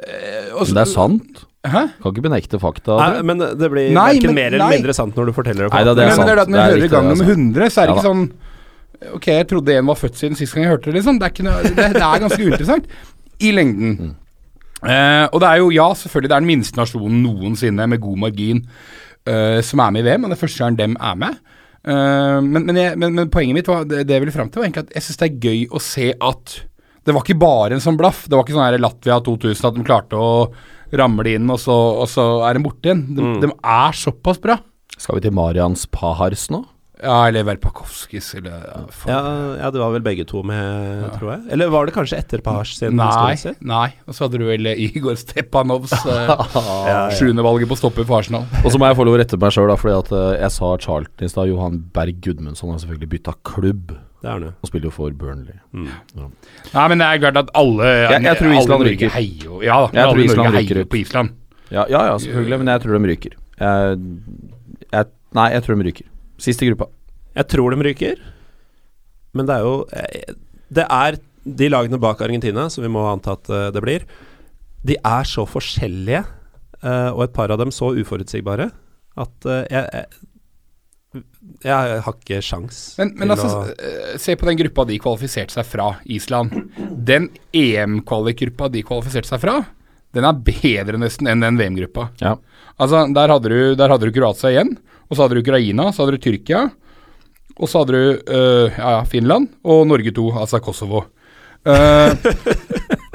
[0.00, 1.40] Eh, og Men det er sant.
[1.60, 1.82] Hæ?
[2.00, 2.96] Kan ikke benekte fakta.
[2.96, 4.76] Nei, men det blir Nei, verken men- mer eller nei.
[4.78, 5.72] mindre sant når du forteller det.
[5.74, 6.26] Nei da, det er men måten.
[6.26, 6.46] det er sant.
[6.46, 8.30] at når jeg hører riktig, gang er 100, så er det Ja ikke sånn
[9.16, 11.18] Ok, jeg trodde en var født siden sist gang jeg hørte det, liksom.
[11.18, 12.88] Det er, ikke noe, det, det er ganske uinteressant.
[13.40, 13.94] I lengden.
[13.96, 14.10] Mm.
[14.84, 18.18] Eh, og det er jo, ja, selvfølgelig, det er den minste nasjonen noensinne med god
[18.26, 18.60] margin
[19.24, 21.38] eh, som er med i VM, og det er første gang dem er med.
[21.86, 24.60] Eh, men, men, jeg, men, men poenget mitt var, det, det jeg ville fram til,
[24.60, 26.58] var egentlig at jeg syns det er gøy å se at
[27.08, 28.26] det var ikke bare en sånn blaff.
[28.28, 30.32] Det var ikke sånn her Latvia 2000 at de klarte å
[31.00, 33.06] ramle inn, og så, og så er de borte igjen.
[33.16, 34.58] De, de er såpass bra.
[35.00, 36.64] Skal vi til Marians Pahars nå?
[37.02, 38.80] Ja, eller Verpakovskis, eller ja.
[39.08, 39.20] Ja,
[39.56, 41.46] ja, det var vel begge to med, tror jeg.
[41.54, 43.32] Eller var det kanskje etter Pahars sin Nei,
[43.64, 43.86] nei.
[44.06, 46.98] Og så hadde du vel Igor Stepanovs sjuendevalget ja.
[47.16, 48.44] sjuendevalget på stopper for Arsenal.
[48.64, 50.74] Og så må jeg få lov å rette meg sjøl, fordi at eh, jeg sa
[50.84, 51.48] Charlton i stad.
[51.48, 55.56] Johan Berg Gudmundsson har selvfølgelig bytta klubb, Det er han og spiller jo for Burnley.
[55.72, 59.14] Nei, men det er klart at alle Jeg- jeg tror Island ryker.
[59.16, 61.32] heier Ja da, Jeg alle tror Island Norge ryker heier på Island.
[61.70, 63.34] Ja, ja, ja, selvfølgelig, men jeg tror de ryker.
[63.60, 63.98] Jeg,
[64.92, 65.06] jeg,
[65.38, 66.06] nei, jeg tror de ryker.
[66.40, 66.88] Sist i gruppa.
[67.36, 68.20] Jeg tror de ryker,
[69.36, 70.32] men det er jo eh,
[70.70, 74.06] Det er de lagene bak Argentina, som vi må anta at eh, det blir,
[74.86, 76.24] de er så forskjellige,
[76.80, 78.70] eh, og et par av dem så uforutsigbare,
[79.20, 81.22] at jeg, jeg,
[81.66, 83.48] jeg har ikke sjans Men, men til altså,
[84.14, 86.54] å se på den gruppa de kvalifiserte seg fra, Island.
[87.10, 87.26] Den
[87.56, 89.58] EM-kvalikgruppa de kvalifiserte seg fra,
[90.16, 92.08] den er bedre nesten enn den VM-gruppa.
[92.22, 92.36] Ja.
[92.80, 94.76] Altså, der hadde, du, der hadde du Kroatia igjen,
[95.10, 96.68] og så hadde du Ukraina, så hadde du Tyrkia,
[97.60, 101.04] og så hadde du uh, ja, Finland, og Norge 2, altså Kosovo.
[101.60, 102.16] Uh,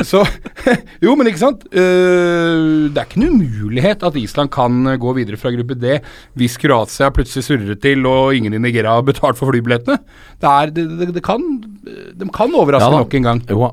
[0.06, 0.20] så
[1.04, 1.64] Jo, men ikke sant?
[1.74, 5.96] Uh, det er ikke noen umulighet at Island kan gå videre fra gruppe D
[6.38, 9.98] hvis Kroatia plutselig surrer til og ingen i Nigeria har betalt for flybillettene.
[10.38, 11.42] Det, er, det, det, det kan,
[11.82, 13.42] de kan overraske Ja nok en gang.
[13.50, 13.72] Jo,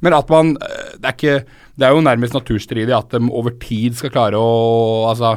[0.00, 1.36] Men at man Det er, ikke,
[1.76, 5.36] det er jo nærmest naturstridig at de over tid skal klare å altså,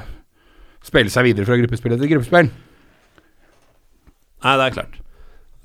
[0.86, 2.50] spille seg videre fra gruppespill til gruppespill.
[4.40, 4.98] Nei, det er klart.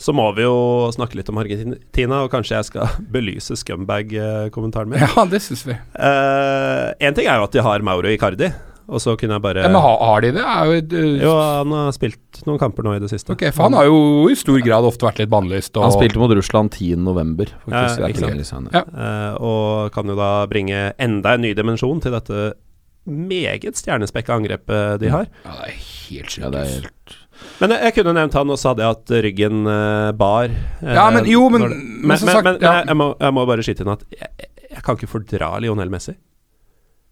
[0.04, 0.54] Så må vi jo
[0.92, 5.04] snakke litt om Argentina, og kanskje jeg skal belyse scumbag-kommentaren min.
[5.06, 5.76] Ja, det syns vi.
[5.94, 8.50] Én ting er jo at de har Mauro Icardi,
[8.84, 10.42] og så kunne jeg bare Ja, men har, de det?
[10.44, 13.32] Er jo, et, øh, Jo, han har spilt noen kamper nå i det siste.
[13.32, 15.72] Ok, For han har jo i stor grad ofte vært litt bannlyst.
[15.78, 17.70] og- Han spilte mot Russland 10.11., faktisk.
[17.70, 18.74] Uh, er ikke ikke sant.
[18.74, 18.82] Ja.
[18.90, 22.42] uh, og kan jo da bringe enda en ny dimensjon til dette
[23.06, 25.26] meget stjernespekka angrepet de har.
[25.44, 25.78] Ja, det er
[26.08, 27.16] helt Ja, det er helt
[27.60, 30.44] Men jeg, jeg kunne nevnt han, og så hadde jeg at ryggen eh, bar.
[30.46, 32.84] eh, Ja, men jo, men- det- men Men, sagt, men, ja.
[32.86, 34.28] jeg, må, jeg må bare skyte inn at jeg,
[34.70, 36.14] jeg- kan ikke fordra Lionel Messi.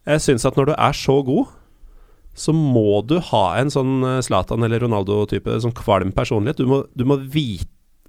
[0.06, 1.46] Jeg syns at når du er så god,
[2.34, 6.56] så må du ha en sånn eh, Zlatan eller Ronaldo-type sånn kvalm personlighet.
[6.56, 7.60] Du må, du må vi,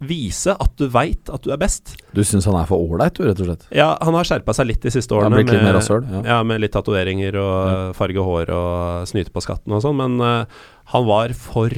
[0.02, 1.96] vise at du veit at du er best.
[2.16, 3.66] Du syns han er for ålreit, du, rett og slett?
[3.76, 5.44] Ja, han har skjerpa seg litt de siste årene.
[5.44, 6.24] litt mer rasshøl, ja.
[6.34, 10.64] ja, med litt tatoveringer og farge hår og snyte på skatten og sånn, men uh,
[10.96, 11.76] han var for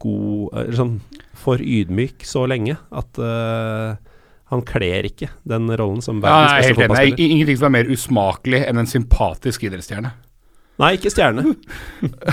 [0.00, 0.94] god eller sånn
[1.36, 3.98] For ydmyk så lenge at uh,
[4.50, 6.70] han kler ikke den rollen som Ja, verdens er beste.
[6.70, 7.34] Er fotballspiller.
[7.36, 10.10] Ingenting som er mer usmakelig enn en sympatisk idrettsstjerne.
[10.80, 11.44] Nei, ikke stjerne.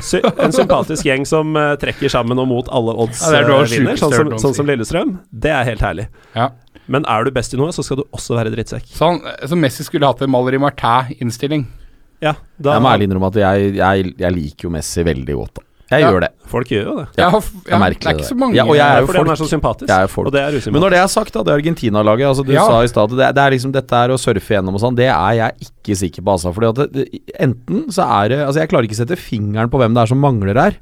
[0.06, 3.74] Sy en sympatisk gjeng som uh, trekker sammen og mot alle odds Ja, noe eh,
[3.74, 5.18] vinner, sånn som, sånn som Lillestrøm.
[5.32, 6.08] Det er helt herlig.
[6.38, 6.52] Ja.
[6.88, 8.88] Men er du best i noe, så skal du også være drittsekk.
[8.96, 11.68] Sånn, så Messi skulle hatt en Maleri Martin-innstilling.
[12.24, 15.67] Ja, da Jeg må ærlig innrømme at jeg, jeg, jeg liker jo Messi veldig godt.
[15.90, 16.12] Jeg Ja.
[16.12, 16.30] gjør det.
[16.48, 17.08] Folk gjør jo det.
[17.18, 19.08] Ja, Ja, merker det er det er ikke så mange Ja, og jeg er jo
[19.08, 19.28] folk.
[19.30, 19.88] er så sympatisk.
[19.88, 20.28] Jeg er folk.
[20.28, 22.66] Og det er Men når det er sagt, da, det Argentina-laget altså Du Ja.
[22.68, 24.96] sa i stad at det, det er liksom dette er å surfe gjennom og sånn,
[24.96, 26.54] det er jeg ikke sikker på, altså.
[26.54, 27.08] Fordi at det,
[27.40, 30.08] enten så er det Altså, jeg klarer ikke å sette fingeren på hvem det er
[30.08, 30.76] som mangler her,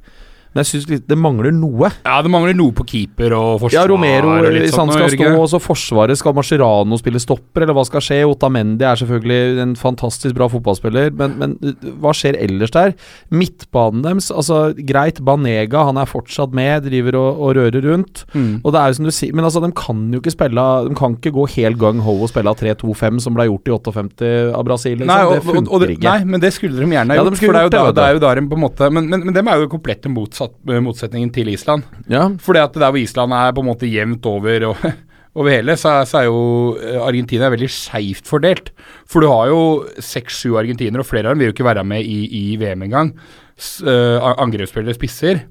[0.55, 1.89] men jeg syns det mangler noe.
[2.05, 3.75] Ja, det mangler noe på keeper og forsvar.
[3.75, 7.75] Ja, Romero og litt han skal stå, og så Forsvaret skal Mascherano spille stopper, eller
[7.75, 8.21] hva skal skje?
[8.29, 12.95] Otamendi er selvfølgelig en fantastisk bra fotballspiller, men, men uh, hva skjer ellers der?
[13.35, 18.23] Midtbanen deres, altså greit, Banega, han er fortsatt med, driver og, og rører rundt.
[18.31, 18.61] Mm.
[18.63, 20.95] Og det er jo som du sier, men altså, de kan jo ikke spille De
[20.95, 24.63] kan ikke gå helt gang ho og spille 3-2-5 som ble gjort i 58 av
[24.67, 24.95] Brasil.
[25.01, 25.11] Liksom.
[25.11, 26.07] Nei, og, det og, og, funker ikke.
[26.07, 27.41] nei, men det skulle de gjerne ha Ja, de gjort.
[27.41, 29.25] skulle for det er, da, det er jo da de på en måte Men, men,
[29.27, 30.11] men dem er jo komplette
[30.45, 31.83] motsatt, motsetningen til Island.
[32.11, 34.85] Ja, Fordi at der hvor Island er på en måte jevnt over og,
[35.37, 36.43] over hele, så er, så er jo
[36.77, 38.71] eh, Argentina veldig skeivt fordelt.
[39.07, 39.63] For du har jo
[39.99, 43.11] seks-sju argentinere, og flere av dem vil jo ikke være med i, i VM engang.
[43.55, 45.43] Eh, angrepsspillere, spisser,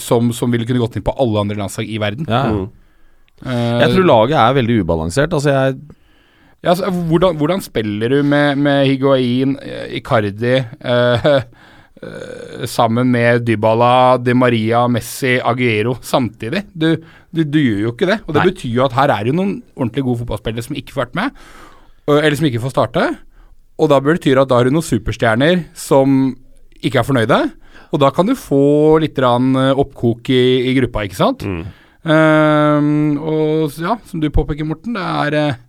[0.00, 2.28] som, som ville kunne gått inn på alle andre landslag i verden.
[2.28, 2.46] ja.
[2.52, 2.70] Mm.
[3.42, 5.32] Uh, Jeg tror laget er veldig ubalansert.
[5.34, 5.76] Altså, jeg
[6.62, 11.42] Ja, altså, hvordan, hvordan spiller du med, med Higuain, eh, Icardi eh, eh,
[12.66, 16.64] sammen med Dybala, Di Maria, Messi, Aguero samtidig?
[16.74, 16.96] Du,
[17.30, 18.20] du, du gjør jo ikke det.
[18.26, 18.48] Og det Nei.
[18.50, 21.42] betyr jo at her er det noen ordentlig gode fotballspillere som ikke får vært med,
[22.18, 23.04] eller som ikke får starte.
[23.80, 26.32] Og da betyr det at da har du noen superstjerner som
[26.82, 27.40] ikke er fornøyde.
[27.92, 31.44] Og da kan du få litt eh, oppkok i, i gruppa, ikke sant?
[31.44, 31.62] Mm.
[32.02, 35.60] Um, og ja, som du påpeker, Morten, det er eh, eh,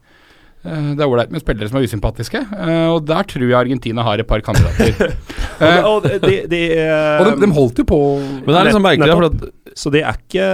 [0.63, 4.21] det er ålreit med spillere som er usympatiske, eh, og der tror jeg Argentina har
[4.23, 5.15] et par kandidater.
[5.63, 8.65] Eh, Og, og de, de, eh, og de, de holdt jo på Men det er
[8.67, 10.47] liksom merkelig, for at Så det er ikke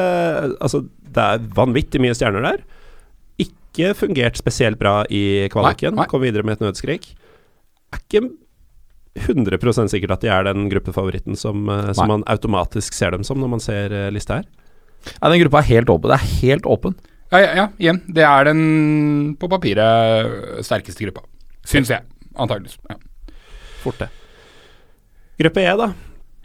[0.60, 0.82] Altså,
[1.16, 2.60] det er vanvittig mye stjerner der.
[3.42, 5.98] Ikke fungert spesielt bra i kvaliken.
[6.12, 7.08] Kom videre med et nødskrik.
[7.96, 8.26] Er ikke
[9.24, 13.40] 100% sikkert at de er den gruppefavoritten som, eh, som man automatisk ser dem som
[13.42, 14.50] når man ser eh, lista her.
[15.24, 16.12] Nei, den gruppa er helt åpen.
[16.12, 16.96] Det er helt åpen.
[17.30, 18.02] Ja, ja, ja, igjen.
[18.10, 18.62] Det er den
[19.40, 21.26] på papiret sterkeste gruppa.
[21.70, 22.06] Syns jeg.
[22.40, 22.80] Antakeligvis.
[22.90, 22.98] Ja.
[23.84, 24.10] Fort det.
[25.40, 25.92] Gruppe E, da.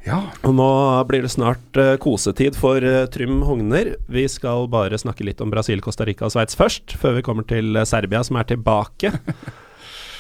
[0.06, 0.20] ja.
[0.46, 0.68] Og nå
[1.08, 3.94] blir det snart uh, kosetid for uh, Trym Hogner.
[4.12, 7.48] Vi skal bare snakke litt om Brasil, Costa Rica og Sveits først, før vi kommer
[7.48, 9.14] til eh, Serbia, som er tilbake.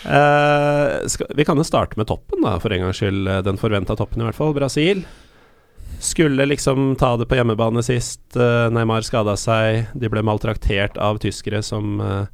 [0.04, 3.24] Skal, vi kan jo starte med toppen, da, for en gangs skyld.
[3.46, 4.52] Den forventa toppen, i hvert fall.
[4.52, 5.00] Brasil.
[6.04, 8.20] Skulle liksom ta det på hjemmebane sist.
[8.36, 9.86] eh, Neymar skada seg.
[9.96, 12.26] De ble maltraktert av tyskere som eh,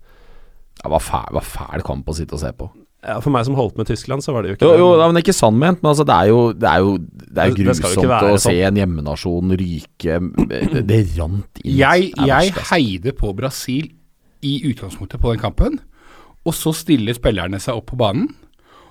[0.83, 2.71] Ja, hva fæl, hva fæl kamp å sitte og se på.
[3.05, 4.81] ja, For meg som holdt med Tyskland, så var det jo ikke Jo, det.
[4.81, 7.51] jo, men ikke sant ment, men altså, det er jo, det er jo det er
[7.51, 8.67] Det- det jo grusomt være å se sånn.
[8.67, 10.17] en hjemmenasjon ryke
[10.49, 11.77] Det, det rant inn.
[11.79, 12.75] Jeg, Det er jeg verst, altså.
[12.75, 13.91] heide på Brasil
[14.43, 15.79] i utgangspunktet på den kampen,
[16.47, 18.29] og så stiller spillerne seg opp på banen.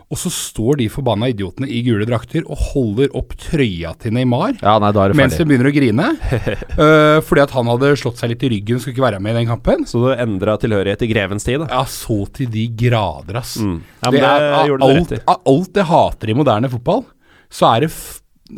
[0.09, 4.55] Og så står de forbanna idiotene i gule drakter og holder opp trøya til Neymar.
[4.57, 6.07] Ja, nei, det Mens de begynner å grine.
[6.17, 9.39] uh, fordi at han hadde slått seg litt i ryggen, skulle ikke være med i
[9.43, 9.85] den kampen.
[9.89, 11.69] Så du endra tilhørighet i grevens tid, da.
[11.69, 13.59] Ja, så til de grader, ass.
[13.61, 13.77] Mm.
[14.01, 17.05] Ja, det det, er, av, alt, av alt jeg hater i moderne fotball,
[17.53, 17.93] så er det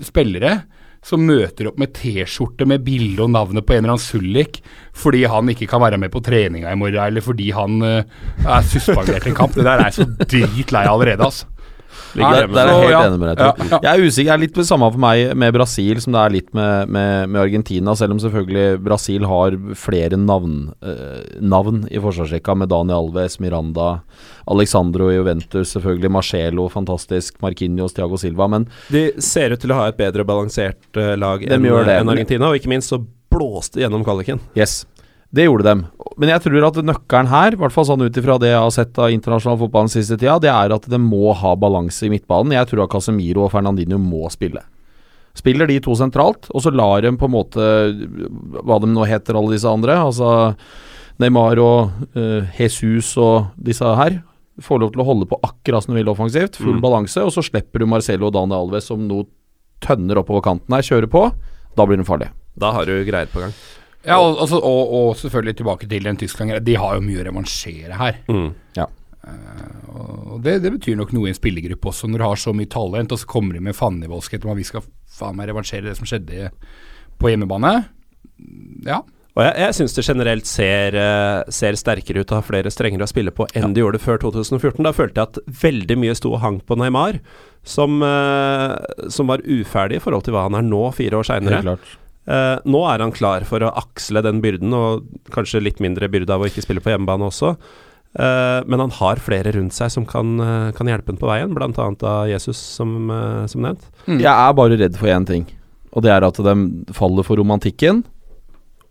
[0.07, 0.61] spillere
[1.05, 4.61] som møter opp med T-skjorte med bilde og navnet på en eller annen sullik
[4.97, 8.03] fordi han ikke kan være med på treninga i morgen, eller fordi han uh,
[8.43, 9.55] er suspendert en kamp.
[9.55, 11.47] Det der er jeg så dritlei allerede, altså.
[12.15, 12.55] Ligger Nei, hjemme.
[12.57, 13.41] Der er jeg helt enig med deg.
[13.41, 14.27] Ja, Jeg er usikker.
[14.27, 17.29] Jeg er litt det samme for meg med Brasil som det er litt med, med,
[17.31, 23.05] med Argentina, selv om selvfølgelig Brasil har flere navn, eh, navn i forsvarsrekka, med Daniel
[23.05, 23.89] Alves, Miranda,
[24.51, 29.81] Alexandro i Juventus, selvfølgelig Marcelo, fantastisk, Marquinhos, Thiago Silva, men De ser ut til å
[29.81, 33.01] ha et bedre balansert eh, lag enn en Argentina, og ikke minst så
[33.31, 34.41] blåste gjennom kvaliken.
[34.57, 34.81] yes.
[35.31, 35.85] Det gjorde dem.
[36.19, 38.73] Men jeg tror at nøkkelen her, i hvert fall sånn ut ifra det jeg har
[38.75, 42.11] sett av internasjonal fotball den siste tida, det er at det må ha balanse i
[42.11, 42.51] midtbanen.
[42.57, 44.59] Jeg tror at Casemiro og Fernandinho må spille.
[45.39, 47.63] Spiller de to sentralt, og så lar de på en måte
[48.67, 49.95] Hva de nå heter, alle disse andre.
[50.03, 50.33] Altså
[51.23, 54.19] Neymar og uh, Jesus og disse her.
[54.61, 56.59] Får lov til å holde på akkurat som de vil offensivt.
[56.59, 56.81] Full Mm.
[56.83, 57.23] balanse.
[57.23, 59.23] Og så slipper du Marcelo og Daniel Alves som nå
[59.81, 61.23] tønner oppover kanten her, kjører på.
[61.77, 62.35] Da blir de farlige.
[62.59, 63.53] Da har du greier på gang.
[64.07, 66.55] Ja, og, altså, og, og selvfølgelig tilbake til den Tyskland.
[66.65, 68.19] De har jo mye å revansjere her.
[68.31, 68.49] Mm.
[69.21, 72.69] Og det, det betyr nok noe i en spillergruppe også, når du har så mye
[72.71, 75.97] talent, og så kommer de med fannivoldskhet om at vi skal faen meg revansjere det
[75.99, 76.49] som skjedde
[77.21, 77.73] på hjemmebane.
[78.87, 79.03] Ja.
[79.31, 83.05] Og jeg, jeg syns det generelt ser, eh, ser sterkere ut og har flere strengere
[83.07, 84.81] å spille på enn de gjorde før 2014.
[84.83, 87.21] Da følte jeg at veldig mye sto og hang på Neymar,
[87.63, 91.77] som, eh, som var uferdig i forhold til hva han er nå, fire år seinere.
[92.29, 96.35] Eh, nå er han klar for å aksle den byrden, og kanskje litt mindre byrde
[96.35, 97.55] av å ikke spille på hjemmebane også.
[98.11, 101.53] Eh, men han har flere rundt seg som kan, eh, kan hjelpe ham på veien,
[101.55, 101.71] bl.a.
[101.71, 103.87] av Jesus, som, eh, som nevnt.
[104.07, 105.47] Jeg er bare redd for én ting,
[105.93, 106.55] og det er at de
[106.93, 108.03] faller for romantikken.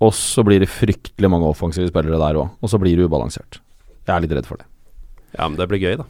[0.00, 3.60] Og så blir det fryktelig mange offensive spillere der òg, og så blir det ubalansert.
[4.08, 4.64] Jeg er litt redd for det.
[5.36, 6.06] Ja, men det blir gøy, da.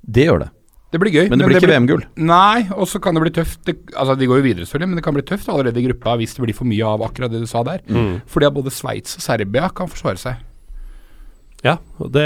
[0.00, 0.50] Det gjør det.
[0.94, 1.26] Det blir gøy.
[1.32, 2.02] Men det blir ikke VM-gull.
[2.22, 3.60] Nei, og så kan det bli tøft.
[3.66, 6.14] Det, altså, de går jo videre, selvfølgelig, men det kan bli tøft allerede i gruppa
[6.20, 7.82] hvis det blir for mye av akkurat det du sa der.
[7.90, 8.20] Mm.
[8.30, 10.42] Fordi at både Sveits og Serbia kan forsvare seg.
[11.64, 12.22] Ja, og det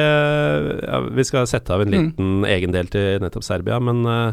[0.83, 1.95] ja, Vi skal sette av en Mm.
[2.11, 4.33] liten egen del til nettopp Serbia, men uh,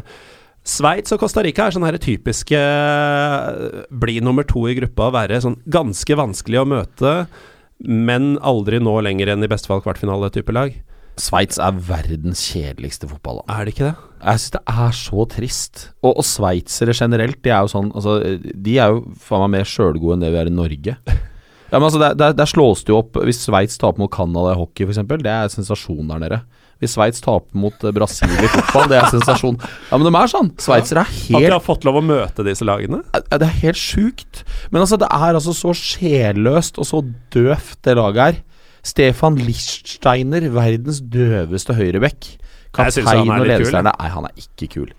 [0.66, 5.14] Sveits og Costa Rica er sånn her typiske eh, bli nummer to i gruppa og
[5.14, 7.12] være sånn ganske vanskelig å møte,
[7.86, 10.74] men aldri nå lenger enn i beste fall kvartfinale-type lag.
[11.16, 13.48] Sveits er verdens kjedeligste fotballand.
[13.48, 13.94] Er det ikke det?
[14.20, 15.84] Jeg syns det er så trist.
[16.02, 18.18] Og, og sveitsere generelt, de er jo sånn altså,
[18.52, 20.98] De er jo faen meg mer sjølgode enn det vi er i Norge.
[21.66, 24.52] Ja, men altså, der, der, der slås det jo opp Hvis Sveits taper mot Canada
[24.52, 26.38] i hockey, f.eks., det er sensasjon der nede.
[26.78, 29.56] Hvis Sveits taper mot eh, Brasil i fotball, det er sensasjon.
[29.88, 30.52] Ja, men de er sånn.
[30.62, 33.00] Sveitsere er At de helt har fått lov å møte disse lagene?
[33.16, 34.44] Det er helt sjukt.
[34.70, 37.02] Men altså, det er altså så sjelløst og så
[37.34, 38.38] døvt, det laget her.
[38.86, 41.74] Stefan Lichtsteiner, verdens døveste
[42.92, 43.92] synes Kaptein og ledestjerne.
[43.92, 44.90] Nei, han er ikke kul.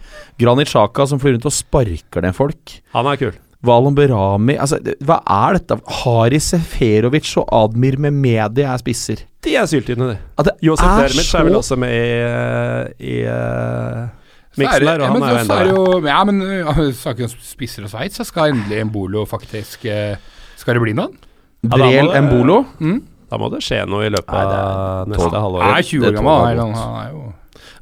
[0.41, 2.79] Granit Sjaka som flyr rundt og sparker ned folk.
[2.95, 3.35] Han er kul.
[3.65, 5.79] Valon Berami altså, Hva er dette?
[6.03, 9.23] Hari Seferovic og Admir Mehmedi er spisser.
[9.43, 10.45] De er syltynne, de.
[10.45, 11.95] Det Josef er Dermitz er vel også med
[13.01, 14.07] i, i er
[14.57, 17.91] miksen der, ja, men han er jo enda Ja, men uh, snakker om spisser og
[17.93, 20.17] Sveits, så skal endelig Embolo faktisk uh,
[20.57, 21.13] Skal det bli noen?
[21.65, 22.63] Drel Brel Embolo.
[22.77, 23.01] Mm?
[23.27, 25.65] Da må det skje noe i løpet av neste Han halvår.
[25.67, 26.61] er 20 år gammel.
[26.61, 27.25] Han, er jo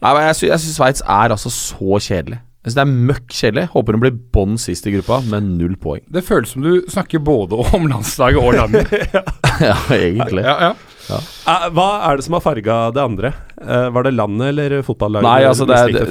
[0.02, 2.40] Nei, men jeg, sy jeg syns Sveits er altså så kjedelig.
[2.66, 3.66] Jeg synes Det er møkk kjedelig.
[3.76, 6.02] Håper hun blir bånn sist i gruppa, med null poeng.
[6.10, 8.90] Det føles som du snakker både om landslaget og landet.
[9.70, 10.42] ja, egentlig.
[10.46, 10.95] ja, ja.
[11.12, 13.34] Eh, hva er det som har farga det andre?
[13.62, 15.28] Eh, var det landet eller fotballaget?
[15.28, 16.06] Nei, altså det er, det,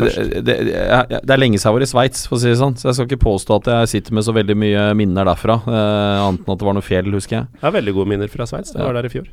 [0.44, 2.58] det, det, jeg- det er lenge siden jeg var i Sveits, for å si det
[2.60, 2.76] sånn.
[2.78, 5.58] Så jeg skal ikke påstå at jeg sitter med så veldig mye minner derfra.
[5.66, 7.48] Eh, annet enn at det var noe fjell, husker jeg.
[7.58, 8.72] Jeg har veldig gode minner fra Sveits.
[8.76, 9.26] Det var der i fjor.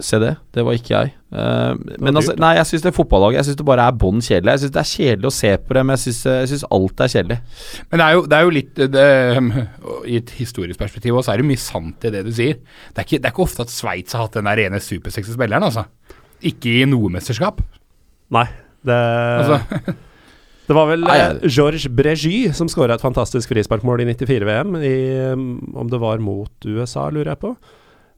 [0.00, 1.10] Se det, det var ikke jeg.
[1.32, 4.54] Uh, men altså, nei, jeg syns det fotballaget Jeg synes det bare er bånn kjedelig.
[4.54, 7.38] Jeg syns det er kjedelig å se på det, men jeg syns- alt er kjedelig.
[7.92, 9.06] Men det er jo, det er jo litt det,
[10.08, 12.60] I et historisk perspektiv også, er det mye sant i det du sier.
[12.92, 15.36] Det er ikke, det er ikke ofte at Sveits har hatt den der ene supersexy
[15.36, 15.84] spilleren, altså.
[16.42, 17.60] Ikke i noe mesterskap.
[18.32, 18.48] Nei,
[18.86, 19.60] det Altså,
[20.62, 24.76] Det var vel eh, Georges Bregy som skåra et fantastisk frisparkmål i 94-VM,
[25.34, 25.46] um,
[25.82, 27.50] om det var mot USA, lurer jeg på.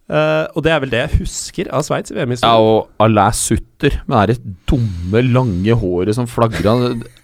[0.04, 2.60] Eh, og det er vel det jeg husker av Sveits i Ja, VM-historien.
[2.60, 4.36] og Alain Sutter med det
[4.68, 6.76] dumme, lange håret som flagra.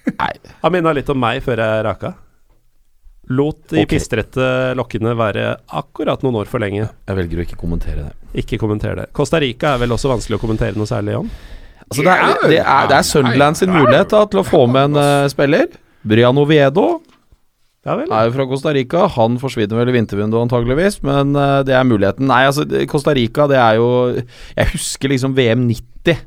[0.09, 0.33] Nei,
[0.63, 2.15] Han minna litt om meg før jeg raka.
[3.31, 3.95] Lot de okay.
[3.95, 6.89] pistrette lokkene være akkurat noen år for lenge.
[6.89, 8.15] jeg velger å ikke kommentere det.
[8.43, 9.07] Ikke kommenter det.
[9.13, 11.29] Costa Rica er vel også vanskelig å kommentere noe særlig om.
[11.91, 14.93] Altså, det, er, det, er, det er Sunderland sin mulighet da, til å få med
[14.93, 15.67] en uh, spiller.
[16.07, 17.01] Brian Oviedo
[17.87, 18.11] Ja vel.
[18.13, 19.07] er jo fra Costa Rica.
[19.17, 22.29] Han forsvinner vel i vintervinduet antageligvis, men eh, det er muligheten.
[22.29, 23.89] Nei, altså, Costa Rica, det er jo
[24.19, 26.27] Jeg husker liksom VM 90.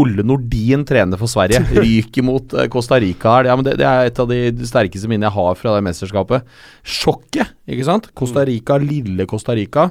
[0.00, 1.60] Olle Nordin trener for Sverige.
[1.84, 3.50] Ryker mot eh, Costa Rica her.
[3.52, 6.48] Ja, men det, det er et av de sterkeste minnene jeg har fra det mesterskapet.
[6.82, 8.08] Sjokket, ikke sant?
[8.16, 9.90] Costa Rica, lille Costa Rica,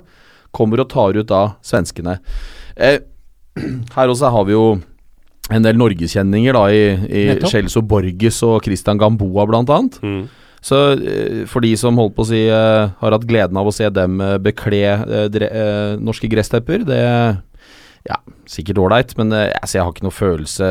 [0.53, 2.17] kommer og tar ut da svenskene.
[2.73, 3.03] Eh,
[3.95, 4.65] her også har vi jo
[5.53, 7.23] en del norgeskjenninger da i, i.
[7.85, 10.01] Borges og Christian Gamboa blant annet.
[10.01, 10.23] Mm.
[10.63, 13.75] Så eh, for de som holdt på å si eh, har hatt gleden av å
[13.75, 15.49] se dem eh, bekle dre,
[15.99, 17.03] norske gresstepper, det
[18.03, 18.17] Ja,
[18.51, 20.67] sikkert ålreit, men altså, jeg har ikke noe følelse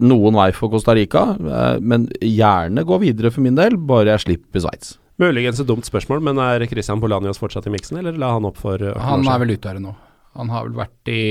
[0.00, 1.36] noen vei for Costa Rica.
[1.84, 4.94] men gjerne gå videre for min del, bare jeg slipper Sveits.
[5.20, 8.56] Muligens et dumt spørsmål, men er Christian Polanios fortsatt i miksen, eller la han opp
[8.62, 9.92] for uh, han er vel ute her nå.
[10.40, 11.24] Han har vel vært i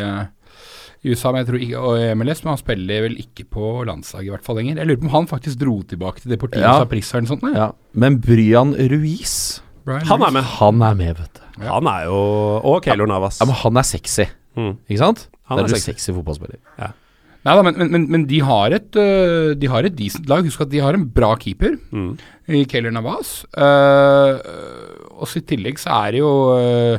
[0.00, 0.22] eh,
[1.04, 4.30] i USA, men jeg tror ikke, og MLS, men han spiller vel ikke på landslaget
[4.30, 4.78] i hvert fall lenger.
[4.80, 6.78] Jeg lurer på om han faktisk dro tilbake til Deportivo Ja.
[6.80, 7.54] Saprissa eller noe sånt.
[7.58, 7.68] Ja.
[7.92, 10.42] Men Bryan Ruiz, Brian Han er med.
[10.56, 11.40] han er med, vet du.
[11.62, 11.74] Ja.
[11.76, 12.18] Han er jo
[12.64, 13.38] Og Keylor Navas.
[13.40, 14.24] Ja, men han er sexy,
[14.56, 14.76] Mm.
[14.88, 15.28] ikke sant?
[15.50, 15.90] Han er er sexy.
[15.92, 16.56] sexy fotballspiller.
[17.44, 20.40] Nei da, men, men, men, men de har et øh, De har et decent lag.
[20.46, 22.16] Husk at de har en bra keeper Mm.
[22.48, 23.44] i Keller Navas.
[23.52, 24.38] Uh,
[25.20, 26.98] og så i tillegg så er det jo øh,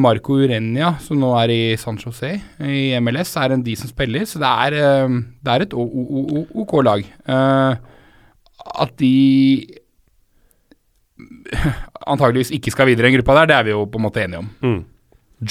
[0.00, 2.30] Marco Urenia, som nå er i San José
[2.64, 4.24] i MLS, er en decent spiller.
[4.24, 7.04] Så det er, øh, det er et o- o- o- o- OK lag.
[7.28, 7.76] Uh,
[8.82, 9.66] at de
[12.12, 14.22] antageligvis ikke skal videre i den gruppa der, det er vi jo på en måte
[14.24, 14.48] enige om.
[14.62, 14.80] Mm.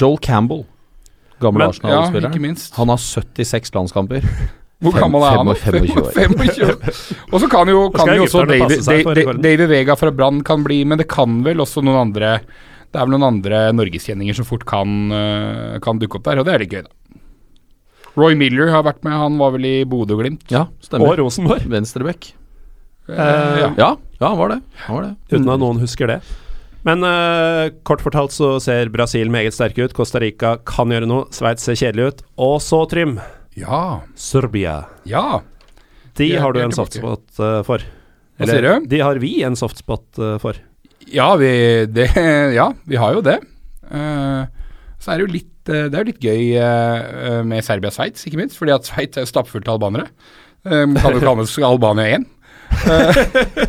[0.01, 0.63] Joel Campbell,
[1.41, 2.33] gamle Arsenal-spilleren.
[2.43, 2.55] ja.
[2.77, 4.21] Han har 76 landskamper.
[4.81, 5.47] Hvor gammel er han?
[5.55, 6.11] 25 år.
[6.13, 6.97] 25 år.
[7.33, 9.41] Og så kan jo, kan jo også David, David.
[9.41, 12.35] David Vega fra Brann kan bli, men det kan vel også noen andre
[12.91, 16.47] Det er vel noen andre norgeskjenninger som fort kan, øh, kan dukke opp der, og
[16.47, 16.93] det er litt gøy, da.
[18.17, 20.47] Roy Miller har vært med, han var vel i Bodø-Glimt.
[20.49, 20.65] Ja,
[20.97, 21.11] Og.
[21.19, 22.31] Rosenborg, Venstrebekk.
[23.07, 23.59] Eh, ja.
[23.61, 23.69] ja.
[23.77, 24.61] Ja, ja, han var det.
[24.87, 25.13] Han var det.
[25.29, 26.21] uten at noen husker det.
[26.87, 29.95] Men uh, kort fortalt så ser Brasil meget sterke ut.
[29.95, 31.27] Costa Rica kan gjøre noe.
[31.35, 32.23] Sveits ser kjedelig ut.
[32.47, 33.17] Og så, Trym,
[33.59, 33.81] ja.
[34.15, 34.79] Serbia.
[35.09, 35.41] Ja.
[36.17, 37.83] De har du en softspot uh, for.
[38.37, 38.87] Hva sier du?
[38.89, 40.57] De har vi en softspot uh, for.
[41.13, 41.51] Ja, vi,
[41.91, 42.11] det,
[42.59, 43.39] ja, vi har jo det.
[43.87, 44.45] Uh,
[44.97, 48.41] så er det jo litt, eh, det er jo litt gøy eh, med Serbia-Sveits, ikke
[48.41, 48.57] minst.
[48.59, 50.09] Fordi at Sveits er stappfullt av albanere.
[50.67, 52.25] Uh, kan jo kalles Albania 1.
[52.67, 53.19] Eh,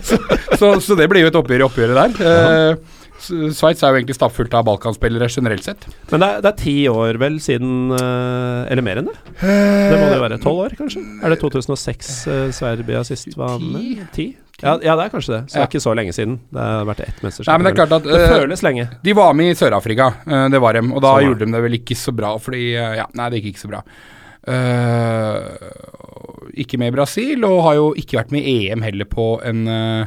[0.03, 0.19] så,
[0.61, 2.81] så, så det blir jo et oppgjør i oppgjøret der.
[2.81, 5.87] Uh, Sveits er jo egentlig stappfullt av balkanspillere generelt sett.
[6.11, 9.17] Men det er, det er ti år vel siden Eller mer enn det?
[9.43, 10.39] Det må det jo være.
[10.45, 11.03] Tolv år, kanskje?
[11.19, 14.07] Er det 2006 eh, Serbia sist var med?
[14.15, 14.29] Ti?
[14.59, 15.41] Ja, ja, det er kanskje det.
[15.47, 16.39] Så det er ikke så lenge siden.
[16.51, 17.53] Det har vært ett mesterskap.
[17.53, 18.87] Nei, men det er klart at det eh, føles lenge.
[19.07, 20.91] De var med i Sør-Afrika, eh, det var dem.
[20.91, 23.53] Og da gjorde de det vel ikke så bra, fordi eh, Ja, nei, det gikk
[23.53, 23.85] ikke så bra.
[24.49, 25.45] Uh,
[26.57, 29.61] ikke med i Brasil, og har jo ikke vært med i EM heller på en,
[29.69, 30.07] uh,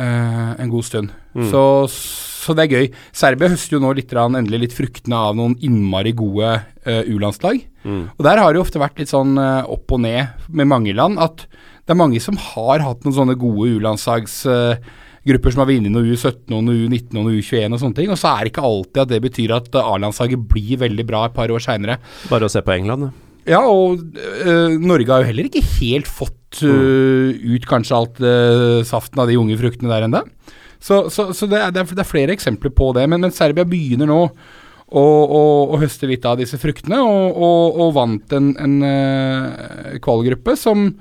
[0.00, 1.12] en god stund.
[1.36, 1.46] Mm.
[1.52, 1.62] Så,
[1.92, 2.88] så det er gøy.
[3.14, 7.62] Serbia høster jo nå litt, endelig litt fruktene av noen innmari gode uh, U-landslag.
[7.84, 8.06] Mm.
[8.16, 10.96] Og der har det jo ofte vært litt sånn uh, opp og ned med mange
[10.96, 11.46] land, at
[11.92, 16.48] det er mange som har hatt noen sånne gode U-landslagsgrupper som har vunnet noe U17
[16.48, 19.10] noen U19 og noe U21 og sånne ting, og så er det ikke alltid at
[19.12, 21.98] det betyr at eh, A-landslaget blir veldig bra et par år seinere.
[22.32, 23.28] Bare å se på England, ja.
[23.42, 28.82] Ja, og øh, Norge har jo heller ikke helt fått øh, ut kanskje alt øh,
[28.86, 30.20] saften av de unge fruktene der ennå.
[30.78, 33.08] Så, så, så det, er, det, er, er flere eksempler på det.
[33.10, 35.42] Men, men Serbia begynner nå å, å,
[35.74, 40.92] å høste litt av disse fruktene, og, og, og vant en, en kvalgruppe som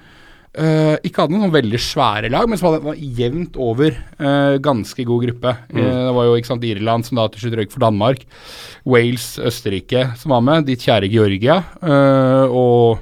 [0.59, 4.57] øh, ikke hadde noen sånn veldig svære lag, men som hadde, var jevnt over uh,
[4.63, 5.53] ganske god gruppe.
[5.71, 8.25] Eh, det var jo ikke sant, Irland som da til slutt røyk for Danmark.
[8.89, 11.61] Wales, Østerrike som var med, ditt kjære Georgia,
[12.51, 13.01] og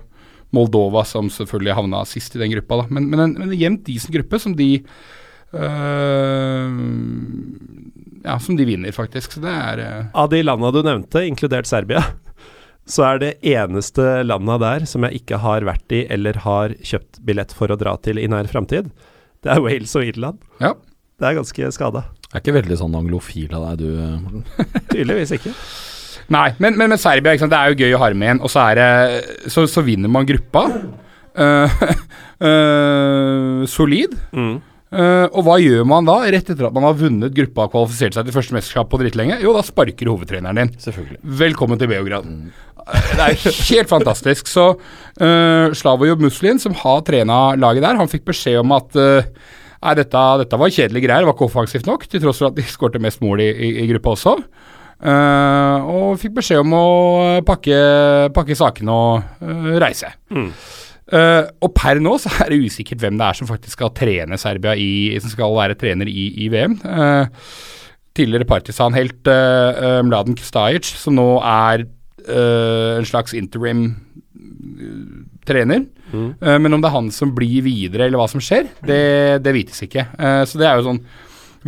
[0.56, 2.82] Moldova som selvfølgelig havna sist i den gruppa.
[2.82, 2.86] Da.
[2.90, 4.72] Men, men en, men en jevnt decent gruppe som de
[8.20, 9.34] Ja, som de vinner, faktisk.
[9.34, 9.80] Så det er
[10.14, 12.04] Av de landa du nevnte, inkludert Serbia,
[12.90, 17.22] så er det eneste landa der som jeg ikke har vært i eller har kjøpt
[17.26, 18.90] billett for å dra til i nær framtid,
[19.46, 20.40] det er Wales og Irland.
[20.60, 20.74] Ja.
[21.20, 22.06] Det er ganske skada.
[22.30, 24.44] Er ikke veldig sånn anglofil av deg, du, Morten.
[24.92, 25.54] Tydeligvis ikke.
[26.34, 28.68] Nei, men, men med Serbia, det er jo gøy å ha med igjen, og så,
[28.70, 30.66] er det, så, så vinner man gruppa.
[31.40, 31.80] Uh,
[32.44, 34.14] uh, solid.
[34.36, 34.60] Mm.
[34.90, 38.16] Uh, og hva gjør man da, rett etter at man har vunnet gruppa og kvalifisert
[38.18, 39.38] seg til første mesterskap på drittlenge?
[39.44, 40.72] Jo, da sparker hovedtreneren din.
[40.82, 41.20] Selvfølgelig.
[41.44, 42.26] Velkommen til Beograd.
[42.26, 43.38] Eh, Det er
[43.70, 44.50] helt fantastisk.
[44.50, 49.58] Så uh, Slavojub Muslin, som har trena laget der, han fikk beskjed om at uh,
[49.80, 52.58] Nei, dette, dette var kjedelige greier, det var ikke offensivt nok, til tross for at
[52.58, 54.34] de skårte mest mål i, i, i gruppa også.
[55.00, 56.88] Uh, og fikk beskjed om å
[57.48, 57.78] pakke,
[58.36, 60.12] pakke sakene og uh, reise.
[60.36, 60.50] Mm.
[61.10, 64.38] Uh, og per nå så er det usikkert hvem det er som faktisk skal trene
[64.42, 66.76] Serbia i, som skal være trener i, i VM.
[66.84, 67.48] Eh,
[68.20, 71.90] tidligere Partisan-helt uh, Mladen Kustajic, som nå er eh,
[72.28, 73.86] en slags interim
[74.36, 75.86] eh, trener.
[76.12, 76.30] Mm.
[76.42, 79.02] Eh, men om det er han som blir videre, eller hva som skjer, det,
[79.46, 80.08] det vites ikke.
[80.18, 81.02] Eh, så det er jo sånn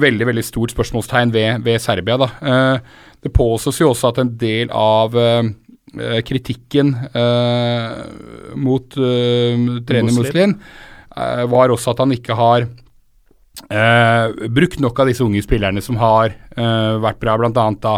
[0.02, 2.18] veldig veldig stort spørsmålstegn ved, ved Serbia.
[2.22, 2.30] da.
[2.42, 2.78] Eh,
[3.22, 5.50] det påstås jo også at en del av eh,
[6.00, 7.98] eh, kritikken eh,
[8.56, 10.16] mot eh, trener.
[10.16, 12.70] Muslin eh, var også at han ikke har
[13.70, 17.52] eh, brukt nok av disse unge spillerne som har uh, vært bra, bl.a.
[17.52, 17.94] da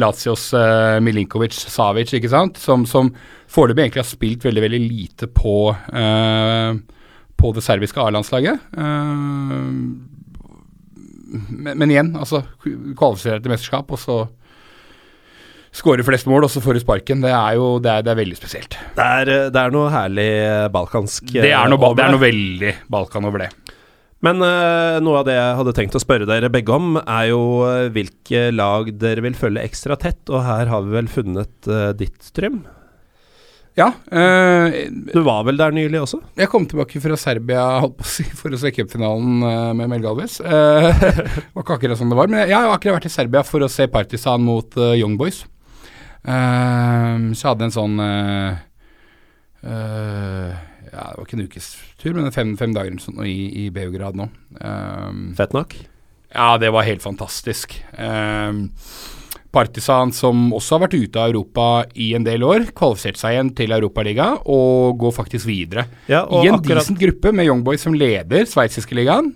[0.00, 2.58] Lazios uh, Milinkovic Savic, ikke sant?
[2.60, 3.12] som, som
[3.52, 5.56] foreløpig egentlig har spilt veldig veldig lite på,
[7.38, 8.58] på det serbiske A-landslaget.
[11.54, 14.16] Men, men igjen, altså kvalifiserer til mesterskap, og så
[15.74, 17.22] skårer flest mål, og så får du sparken.
[17.24, 18.78] Det er jo det er, det er veldig spesielt.
[18.96, 20.30] Det er, det er noe herlig
[20.74, 23.50] balkansk Det er noe, det er noe veldig Balkan over det.
[24.24, 27.42] Men uh, noe av det jeg hadde tenkt å spørre dere begge om, er jo
[27.68, 31.90] eh, hvilke lag dere vil følge ekstra tett, og her har vi vel funnet uh,
[31.96, 32.62] ditt, Trym?
[33.74, 33.88] Ja.
[34.06, 36.20] Du var vel der nylig også?
[36.38, 39.42] jeg kom tilbake fra Serbia holdt på å si, for å se cupfinalen
[39.74, 40.36] med Mel Galvez.
[40.38, 40.86] Uh,
[41.56, 42.30] var ikke akkurat sånn det var.
[42.30, 45.42] Men jeg har akkurat vært i Serbia for å se Partisan mot Young Boys.
[46.24, 47.98] Så jeg hadde en sånn
[49.64, 50.52] Uh,
[50.94, 54.14] Ja, det var ikke en ukes tur, men fem, fem dager sånn i, i Beograd
[54.18, 54.28] nå.
[54.60, 55.74] Um, Fett nok.
[56.34, 57.74] Ja, det var helt fantastisk.
[57.98, 58.68] Um,
[59.54, 63.52] Partisan, som også har vært ute av Europa i en del år, kvalifiserte seg igjen
[63.54, 65.84] til Europaligaen og går faktisk videre.
[66.10, 69.30] Ja, I en akkurat- decent gruppe med Young Boys som leder sveitsiske ligaen.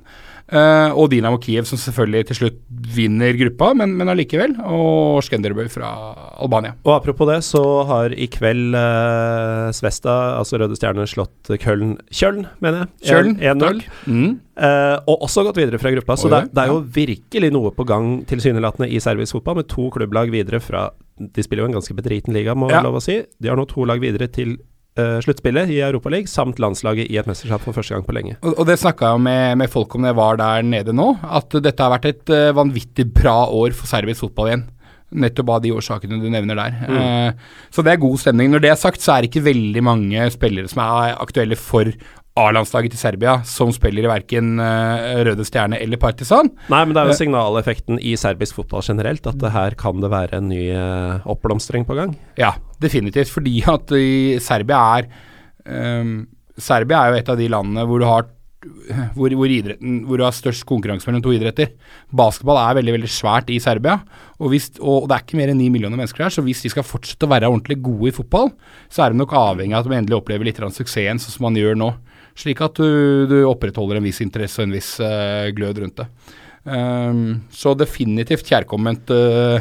[0.52, 2.58] Eh, og Dinamo Kiev som selvfølgelig til slutt
[2.94, 4.54] vinner gruppa, men, men allikevel.
[4.64, 5.90] Og Skenderbøy fra
[6.40, 6.74] Albania.
[6.84, 12.46] Og apropos det, så har i kveld uh, Svesta, altså Røde Stjerne, slått Køln Kjøln,
[12.64, 13.34] mener jeg.
[13.42, 13.82] 1-0.
[14.06, 14.38] Mm.
[14.58, 16.16] Uh, og også gått videre fra gruppa.
[16.18, 19.90] Så det, det er jo virkelig noe på gang tilsynelatende i serbisk fotball, med to
[19.94, 20.88] klubblag videre fra
[21.18, 22.78] De spiller jo en ganske bedriten liga, må Ja.
[22.78, 23.20] jeg lov å si.
[23.42, 24.56] De har nå to lag videre til
[24.98, 28.38] eh, sluttspillet i Europaligaen, samt landslaget i et mesterskap for første gang på lenge.
[28.42, 31.60] Og, og det snakka jeg med, med folk om jeg var der nede nå, at
[31.64, 34.66] dette har vært et uh, vanvittig bra år for serbisk fotball igjen.
[35.08, 36.74] Nettopp av de årsakene du nevner der.
[36.84, 38.50] Eh, så det er god stemning.
[38.52, 41.88] Når det er sagt, så er det ikke veldig mange spillere som er aktuelle for
[42.38, 44.56] A-landslaget til Serbia, som spiller i verken
[45.26, 46.50] Røde Stjerne eller Partisan.
[46.70, 47.20] Nei, men det er jo Eh.
[47.24, 51.86] signaleffekten i serbisk fotball generelt, at det her kan det være en ny eh, oppblomstring
[51.88, 52.16] på gang.
[52.38, 53.30] Ja, definitivt.
[53.34, 55.08] Fordi at i Serbia er
[56.00, 56.26] um,
[56.58, 58.26] Serbia er jo et av de landene hvor du har
[59.14, 61.70] hvor, hvor, idretten, hvor du har størst konkurranse mellom to idretter.
[62.10, 64.00] Basketball er veldig veldig svært i Serbia,
[64.40, 66.34] og, hvis, og det er ikke mer enn ni millioner mennesker der.
[66.34, 68.50] Så hvis de skal fortsette å være ordentlig gode i fotball,
[68.90, 71.46] så er de nok avhengig av at de endelig opplever litt av suksessen, sånn som
[71.46, 71.92] man gjør nå.
[72.38, 76.06] Slik at du, du opprettholder en viss interesse og en viss uh, glød rundt det.
[76.68, 79.58] Um, så definitivt kjærkomment, uh,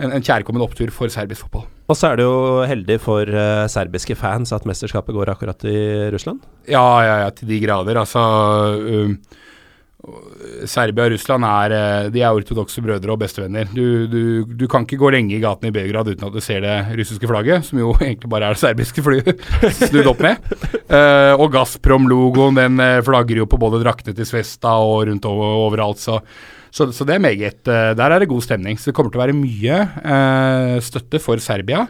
[0.00, 1.68] en, en kjærkommen opptur for serbisk fotball.
[1.86, 5.78] Og så er det jo heldig for uh, serbiske fans at mesterskapet går akkurat i
[6.14, 6.42] Russland.
[6.66, 8.00] Ja, ja, ja, til de grader.
[8.02, 8.24] Altså
[8.82, 9.14] um,
[10.70, 13.68] Serbia og Russland er uh, De er ortodokse brødre og bestevenner.
[13.74, 16.62] Du, du, du kan ikke gå lenge i gatene i Beograd uten at du ser
[16.64, 19.42] det russiske flagget, som jo egentlig bare er det serbiske flyet
[19.80, 20.52] snudd opp med.
[20.86, 25.56] Uh, og Gazprom-logoen den flagrer flagger jo på både draktene til Svesta og rundt over,
[25.66, 26.20] overalt, så
[26.76, 28.76] så, så det er meget Der er det god stemning.
[28.76, 31.86] Så det kommer til å være mye uh, støtte for Serbia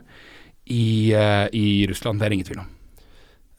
[0.62, 2.20] i, uh, i Russland.
[2.20, 2.75] Det er ingen tvil om.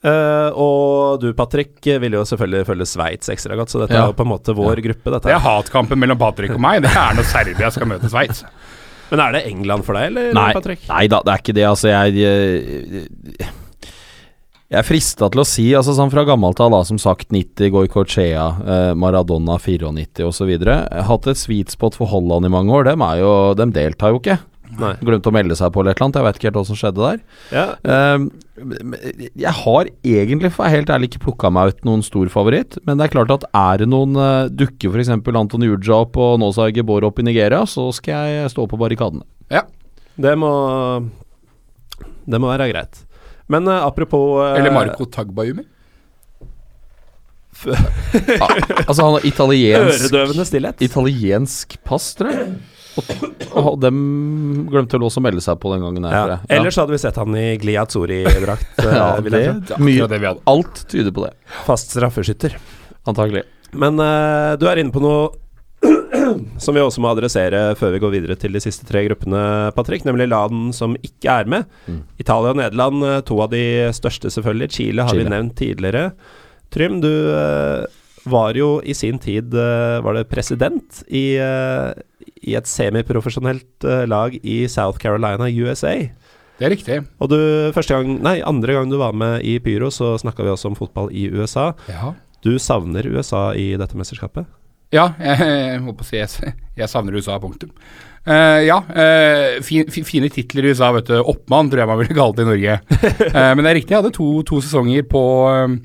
[0.04, 4.04] Eh, og du, Patrick, vil jo selvfølgelig følge Sveits ekstra godt, så dette Ja.
[4.04, 5.26] er jo på en måte vår gruppe, dette.
[5.26, 6.82] Det er hatkampen mellom Patrick og meg.
[6.86, 8.44] Det er når Serbia skal møte Sveits.
[9.10, 10.82] Men er det England for deg, eller, Nei, Patrick?
[10.86, 11.64] nei da, det er ikke det.
[11.64, 13.48] Altså, jeg Jeg,
[14.68, 17.70] jeg er frista til å si, altså sånn fra gammelt av, da, som sagt 90,
[17.72, 20.52] Goicochea, eh, Maradona 94 osv.
[21.08, 22.84] Hatt et sweet spot for Holland i mange år.
[22.90, 24.36] Dem, er jo, dem deltar jo ikke.
[24.78, 24.92] Nei.
[25.02, 26.18] Glemte å melde seg på eller et eller annet.
[26.20, 27.22] Jeg vet ikke helt hva som skjedde der.
[27.54, 28.28] Ja, Ehm,
[29.38, 32.78] jeg har egentlig, for å være helt ærlig, ikke plukka meg ut noen stor favoritt.
[32.86, 35.10] Men det er klart at er det noen uh, dukker f.eks.
[35.14, 39.26] Anton Uja opp og Nosa Gebor opp i Nigeria, så skal jeg stå på barrikadene.
[39.52, 39.64] Ja.
[40.20, 40.52] det må
[42.28, 43.04] Det må være greit.
[43.48, 45.64] Men uh, apropos uh, Eller Marco Tagbayumi.
[47.58, 50.82] Altså, han har italiensk Øredøvende stillhet.
[50.84, 52.52] Italiensk pass, tror jeg.
[53.58, 53.98] Og, dem
[54.70, 56.06] glemte vel også å melde seg på den gangen.
[56.08, 56.36] Her, Ja.
[56.36, 56.38] ja.
[56.58, 58.78] Ellers hadde vi sett han i Gliazzuri-drakt.
[58.84, 60.40] eh, ja, det, det hadde.
[60.50, 61.34] alt tyder på det,
[61.66, 62.58] Fast straffeskytter.
[63.08, 63.44] antagelig.
[63.72, 65.28] Men uh, du er inne på noe
[66.62, 70.06] som vi også må adressere før vi går videre til de siste tre gruppene, Patrick.
[70.08, 71.68] Nemlig land som ikke er med.
[71.86, 72.02] Mm.
[72.18, 73.62] Italia og Nederland, eh, to av de
[73.96, 74.72] største selvfølgelig.
[74.74, 76.10] Chile har vi nevnt tidligere.
[76.74, 77.86] Trym, du uh,
[78.28, 81.38] var jo i sin tid uh, Var det president i,
[82.42, 85.94] i et semiprofesjonelt eh, lag i South Carolina, USA.
[86.58, 86.98] Det er riktig.
[87.22, 87.38] Og du,
[87.74, 90.78] første gang, nei, andre gang du var med i Pyro, så snakka vi også om
[90.78, 91.70] fotball i USA.
[91.90, 92.12] Ja.
[92.42, 94.46] Du savner USA i dette mesterskapet?
[94.94, 97.70] Ja, jeg, jeg må på å si jeg, jeg savner USA, punktum.
[98.28, 101.14] Uh, ja, uh, fin, fi- fine titler i USA, vet du.
[101.22, 102.74] Oppmann tror jeg man ville kalt det i Norge.
[102.82, 105.22] uh, men det er riktig, jeg hadde to, to sesonger på
[105.52, 105.78] eh,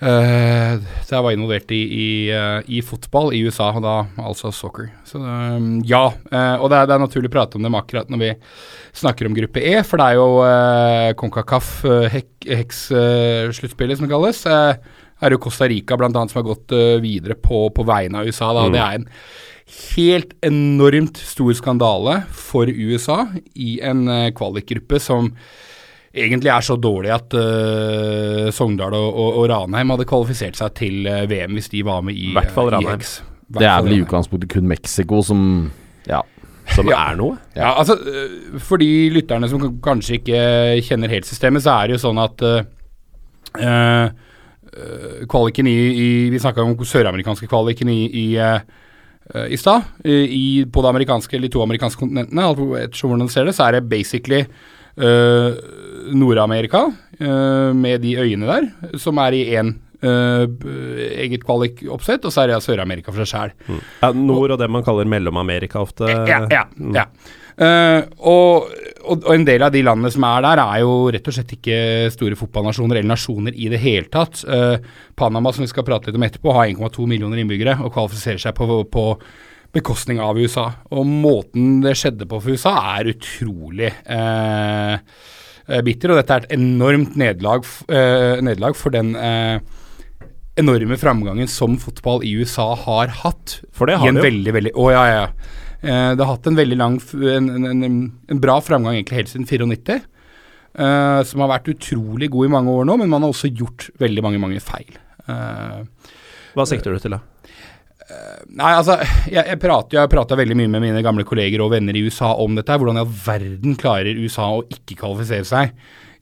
[0.00, 4.52] eh, så jeg var involvert i, i, uh, i fotball i USA, og da altså
[4.54, 4.88] soccer.
[5.08, 6.06] Så um, ja.
[6.30, 8.30] Uh, og det er, det er naturlig å prate om dem akkurat når vi
[9.02, 14.42] snakker om gruppe E, for det er jo uh, Concacaf, uh, Hex-sluttspillet som det kalles.
[14.46, 16.72] Er jo Costa Rica blant annet som har gått
[17.04, 18.54] videre på, på vegne av USA.
[18.56, 18.68] Da.
[18.72, 19.08] Det er en
[19.70, 23.24] helt enormt stor skandale for USA
[23.54, 25.32] i en uh, kvalikgruppe som
[26.14, 31.06] egentlig er så dårlig at uh, Sogndal og, og, og Ranheim hadde kvalifisert seg til
[31.06, 33.04] eh, VM hvis de var med i, Hvert fall eh, Ranheim.
[33.50, 35.42] Det er vel i utgangspunktet kun Mexico som
[36.08, 36.22] Ja.
[36.70, 37.10] Som Ja.
[37.10, 37.36] er noe?
[37.56, 40.42] Ja, altså øh, For de lytterne som kanskje ikke
[40.86, 42.60] kjenner helt systemet, så er det jo sånn at uh,
[43.58, 48.26] øh, kvaliken i, i Vi snakka om søramerikanske kvaliken i, i,
[49.50, 49.82] i stad.
[50.70, 53.66] På det amerikanske eller de to amerikanske kontinentene, alt ettersom hvordan du ser det, så
[53.66, 54.44] er det basically
[54.96, 55.52] øh,
[56.14, 56.86] Nord-Amerika
[57.20, 60.64] øh, med de øyene der, som er i én Uh, b-
[61.20, 63.80] eget kvalikoppsett, og så er det Sør-Amerika for seg sjæl.
[64.00, 66.08] Ja, nord og det man kaller Mellom-Amerika ofte.
[66.08, 66.94] Ja, ja, Mm.
[66.96, 67.04] ja.
[67.60, 68.70] Uh, og,
[69.04, 71.52] og, og en del av de landene som er der, er jo rett og slett
[71.52, 71.76] ikke
[72.14, 74.40] store fotballnasjoner eller nasjoner i det hele tatt.
[74.48, 74.80] Uh,
[75.20, 78.56] Panama, som vi skal prate litt om etterpå, har 1,2 millioner innbyggere og kvalifiserer seg
[78.56, 79.04] på, på
[79.76, 80.70] bekostning av USA.
[80.96, 84.98] Og måten det skjedde på for USA, er utrolig eh, eh
[85.86, 86.12] bitter.
[86.12, 89.60] Og dette er et enormt nederlag, uh, for den uh,
[90.60, 93.60] enorme framgangen som fotball i USA har hatt.
[93.72, 94.28] For det har det jo.
[94.28, 95.26] veldig, veldig Å, ja, ja.
[95.80, 97.84] Eh, det har hatt en veldig lang en, en,
[98.28, 100.00] en, bra framgang egentlig helt siden 94.
[100.76, 103.88] eh, som har vært utrolig god i mange år nå, men man har også gjort
[104.00, 104.92] veldig mange, mange feil.
[105.24, 106.10] Eh,
[106.56, 107.22] Hva sikter du til, da?
[108.50, 108.96] Nei, altså,
[109.30, 112.32] jeg, jeg prater jeg prata veldig mye med mine gamle kolleger og venner i USA
[112.42, 112.76] om dette.
[112.80, 115.74] Hvordan i all verden klarer USA å ikke kvalifisere seg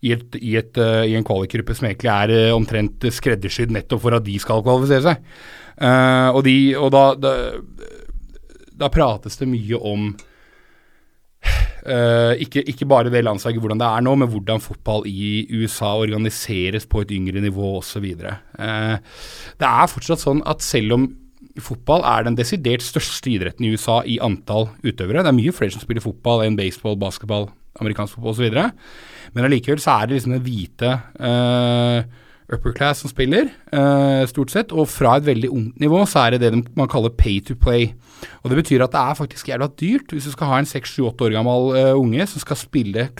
[0.05, 4.05] i, et, i, et, uh, i en kvalikgruppe som egentlig er uh, omtrent skreddersydd nettopp
[4.05, 5.31] for at de skal kvalifisere seg.
[5.79, 7.35] Uh, og de, og da, da,
[8.85, 10.11] da prates det mye om
[11.89, 16.85] ikke, ikke bare det landslaget hvordan det er nå, men hvordan fotball i USA organiseres
[16.85, 18.05] på et yngre nivå osv.
[18.13, 18.99] Uh,
[19.57, 21.07] det er fortsatt sånn at selv om
[21.65, 25.25] fotball er den desidert største idretten i USA i antall utøvere.
[25.25, 27.49] Det er mye flere som spiller fotball enn baseball, basketball,
[27.83, 28.57] amerikansk fotball osv.
[29.35, 32.03] Men allikevel så er det liksom den hvite uh,
[32.49, 34.73] upper class som spiller, uh, stort sett.
[34.73, 37.93] Og fra et veldig ungt nivå så er det det man kaller pay to play.
[38.43, 41.29] Og Det betyr at det er faktisk jævla dyrt hvis du skal ha en 6-7-8
[41.29, 43.11] år gammel uh, unge som skal spille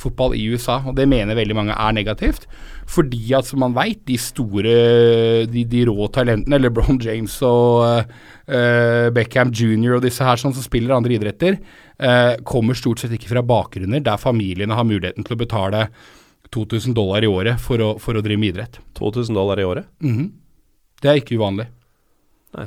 [0.00, 0.80] klubbfotball i USA.
[0.86, 2.46] Og det mener veldig mange er negativt.
[2.86, 9.10] Fordi at som man veit, de store, de, de rå talentene, LeBron James og uh,
[9.12, 9.96] Beckham jr.
[9.96, 11.60] og disse her sånn som spiller andre idretter,
[12.02, 15.88] uh, kommer stort sett ikke fra bakgrunner der familiene har muligheten til å betale
[16.50, 18.80] 2000 dollar i året for å, for å drive med idrett.
[18.98, 19.90] 2000 dollar i året?
[20.02, 20.32] Mhm.
[21.00, 21.64] Det er ikke uvanlig.
[22.58, 22.66] Nei.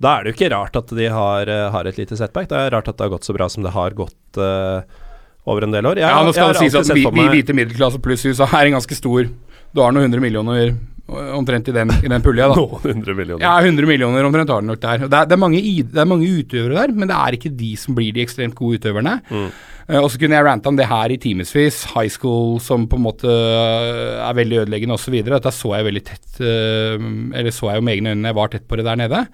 [0.00, 2.46] Da er det jo ikke rart at de har, har et lite setback.
[2.48, 5.02] Det er rart at det har gått så bra som det har gått eh,
[5.50, 6.00] over en del år.
[6.00, 8.78] Jeg, Ja, nå skal det sies at vi, vi hvite middelklasse pluss USA er en
[8.78, 9.28] ganske stor
[9.74, 12.56] Du har noen hundre millioner øh, omtrent i den, i den pulja, da.
[12.62, 13.44] Noen hundre millioner.
[13.44, 15.04] Ja, 100 millioner omtrent har den nok der.
[15.04, 17.72] Det er, det, er mange, det er mange utøvere der, men det er ikke de
[17.80, 19.18] som blir de ekstremt gode utøverne.
[19.34, 21.82] Eh, og så kunne jeg rante om det her i timevis.
[21.92, 25.18] High school som på en måte øh, er veldig ødeleggende osv.
[25.26, 28.68] Dette så jeg veldig tett Eller så jeg jo med egne øyne, jeg var tett
[28.70, 29.26] på det der nede.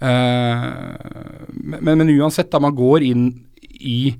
[0.00, 0.68] Eh,
[1.80, 3.26] men, men uansett, da man går inn
[3.80, 4.14] i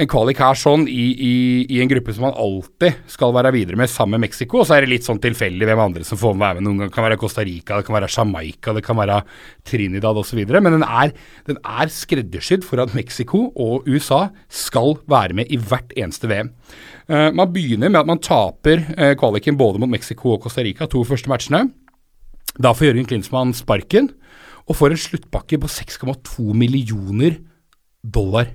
[0.00, 1.34] en kvalik her sånn i, i,
[1.76, 4.76] i en gruppe som man alltid skal være videre med sammen med Mexico, og så
[4.76, 6.64] er det litt sånn tilfeldig hvem andre som får være med.
[6.66, 9.18] Noen ganger kan være Costa Rica, det kan være Jamaica, det kan være
[9.68, 10.40] Trinidad osv.
[10.48, 11.12] Men den er,
[11.48, 16.54] den er skreddersydd for at Mexico og USA skal være med i hvert eneste VM.
[17.10, 20.88] Uh, man begynner med at man taper uh, kvaliken både mot Mexico og Costa Rica,
[20.88, 21.66] to første matchene.
[22.56, 24.12] Da får Jørgen Klinsmann sparken,
[24.70, 27.40] og får en sluttpakke på 6,2 millioner
[28.00, 28.54] dollar.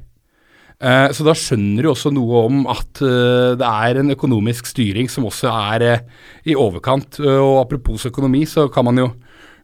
[0.80, 5.08] Eh, så da skjønner du også noe om at eh, det er en økonomisk styring
[5.12, 6.04] som også er eh,
[6.52, 7.22] i overkant.
[7.24, 9.10] Og apropos økonomi, så kan man jo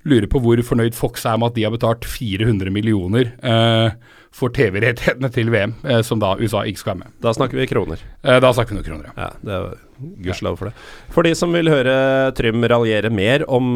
[0.07, 3.93] lure på hvor fornøyd Fox er med at de har betalt 400 millioner eh,
[4.33, 7.15] for TV-rettighetene til VM, eh, som da USA ikke skal være med.
[7.23, 8.01] Da snakker vi kroner.
[8.23, 9.27] Eh, da snakker vi noen kroner, ja.
[9.27, 10.85] Ja, det er gudskjelov for det.
[11.13, 11.93] For de som vil høre
[12.37, 13.75] Trym raljere mer om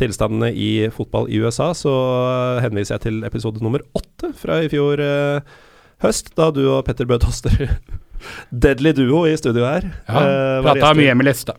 [0.00, 1.94] tilstandene i fotball i USA, så
[2.64, 5.54] henviser jeg til episode nummer åtte fra i fjor eh,
[6.04, 7.54] høst, da du og Petter Bø Toster
[8.64, 9.86] Deadly duo i studio her.
[10.08, 11.56] ja uh, var Prata mye MLS, da.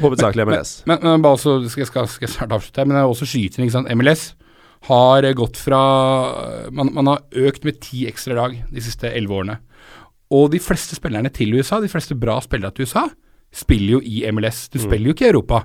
[0.00, 0.74] Hovedsakelig MLS.
[0.88, 3.66] Men, men bare også, skal, skal, skal snart avslutte her, men det er også skyting,
[3.66, 3.90] ikke sant.
[3.98, 4.30] MLS
[4.88, 5.80] har eh, gått fra
[6.72, 9.58] man, man har økt med ti ekstra lag de siste elleve årene.
[10.32, 13.08] Og de fleste spillerne til USA, de fleste bra spillere til USA,
[13.52, 14.68] spiller jo i MLS.
[14.70, 15.64] Du spiller jo ikke i Europa.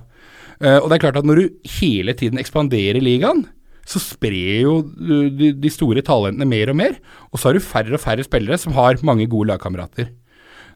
[0.58, 3.44] Uh, og det er klart at når du hele tiden ekspanderer ligaen,
[3.86, 6.96] så sprer jo de, de store talentene mer og mer.
[7.30, 10.10] Og så har du færre og færre spillere som har mange gode lagkamerater.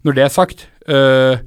[0.06, 1.40] Når det er sagt, øh,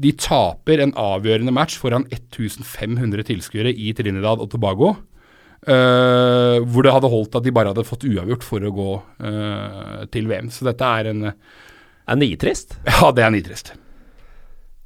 [0.00, 4.94] de taper en avgjørende match foran 1500 tilskuere i Trinidad og Tobago.
[5.68, 10.06] øh, hvor det hadde holdt at de bare hadde fått uavgjort for å gå øh,
[10.10, 10.48] til VM.
[10.50, 11.32] Så dette er en
[12.10, 12.78] Er nitrist?
[12.88, 13.74] Ja, det er nitrist.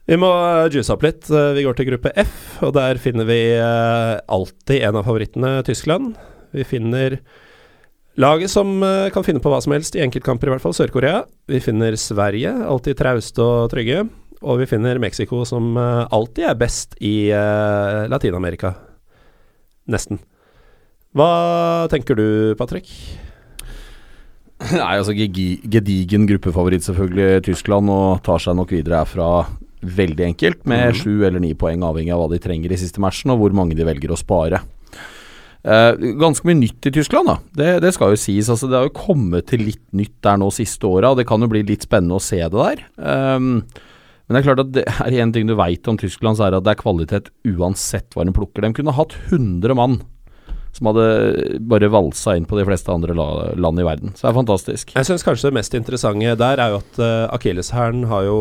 [0.04, 1.28] Vi må eh, juice opp litt.
[1.32, 2.34] Eh, Vi går til gruppe F,
[2.66, 6.12] og der finner vi eh, alltid en av favorittene, Tyskland.
[6.54, 7.16] Vi finner
[8.20, 8.76] laget som
[9.10, 11.24] kan finne på hva som helst, i enkeltkamper i hvert fall, Sør-Korea.
[11.50, 14.04] Vi finner Sverige, alltid trauste og trygge.
[14.44, 17.32] Og vi finner Mexico, som alltid er best i
[18.12, 18.74] Latin-Amerika.
[19.90, 20.20] Nesten.
[21.16, 22.26] Hva tenker du,
[22.60, 22.92] Patrick?
[24.70, 29.30] Nei, altså Gedigen gruppefavoritt selvfølgelig Tyskland, og tar seg nok videre herfra
[29.84, 33.32] veldig enkelt, med sju eller ni poeng, avhengig av hva de trenger i siste matchen,
[33.34, 34.62] og hvor mange de velger å spare.
[35.64, 37.38] Eh, ganske mye nytt i Tyskland, da.
[37.56, 38.50] Det, det skal jo sies.
[38.52, 41.40] Altså, det har jo kommet til litt nytt der nå siste åra, og det kan
[41.40, 42.84] jo bli litt spennende å se det der.
[43.00, 43.62] Um,
[44.24, 46.52] men det er klart at det er en ting du veit om Tyskland, så er
[46.52, 48.64] det at det er kvalitet uansett hva de plukker.
[48.64, 49.98] De kunne hatt 100 mann
[50.74, 54.14] som hadde bare valsa inn på de fleste andre la land i verden.
[54.14, 54.94] Så det er fantastisk.
[54.96, 58.38] Jeg syns kanskje det mest interessante der er jo at uh, akilleshæren har jo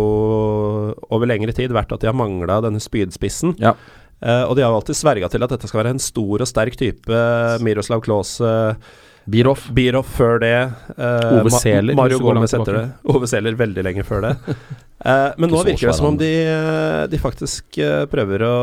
[1.14, 3.58] over lengre tid vært at de har mangla denne spydspissen.
[3.62, 3.76] Ja.
[4.24, 6.50] Uh, og de har jo alltid sverga til at dette skal være en stor og
[6.50, 7.24] sterk type.
[7.66, 8.54] Miroslav Klause,
[9.30, 9.68] Birov.
[9.72, 10.56] Birov før det.
[10.98, 12.88] Uh, Ove Seler, Mario Gomez etter det.
[13.14, 14.34] Ove Seler veldig lenge før det.
[15.04, 18.58] Uh, men nå virker det som om de, uh, de faktisk uh, prøver å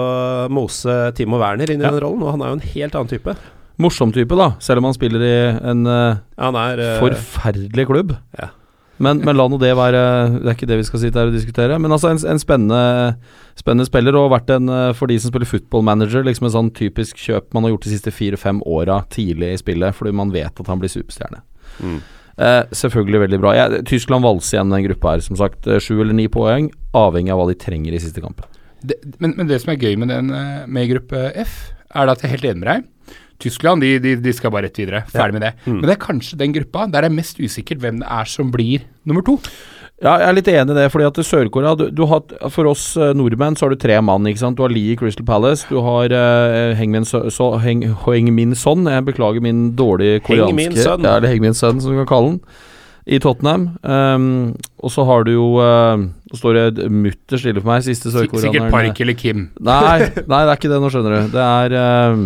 [0.52, 1.94] mose Timo Werner inn i Ja.
[1.94, 3.36] den rollen, og han er jo en helt annen type.
[3.80, 5.34] Morsom type, da, selv om han spiller i
[5.72, 8.16] en uh, Han er uh, forferdelig klubb.
[8.38, 8.52] Ja.
[9.00, 10.00] Men, men la nå det være
[10.34, 11.78] Det er ikke det vi skal sitte her og diskutere.
[11.80, 13.16] Men altså en, en spennende,
[13.58, 16.72] spennende spiller, og vært en eh, for de som spiller football manager, liksom en sånn
[16.76, 20.52] typisk kjøp man har gjort de siste fire-fem åra tidlig i spillet, fordi man vet
[20.52, 21.40] at han blir superstjerne.
[21.80, 21.96] Mm.
[22.44, 23.56] Eh, selvfølgelig veldig bra.
[23.56, 25.70] Jeg, Tyskland valser igjen den gruppa her, som sagt.
[25.80, 28.60] Sju eller ni poeng, avhengig av hva de trenger i siste kampen.
[28.84, 30.28] Det, men, men det som er gøy med den
[30.68, 33.16] med gruppe F, er det at jeg er helt enig med deg.
[33.40, 35.02] Tyskland de, de, de skal bare rett videre.
[35.10, 35.52] Ferdig med det.
[35.64, 35.80] Mm.
[35.80, 38.50] Men det er kanskje den gruppa der det er mest usikkert hvem det er som
[38.54, 39.38] blir nummer to.
[40.00, 42.22] Ja, jeg er litt enig i det, fordi at Sør-Korea du, du har,
[42.54, 44.24] For oss eh, nordmenn så har du tre mann.
[44.30, 44.56] ikke sant?
[44.56, 48.88] Du har Lee i Crystal Palace, du har uh, Hengmin, so, so, Heng, Heng-min Son
[48.88, 51.04] Jeg beklager min dårlige koreanske Son.
[51.04, 52.42] Ja, eller Heng-min Son, som vi kan kalle den.
[53.10, 53.70] I Tottenham.
[53.82, 56.00] Um, og så har du jo uh,
[56.36, 59.50] står det mutter stille for meg, siste Sik sikkert Park eller Kim.
[59.60, 61.34] Nei, nei, det er ikke det, nå skjønner du.
[61.34, 62.24] Det er uh,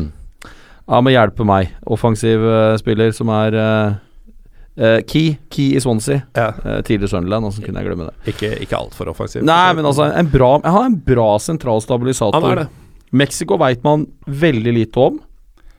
[0.84, 1.70] Ja, men hjelpe meg.
[1.88, 5.36] Offensiv uh, spiller som er uh, Key.
[5.54, 6.24] Key i Swansea.
[6.36, 6.50] Ja.
[6.84, 8.34] Tidligere Sunderland, åssen kunne jeg glemme det?
[8.34, 9.44] Ikke, ikke altfor offensiv.
[9.46, 12.42] Nei, men altså, en bra, han er en bra sentral stabilisator.
[12.42, 12.66] Han er det.
[13.14, 15.20] Mexico veit man veldig lite om.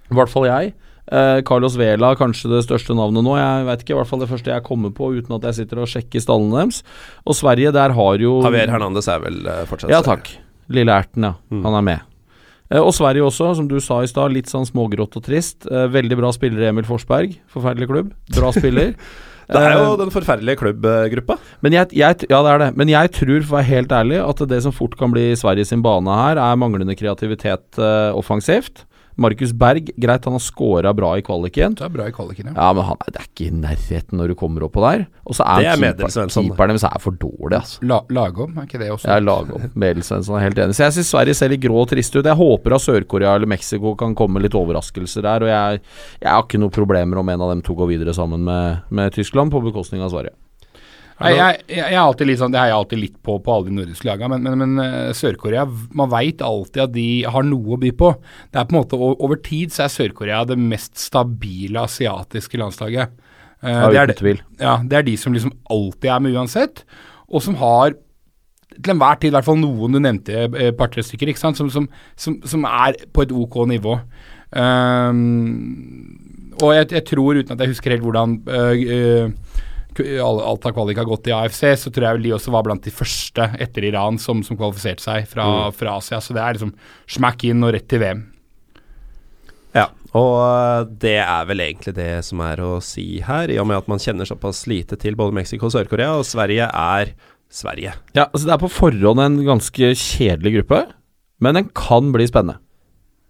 [0.09, 0.71] I hvert fall jeg.
[1.45, 3.35] Carlos Vela kanskje det største navnet nå.
[3.37, 5.83] Jeg vet ikke, i hvert fall det første jeg kommer på uten at jeg sitter
[5.83, 6.79] og sjekker stallene deres.
[7.27, 10.31] Og Sverige, der har jo Javier Hernandez er vel fortsatt Ja takk.
[10.71, 11.35] Lille Erten, ja.
[11.51, 11.61] Mm.
[11.67, 12.11] Han er med.
[12.71, 15.67] Eh, og Sverige også, som du sa i stad, litt sånn smågrått og trist.
[15.69, 17.37] Eh, veldig bra spiller Emil Forsberg.
[17.53, 18.11] Forferdelig klubb.
[18.35, 18.95] Bra spiller.
[19.45, 21.35] Det er jo Eh, den forferdelige klubbgruppa.
[21.61, 22.69] men jeg, jeg, ja, det er det.
[22.81, 25.69] Men jeg tror, for å være helt ærlig, at det som fort kan bli Sveriges
[25.85, 28.87] bane her, er manglende kreativitet uh, offensivt.
[29.15, 31.75] Markus Berg, greit, han har scora bra i kvaliken.
[31.79, 32.55] Det er bra i kvaliken, ja.
[32.57, 35.05] Ja, men han det er ikke i nærheten når du kommer oppå der.
[35.23, 36.49] Og så er, er keeper- Medel Svensson.
[36.49, 37.79] keeperen deres er for dårlig, altså.
[37.87, 39.07] La, lagom, er ikke det også?
[39.07, 39.75] Jeg er Medelsvensson opp.
[39.75, 40.03] Medel
[40.35, 40.75] er helt enig.
[40.75, 42.25] Så jeg syns Sverige ser litt grå og trist ut.
[42.25, 45.47] Jeg håper at Sør-Korea eller Mexico kan komme litt overraskelser der.
[45.47, 45.81] Og jeg,
[46.21, 49.15] jeg har ikke noen problemer om en av dem to går videre sammen med, med
[49.15, 50.35] Tyskland, på bekostning av Sverige.
[51.15, 53.69] Jeg, jeg, jeg er alltid litt sånn, Det har jeg alltid litt på på alle
[53.69, 55.61] de nordiske lagene, men, men, men eh, Sør-Korea
[55.95, 58.09] Man veit alltid at de har noe å by på.
[58.51, 63.15] Det er på en måte Over tid så er Sør-Korea det mest stabile asiatiske landslaget.
[63.63, 64.41] Eh, Ja, det, er, uten tvil.
[64.59, 66.83] ja, det er de som liksom alltid er med uansett,
[67.31, 67.95] og som har
[68.75, 71.69] til enhver tid, i hvert fall noen du nevnte, eh, par-tre stykker, ikke sant, som,
[71.71, 71.87] som,
[72.19, 73.95] som, som er på et ok nivå.
[74.51, 75.15] Um,
[76.61, 79.31] og jeg, jeg tror, uten at jeg husker helt hvordan uh, all-
[80.01, 82.85] alt av kvalik har gått i AFC, så tror jeg vel de også var blant
[82.85, 86.21] de første etter Iran som, som kvalifiserte seg fra, fra Asia.
[86.21, 86.73] Så det er liksom
[87.17, 88.25] smack inn og rett til VM.
[89.75, 93.67] Ja, og uh, det er vel egentlig det som er å si her, i og
[93.67, 97.15] med at man kjenner såpass lite til både Mexico og Sør-Korea, og Sverige er
[97.51, 97.95] Sverige.
[98.15, 100.85] Ja, altså Det er på forhånd en ganske kjedelig gruppe,
[101.43, 102.61] men den kan bli spennende.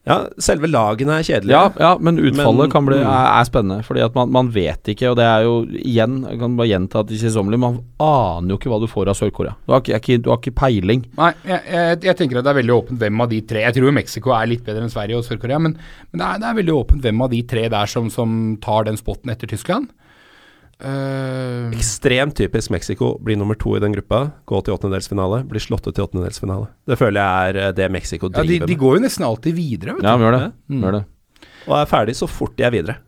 [0.06, 1.50] Ja, selve lagene er kjedelige.
[1.58, 3.08] Ja, ja men utfallet Men- kan bli, mm.
[3.10, 3.84] er, er spennende.
[3.88, 7.02] Fordi at man, man vet ikke, og det er jo igjen Jeg kan bare gjenta
[7.10, 9.56] det kjedsommelige, man aner jo ikke hva du får av Sør-Korea.
[9.66, 11.06] Du, har ikke- ikke- du har ikke peiling.
[11.18, 13.74] Nei, jeg, jeg, jeg tenker at det er veldig åpent hvem av de tre Jeg
[13.74, 15.74] tror jo Mexico er litt bedre enn Sverige og Sør-Korea, men,
[16.12, 18.86] men det, er, det er veldig åpent hvem av de tre der som, som tar
[18.86, 19.90] den spotten etter Tyskland.
[20.84, 23.16] Eh, Ekstremt typisk Mexico.
[23.24, 26.68] Bli nummer to i den gruppa, gå til åttendedelsfinale, bli slått ut til åttendedelsfinale.
[26.88, 29.56] Det føler jeg er eh, det Mexico ja, driver de, de går jo nesten alltid
[29.56, 30.10] videre, vet du.
[30.10, 30.46] Ja, vi gjør det.
[30.68, 30.82] Mm.
[30.84, 31.04] Gjør det.
[31.66, 33.00] og er ferdig så fort de er videre.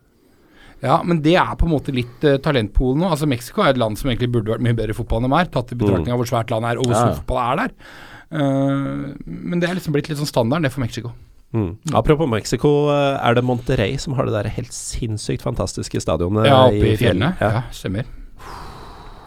[0.80, 3.08] Ja, men det er på en måte litt uh, talentpolen nå.
[3.10, 5.40] Altså Mexico er et land som egentlig burde vært mye bedre i fotball enn de
[5.40, 7.16] er, tatt i betraktning av hvor svært landet er og hvor Ja, stor ja.
[7.18, 7.72] fotball er der.
[8.28, 11.10] Uh, men det er liksom blitt litt sånn standarden, det for Mexico.
[11.56, 11.78] Mm.
[11.96, 16.66] Apropos Mexico, eh, er det Monterrey som har det der helt sinnssykt fantastiske stadionet Ja,
[16.68, 17.34] oppe i fjellene.
[17.40, 17.50] Ja.
[17.58, 18.04] Ja, stemmer.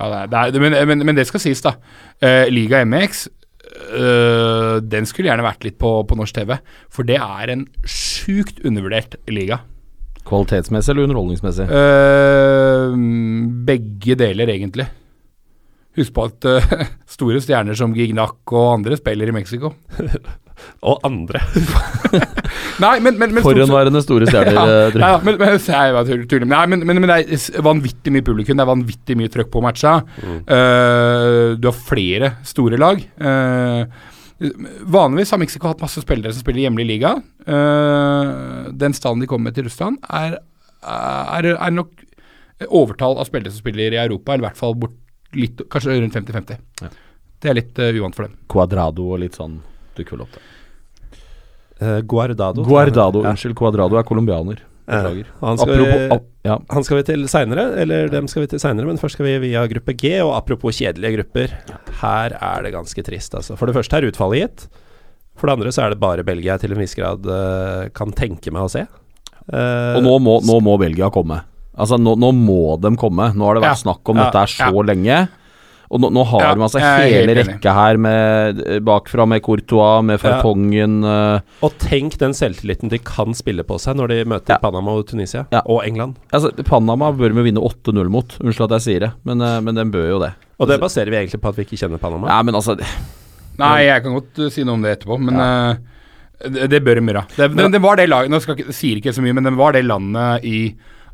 [0.02, 1.76] Ja, det er, det er, men, men, men det skal sies, da.
[2.22, 3.26] Eh, Liga MX
[3.98, 6.56] eh, den skulle gjerne vært litt på, på norsk TV.
[6.94, 9.64] For det er en sjukt undervurdert liga.
[10.22, 11.66] Kvalitetsmessig eller underholdningsmessig?
[13.66, 14.86] Begge deler, egentlig.
[15.98, 16.46] Husk på at
[17.18, 19.74] store stjerner som Gignac og andre spiller i Mexico.
[20.82, 21.42] Og andre.
[22.84, 24.56] Nei, men, men, men Forhenværende store stjerner.
[24.58, 25.04] ja, eh, Trym.
[25.06, 26.46] ja, men, men, jeg var tull- tull.
[26.50, 29.62] Nei, men, men, men det er vanvittig mye publikum, det er vanvittig mye trøkk på
[29.66, 29.98] matcha.
[30.26, 33.04] Eh, du har flere store lag.
[33.22, 33.86] Uh,
[34.90, 37.14] vanligvis har Mexico hatt masse spillere som spiller i hjemlig liga.
[37.46, 40.40] Uh, den stallen de kommer med til Russland, er,
[40.82, 41.94] er, er nok
[42.70, 44.98] overtall av spillere som spiller i Europa, eller i hvert fall bort
[45.38, 46.58] litt, kanskje rundt 50-50.
[46.82, 46.90] Ja.
[47.42, 48.40] Det er litt uh, uvant for dem.
[48.52, 49.60] Quadrado og litt sånn
[49.98, 50.42] dukker vel opp der.
[51.82, 52.64] Eh, Guardado.
[52.64, 53.32] Guardado, Ja.
[53.32, 53.56] unnskyld.
[53.58, 54.60] Cuadrado er colombianer.
[54.88, 55.26] Beklager.
[55.42, 56.58] Han skal, Apropos vi, ap, Ja.
[56.70, 59.38] han skal vi til seinere, eller dem skal vi til seinere, men først skal vi
[59.40, 60.20] via gruppe G.
[60.22, 61.50] Og apropos kjedelige grupper,
[62.02, 63.58] her er det ganske trist, altså.
[63.58, 64.68] For det første er utfallet gitt.
[65.38, 68.12] For det andre så er det bare Belgia jeg til en viss grad uh, kan
[68.12, 68.86] tenke meg å se.
[69.52, 71.42] Uh, Og nå må, nå må Belgia komme.
[71.78, 73.32] Altså, nå, nå må de komme.
[73.34, 73.94] Nå har det vært Ja.
[73.94, 74.30] snakk om Ja.
[74.30, 75.30] dette her så lenge.
[75.92, 80.00] Og nå, nå har Ja, de altså hele rekka her med eh, bakfra med Courtois,
[80.08, 80.22] med Ja.
[80.24, 84.60] Fertongen eh, Og tenk den selvtilliten de kan spille på seg når de møter Ja.
[84.64, 85.62] Panama og Tunisia, Ja.
[85.66, 86.16] og England.
[86.32, 88.38] Altså, Panama bør vi vinne 8-0 mot.
[88.40, 90.32] Unnskyld at jeg sier det, men, eh, men den bør jo det.
[90.62, 92.28] Og det baserer vi egentlig på at vi ikke kjenner Panama.
[92.32, 92.78] Ja, men altså
[93.60, 95.76] Nei, jeg kan godt si noe om det etterpå, men uh,
[96.48, 97.26] det, det bør de gjøre.
[97.36, 99.76] Det, det, det var det laget Nå skal sier ikke så mye, men det var
[99.76, 100.62] det landet i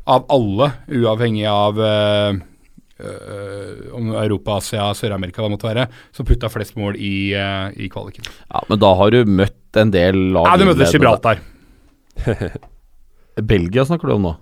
[0.08, 2.38] Av alle, uavhengig av uh,
[3.94, 7.86] om Europa, Asia, Sør-Amerika, hva det måtte være, som putta flest mål i, uh, i
[7.92, 8.26] kvaliken.
[8.48, 10.90] Ja, men da har du møtt en del lag Ja, du møtte.
[10.90, 11.40] Gibraltar.
[13.52, 14.34] Belgia snakker du om nå?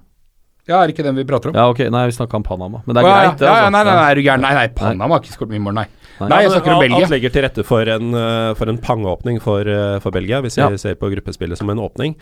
[0.66, 1.54] Ja, er det ikke den vi prater om?
[1.54, 2.80] Ja, ok, nei, vi snakka om Panama.
[2.88, 3.46] Men det er ja, greit, det.
[3.46, 3.74] ja, ja, altså.
[3.76, 4.42] nei, nei, nei, er du gæren?
[4.42, 5.84] Nei, nei, Panama har ikke skåret mye mål, nei.
[6.16, 6.28] Nei.
[6.32, 6.98] Nei, jeg snakker om Belgia.
[7.04, 10.56] Alt legger til rette for en, eh, for en pangeåpning for, eh, for Belgia, hvis
[10.58, 10.66] Ja.
[10.80, 12.16] ser på gruppespillet som en åpning.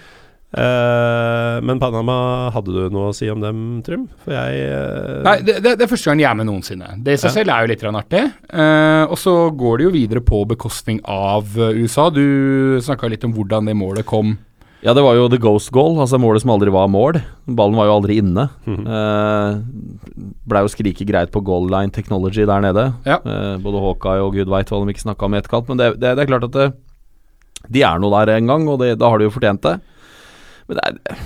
[0.54, 4.06] Eh, men Panama, hadde du noe å si om dem, Trym?
[4.22, 5.20] For jeg uh...
[5.26, 6.92] Nei, det, det, det er første gang jeg er med noensinne.
[7.02, 7.34] Det i seg Ja.
[7.40, 8.24] selv er jo litt artig.
[8.54, 12.08] Uh, og så går det jo videre på bekostning av USA.
[12.14, 14.36] Du snakka litt om hvordan det målet kom.
[14.84, 17.16] Ja, det var jo the ghost goal, altså målet som aldri var mål.
[17.48, 18.50] Ballen var jo aldri inne.
[18.68, 18.84] Mhm.
[18.84, 22.90] Eh, Blei jo skrike greit på goal line technology der nede.
[23.08, 23.16] Ja.
[23.24, 25.70] Eh, både Hawkeye og gud veit hva de ikke snakka om i etterkant.
[25.72, 26.68] Men det, det, det er klart at det,
[27.72, 29.78] de er noe der en gang, og det, da har de jo fortjent det.
[30.68, 31.22] Men det er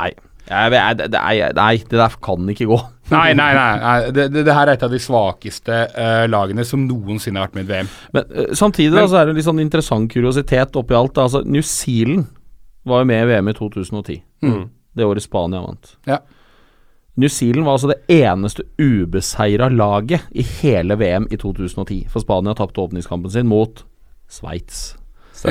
[0.00, 0.10] Nei.
[0.50, 1.20] Det, det
[1.54, 2.78] nei, det der kan ikke gå.
[3.10, 3.70] Nei, nei, nei.
[3.82, 4.10] nei.
[4.14, 7.58] Det, det, det her er et av de svakeste uh, lagene som noensinne har vært
[7.58, 7.88] med i VM.
[8.14, 11.14] Men uh, samtidig Men- da, så er det en litt sånn interessant kuriositet oppi alt.
[11.18, 11.26] da.
[11.26, 12.28] Altså, New Zealand
[12.86, 14.20] var jo med i VM i 2010.
[14.46, 14.62] Mm.
[14.96, 15.92] Det året Spania vant.
[16.06, 16.20] Ja.
[17.20, 22.04] New Zealand var altså det eneste ubeseira laget i hele VM i 2010.
[22.10, 23.84] For Spania tapte åpningskampen sin mot
[24.30, 24.94] Sveits,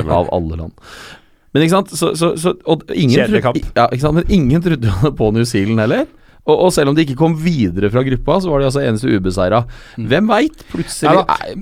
[0.00, 0.72] av alle land.
[1.54, 3.58] Men ikke sant, så, så, så og ingen, Kjedelig kamp.
[3.74, 4.20] ja, ikke sant?
[4.20, 6.06] Men ingen trodde på New Zealand heller.
[6.46, 9.10] Og, og selv om de ikke kom videre fra gruppa, så var de altså eneste
[9.12, 9.62] ubeseira.
[9.96, 10.62] Hvem veit?
[10.72, 11.24] Plutselig Ja.
[11.28, 11.54] Nei,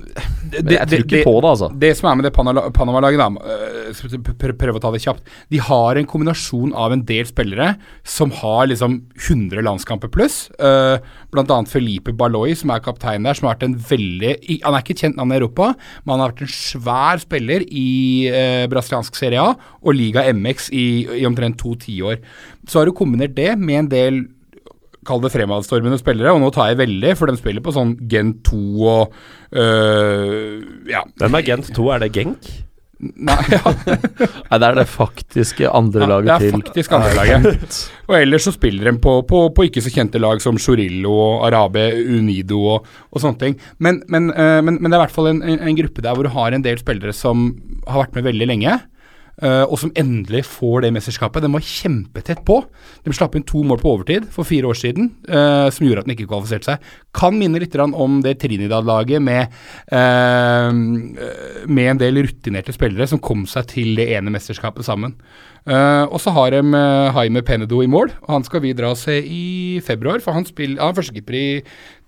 [0.49, 1.67] det, Jeg tror ikke på det, altså.
[1.81, 5.27] Det som er med det Panama- Panama-laget, da øh, pr- prøve å ta det kjapt
[5.51, 7.73] De har en kombinasjon av en del spillere
[8.07, 10.39] som har liksom 100 landskamper pluss.
[10.57, 10.97] Uh,
[11.33, 14.33] blant annet Felipe Baloi, som er kaptein der, som har vært en veldig
[14.63, 15.73] Han er ikke et kjent navn i Europa,
[16.05, 17.87] men han har vært en svær spiller i
[18.31, 19.53] uh, brasiliansk Serie A
[19.83, 20.87] og Liga MX i,
[21.21, 22.19] i omtrent to tiår.
[22.69, 24.19] Så har du kombinert det med en del
[25.07, 28.33] Kall det fremadstormende spillere, og nå tar jeg veldig, for de spiller på sånn Gen
[28.47, 29.13] 2 og
[29.55, 31.05] øh, Ja.
[31.21, 31.85] Hvem er Gent 2?
[31.95, 32.49] Er det Genk?
[32.99, 33.61] Nei, ja,
[34.49, 37.77] Nei, det er det faktiske andrelaget ja, laget det er faktisk andrelaget.
[38.09, 41.45] Og ellers så spiller de på, på, på ikke så kjente lag som Chorillo og
[41.47, 43.55] Arabe Unido og, og sånne ting.
[43.79, 46.17] Men, men, øh, men, men det er i hvert fall en, en, en gruppe der
[46.17, 47.53] hvor du har en del spillere som
[47.87, 48.75] har vært med veldig lenge.
[49.41, 51.43] Øh, og som endelig får det mesterskapet.
[51.45, 52.61] Den var kjempetett på.
[53.05, 56.09] De slapp inn to mål på overtid for fire år siden, øh, som gjorde at
[56.09, 56.89] den ikke kvalifiserte seg.
[57.15, 59.53] Kan minne litt om det Trinidad-laget med,
[59.91, 60.73] øh,
[61.67, 65.15] med en del rutinerte spillere som kom seg til det ene mesterskapet sammen.
[65.69, 66.63] Eh, og så har de
[67.15, 70.19] Haime Penedo i mål, og han skal vi dra og se i februar.
[70.23, 71.47] For han, spiller, han er førstekeeper i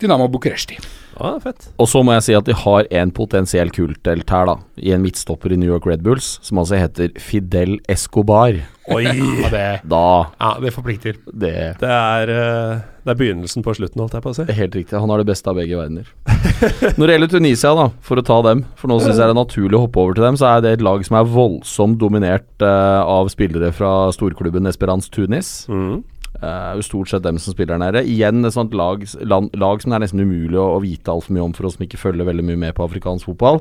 [0.02, 0.80] Dynamo Bucuresti.
[1.22, 1.70] Å, fett.
[1.78, 4.58] Og så må jeg si at de har en potensiell kultdelt her, da.
[4.82, 8.58] I en midtstopper i New York Red Bulls, som altså heter Fidel Escobar.
[8.92, 9.04] Oi!
[9.06, 10.06] Ja, det, Da
[10.40, 11.20] ja, det forplikter.
[11.30, 14.46] Det Det er, eh, det er begynnelsen på slutten, holdt jeg på å si.
[14.58, 15.00] helt riktig.
[15.00, 16.10] Han har det beste av begge verdener.
[16.98, 19.38] Når det gjelder Tunisia, da, for å ta dem, for nå syns jeg det er
[19.38, 22.66] naturlig å hoppe over til dem, så er det et lag som er voldsomt dominert
[22.66, 25.54] uh, av spillere fra storklubben Esperance Tunis.
[25.70, 26.02] Mm.
[26.42, 28.06] Eh, jo stort sett dem som spiller der nede.
[28.08, 31.36] Igjen et sånt lag, land, lag som det er nesten umulig å, å vite altfor
[31.36, 33.60] mye om for oss som ikke følger veldig mye med på afrikansk fotball.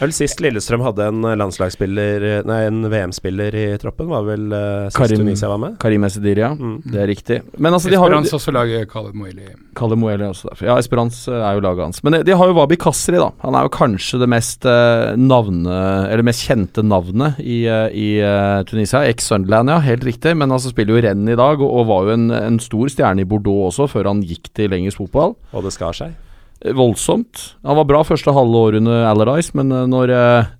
[0.00, 4.96] Vel Sist Lillestrøm hadde en landslagsspiller Nei, en VM-spiller i troppen, var vel uh, sist
[4.96, 5.74] Karim- Tunisia var med?
[5.82, 6.78] Karim Esidiria, Mm.
[6.88, 7.36] det er riktig.
[7.58, 9.50] Men altså, de har Esperance også lager Khaled Moeli.
[9.76, 10.66] Kalle Moeli også derfor.
[10.66, 12.02] Ja, Esperance er jo laget hans.
[12.04, 13.28] Men de, de har jo Wabi Kasri, da.
[13.44, 15.76] Han er jo kanskje det mest uh, navne
[16.10, 19.04] Eller mest kjente navnet i, uh, i eh, Tunisia.
[19.08, 19.78] Ex-Sunderland, ja.
[19.84, 20.32] Helt riktig.
[20.36, 23.24] Men altså spiller jo renn i dag, og, og var jo en, en stor stjerne
[23.24, 25.36] i Bordeaux også, før han gikk til engelsk fotball.
[25.52, 26.16] Og det skar seg.
[26.64, 27.44] Eh, Voldsomt.
[27.66, 30.50] Han var bra første halve året under Allardyce, men eh, når eh,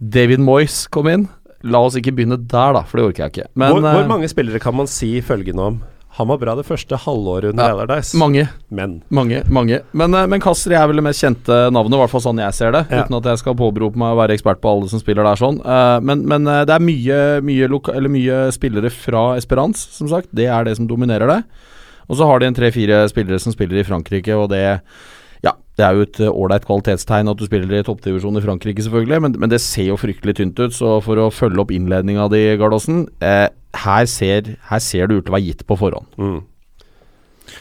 [0.00, 1.28] David Moyes kom inn
[1.66, 3.46] La oss ikke begynne der, da, for det orker jeg ikke.
[3.58, 5.78] Men hvor, hvor eh, mange spillere kan man si følgende om?
[6.16, 8.46] Han var bra det første halvåret under Ja, Allardyce, mange.
[8.72, 9.82] men Mange, mange.
[9.92, 12.56] Men, eh, men Kastri er vel det mest kjente navnet, i hvert fall sånn jeg
[12.56, 12.86] ser det.
[12.90, 13.02] Ja.
[13.04, 15.60] Uten at jeg skal påberope meg å være ekspert på alle som spiller der sånn.
[15.60, 20.28] Eh, men men eh, det er mye, mye, mye spillere fra Esperance, som sagt.
[20.32, 21.42] Det er det som dominerer det.
[22.08, 24.80] Og så har de en tre-fire spillere som spiller i Frankrike, og det
[25.76, 29.20] det er jo et eh, ålreit kvalitetstegn at du spiller i toppdivisjon i Frankrike, selvfølgelig,
[29.26, 30.72] men, men det ser jo fryktelig tynt ut.
[30.76, 33.48] Så for å følge opp innledninga di, Gardåsen, eh,
[33.84, 36.08] her, ser, her ser det ut til å være gitt på forhånd.
[36.16, 36.38] mm.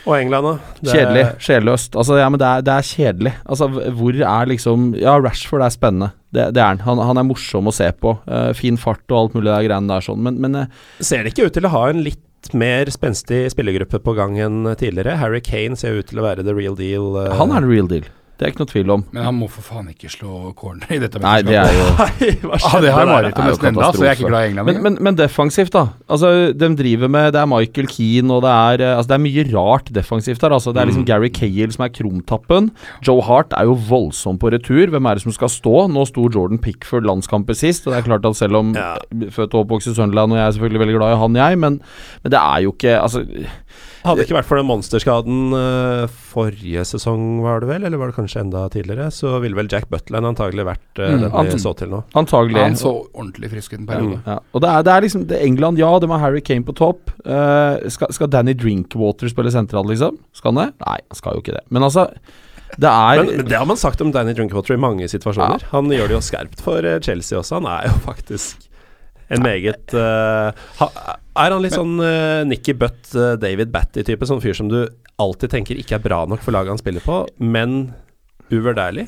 [0.06, 0.74] Og England, da?
[0.82, 1.24] Det- Kjedelig.
[1.42, 1.96] Sjelløst.
[1.98, 3.32] Altså, ja, men det er, det er kjedelig.
[3.46, 6.12] Altså, hvor er liksom Ja, Rashford er spennende.
[6.34, 6.80] Det, det er han.
[6.86, 7.02] han.
[7.10, 8.16] Han er morsom å se på.
[8.28, 10.66] Eh, fin fart og alt mulig der greiene der sånn, men, men eh,
[11.06, 12.22] Ser det ikke ut til å ha en litt
[12.54, 15.18] mer spenstig spillergruppe på gang enn tidligere?
[15.18, 17.16] Harry Kane ser ut til å være the real deal.
[17.24, 17.34] eh.
[17.40, 18.04] han er the real deal.
[18.36, 19.04] Det er ikke noe tvil om.
[19.16, 22.30] Men han må for faen ikke slå corner i dette Nei, det er jo Nei,
[22.60, 24.68] Ja, det har Marit om nesten enda, så jeg er ikke glad i England.
[24.68, 25.86] men, men, men defensivt, da.
[26.12, 29.24] Altså, de driver med Det er Michael Keane, og det er eh, Altså, det er
[29.24, 30.56] mye rart defensivt her.
[30.58, 31.10] Altså, det er liksom Mm.
[31.12, 32.70] Gary Cale som er krumtappen.
[33.08, 34.88] Joe Hart er jo voldsom på retur.
[34.92, 35.74] Hvem er det som skal stå?
[35.92, 38.96] Nå sto Jordan Pickford landskampet sist, og det er klart at selv om Ja.
[39.32, 41.80] født og oppvokst i Sunderland, og jeg er selvfølgelig veldig glad i han, jeg, men,
[42.24, 43.24] men det er jo ikke Altså
[44.06, 48.12] Hadde det ikke vært for den monsterskaden eh, forrige sesong, var det vel, eller var
[48.12, 51.60] det kanskje enda tidligere, så ville vel Jack Butland antagelig vært uh, Mm, den vi
[51.62, 52.02] så til nå.
[52.18, 52.62] Antagelig.
[52.62, 54.22] Han så ordentlig frisk ut en periode.
[54.28, 56.66] Ja, og det er, det er liksom det er England, ja, de har Harry Kane
[56.68, 57.14] på topp.
[57.26, 60.20] Uh, skal, skal Danny Drinkwater spille sentral, liksom?
[60.36, 60.68] Skal han det?
[60.86, 61.64] Nei, han skal jo ikke det.
[61.74, 62.10] Men altså,
[62.76, 65.68] det er Men, men det har man sagt om Danny Drinkwater i mange situasjoner.
[65.72, 67.62] Han gjør det jo skarpt for eh, Chelsea også.
[67.62, 68.68] Han er jo faktisk
[69.34, 70.88] en meget uh, ha,
[71.42, 74.28] Er han litt sånn uh, Nikki Butt, uh, David Batty-type?
[74.30, 74.84] Sånn fyr som du
[75.22, 77.96] alltid tenker ikke er bra nok for laget han spiller på, men
[78.54, 79.08] uvurderlig?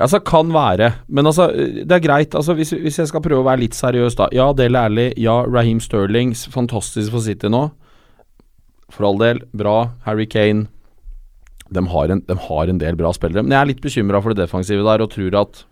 [0.00, 0.88] Altså, kan være.
[1.12, 2.34] Men altså, det er greit.
[2.34, 4.28] Altså, hvis, hvis jeg skal prøve å være litt seriøs, da.
[4.34, 5.12] Ja, Del Ærlig.
[5.20, 6.32] Ja, Raheem Sterling.
[6.54, 7.66] Fantastisk for City nå.
[8.92, 9.42] For all del.
[9.56, 9.92] Bra.
[10.06, 10.66] Harry Kane.
[11.72, 13.44] De har en, de har en del bra spillere.
[13.44, 15.62] Men jeg er litt bekymra for det defensive der, og tror at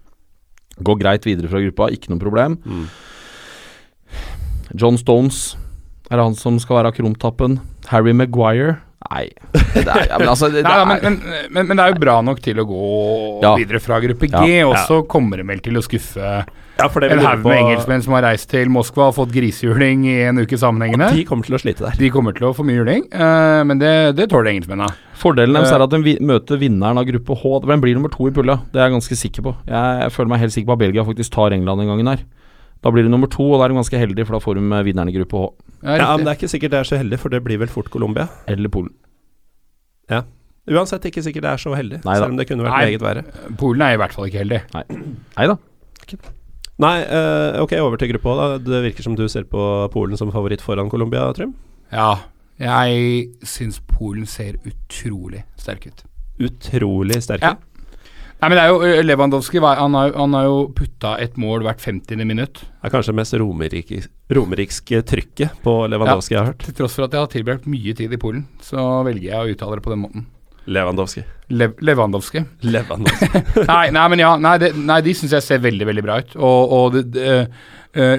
[0.84, 1.90] går greit videre fra gruppa.
[1.92, 2.60] Ikke noe problem.
[2.64, 2.86] Mm.
[4.74, 5.56] John Stones.
[6.10, 7.58] Er det han som skal være krumtappen?
[7.90, 8.78] Harry Maguire?
[9.10, 9.30] Nei.
[9.54, 12.00] Det er, ja, men altså, det, Nei, er, men, men, men, men det er jo
[12.02, 12.80] bra nok til å gå
[13.42, 13.54] Ja.
[13.56, 14.66] videre fra gruppe G, Ja.
[14.68, 18.04] og så kommer de vel til å skuffe Ja, for det en haug med engelskmenn
[18.04, 21.10] som har reist til Moskva og fått grisehjuling i en uke sammenhengende.
[21.16, 21.96] De kommer til å slite der.
[22.00, 24.92] De kommer til å få mye juling, uh, men det, det tåler engelskmennene.
[25.20, 27.54] Fordelen deres uh, er at de vi- møter vinneren av gruppe H.
[27.66, 29.54] Den blir nummer to i pulla, Det er jeg ganske sikker på.
[29.68, 32.24] Jeg, jeg føler meg helt sikker på at Belgia faktisk tar England den gangen her.
[32.80, 34.64] Da blir det nummer to, og da er de ganske heldige, for da får de
[34.72, 35.48] eh, vinneren i gruppe H.
[35.84, 37.68] Ja, Ja, men det er ikke sikkert det er så heldig, for det blir vel
[37.72, 38.28] fort Colombia.
[38.48, 38.92] Eller Polen.
[40.10, 40.22] Ja.
[40.70, 42.18] Uansett ikke sikkert det er så heldig, Neida.
[42.20, 42.84] selv om det kunne vært Nei.
[42.90, 43.56] meget verre.
[43.60, 44.60] Polen er i hvert fall ikke heldig.
[44.74, 45.56] Nei da.
[46.80, 48.58] Nei, uh, ok, over til gruppe H, da.
[48.64, 51.52] Det virker som du ser på Polen som favoritt foran Colombia, Trym.
[51.92, 52.14] Ja,
[52.60, 56.04] jeg syns Polen ser utrolig sterk ut.
[56.40, 57.56] Utrolig sterk Ja.
[58.40, 61.82] Nei, men det er jo Lewandowski Han har, han har jo putta et mål hvert
[61.84, 62.16] 50.
[62.24, 62.62] minutt.
[62.64, 63.90] Det er kanskje det mest romerik,
[64.32, 66.64] romerikske trykket på Lewandowski jeg har hørt.
[66.64, 69.52] Til tross for at jeg har tilbrakt mye tid i Polen, så velger jeg å
[69.56, 70.24] uttale det på den måten.
[70.70, 71.24] Lewandowski.
[71.52, 72.44] Lev Lewandowski.
[72.64, 73.28] Lewandowski.
[73.70, 76.36] nei, nei, men ja, nei, det, nei de syns jeg ser veldig, veldig bra ut.
[76.38, 77.34] Og, og det, det,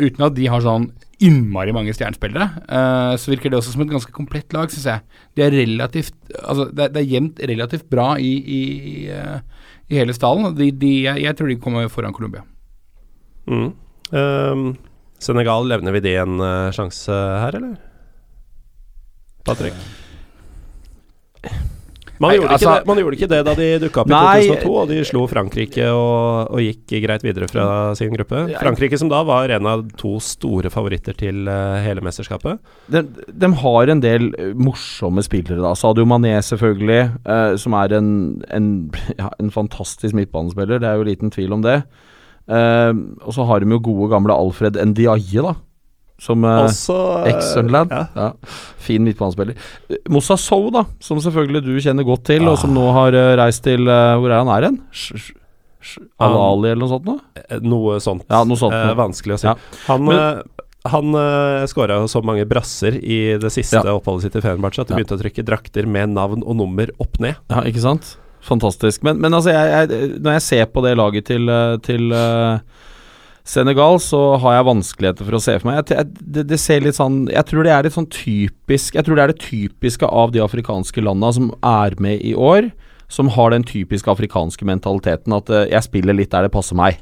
[0.06, 0.90] uten at de har sånn
[1.22, 2.48] innmari mange stjernespillere,
[3.22, 5.04] så virker det også som et ganske komplett lag, syns jeg.
[5.38, 8.62] De er relativt Altså, det, er- er jevnt relativt bra i, i,
[9.14, 10.56] eh, i hele stallen.
[10.56, 12.46] De, de, jeg, jeg tror de kommer foran Colombia.
[13.52, 13.72] Mm.
[14.12, 14.68] Um,
[15.22, 17.76] Senegal, levner vi de en uh, sjanse her, eller?
[19.46, 19.76] Patrick?
[22.22, 24.46] Man, Nei, gjorde altså- ikke det, man gjorde ikke det da de dukka opp i
[24.52, 27.66] 2002, og de slo Frankrike og, og gikk greit videre fra
[27.98, 28.44] sin gruppe.
[28.62, 32.62] Frankrike som da var en av to store favoritter til eh, hele mesterskapet.
[32.94, 33.02] De,
[33.42, 35.74] de har en del eh, morsomme spillere, da.
[35.78, 38.14] Sadio Mané, selvfølgelig, eh, som er en,
[38.54, 38.70] en,
[39.22, 40.78] ja, en fantastisk midtbanespiller.
[40.84, 41.80] Det er jo liten tvil om det.
[42.52, 42.94] Eh,
[43.26, 45.58] og så har de jo gode, gamle Alfred Ndiaye, da.
[46.22, 47.92] Som eh, eh, Ex-Sunderland.
[47.92, 48.06] Ja.
[48.16, 48.56] Ja.
[48.86, 49.58] Fin midtbanespiller.
[50.14, 52.62] Moussa Sow, da, som selvfølgelig du kjenner godt til, og Ah.
[52.62, 54.80] som nå har eh, reist til Hvor er han er hen?
[56.22, 57.08] Al-Ali eller noe sånt?
[57.10, 57.16] Nå?
[57.66, 58.26] Noe sånt.
[58.30, 59.48] Ja, noe sånt Eh, vanskelig å si.
[59.50, 59.56] Ja.
[59.88, 60.44] Han, Men-
[60.86, 63.94] han uh, skåra så mange brasser i det siste Ja.
[63.98, 64.98] oppholdet sitt i Fenerbahçe at de Ja.
[65.02, 67.36] begynte å trykke drakter med navn og nummer opp ned.
[67.50, 68.18] Ja, ikke sant?
[68.42, 69.04] Fantastisk.
[69.04, 71.46] Men, men altså, jeg, jeg, når jeg ser på det laget til,
[71.82, 72.60] til eh,
[73.48, 75.82] Senegal, så har jeg vanskeligheter for å se for meg.
[75.82, 79.08] Jeg, jeg, det, det ser litt sånn Jeg tror det er litt sånn typisk Jeg
[79.08, 82.70] tror det er det typiske av de afrikanske landa som er med i år,
[83.12, 87.02] som har den typiske afrikanske mentaliteten at uh, jeg spiller litt der det passer meg.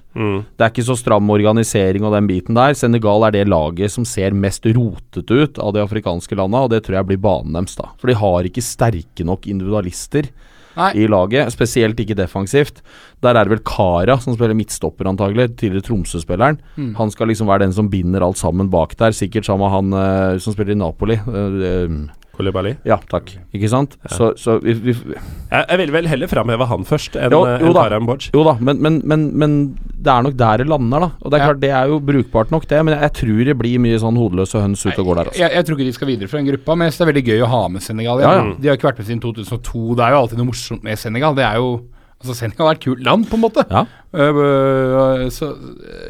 [0.58, 2.74] Det er ikke så stram organisering og den biten der.
[2.78, 6.82] Senegal er det laget som ser mest rotete ut av de afrikanske landa, og det
[6.86, 7.92] tror jeg blir banen deres, da.
[8.02, 10.32] For de har ikke sterke nok individualister
[10.80, 10.92] Nei.
[10.96, 12.82] i laget, spesielt ikke defensivt.
[13.24, 15.50] Der er det vel Kara som spiller midtstopper, antagelig.
[15.60, 16.60] Tidligere Tromsø-spilleren.
[16.78, 16.94] Mm.
[17.00, 19.16] Han skal liksom være den som binder alt sammen bak der.
[19.16, 21.20] Sikkert sammen med han uh, som spiller i Napoli.
[21.20, 22.00] Eh,
[22.40, 22.72] Koulibaly.
[22.88, 23.34] ja, takk.
[23.54, 23.98] Ikke sant?
[24.16, 27.60] Så, så vi, vi Jeg, jeg ville vel heller framheve han først enn Jo, eh,
[27.60, 27.76] jo enn.
[27.78, 28.30] Karam Borch.
[28.34, 29.58] Jo da, men, men, men, men
[30.00, 31.10] det er nok der det lander, da.
[31.20, 31.50] Og det er Ja.
[31.52, 32.80] klart, det er jo brukbart nok, det.
[32.88, 35.42] Men jeg, jeg tror det blir mye sånn hodeløse høns ute og går der, altså.
[35.44, 37.44] Jeg, jeg tror ikke de skal videre fra den gruppa, men det er veldig gøy
[37.44, 38.24] å ha med Senegal.
[38.24, 38.48] Ja, ja.
[38.58, 39.84] De har ikke vært med siden 2002.
[40.00, 41.36] Det er jo alltid noe morsomt med Senegal.
[41.38, 41.72] Det er jo
[42.20, 43.64] Altså, Senegal er et kult land, på en måte.
[43.72, 43.86] Ja.
[44.12, 45.54] Øh, så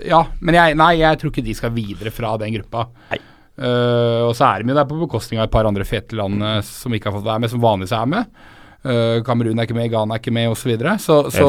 [0.07, 0.23] Ja.
[0.41, 2.87] Men jeg, nei, jeg tror ikke de skal videre fra den gruppa.
[3.11, 3.19] Nei.
[3.59, 6.39] Øh, og så er de jo der på bekostning av et par andre fete land
[6.39, 8.31] øh, som ikke har fått være med, som vanligvis er med.
[8.79, 10.71] Uh, Kamerun er ikke med, Ghana er ikke med, osv.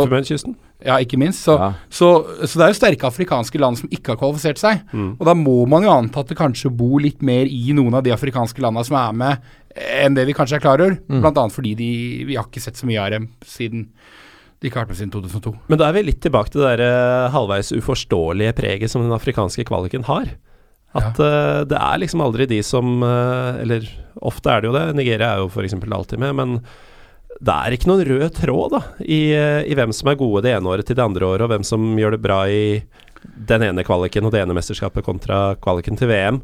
[0.03, 0.57] Elfenbenskysten.
[0.83, 1.45] Ja, ikke minst.
[1.47, 1.69] Så, Ja.
[1.87, 2.09] så,
[2.43, 4.81] så det er jo sterke afrikanske land som ikke har kvalifisert seg.
[4.91, 5.13] Mm.
[5.15, 8.03] Og da må man jo anta at det kanskje bor litt mer i noen av
[8.03, 9.47] de afrikanske landene som er med,
[10.01, 10.99] enn det vi kanskje er klar over.
[11.07, 11.21] Mm.
[11.21, 11.91] Blant annet fordi de,
[12.33, 13.87] vi har ikke sett så mye av dem siden
[14.61, 15.55] de ikke har vært med siden 2002.
[15.71, 19.65] Men da er vi litt tilbake til det der halvveis uforståelige preget som den afrikanske
[19.71, 20.35] kvaliken har.
[20.99, 23.87] At eh, det er liksom aldri de som uh, Eller
[24.27, 24.87] ofte er det jo det.
[24.99, 25.77] Nigeria er jo f.eks.
[25.79, 26.57] alltid med, men
[27.41, 30.57] det er ikke noen rød tråd da i, uh, i hvem som er gode det
[30.57, 32.83] ene året til det andre året, og hvem som gjør det bra i
[33.23, 36.39] den ene kvaliken og det ene mesterskapet kontra kvaliken til VM.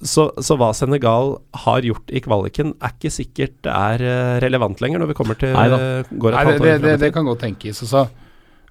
[0.00, 1.34] Så, så hva Senegal
[1.66, 5.52] har gjort i kvaliken, er ikke sikkert det er relevant lenger når vi kommer til
[5.52, 6.06] Neida.
[6.08, 7.82] går et Nei, det, det, det, det kan godt tenkes.
[7.84, 8.06] Og så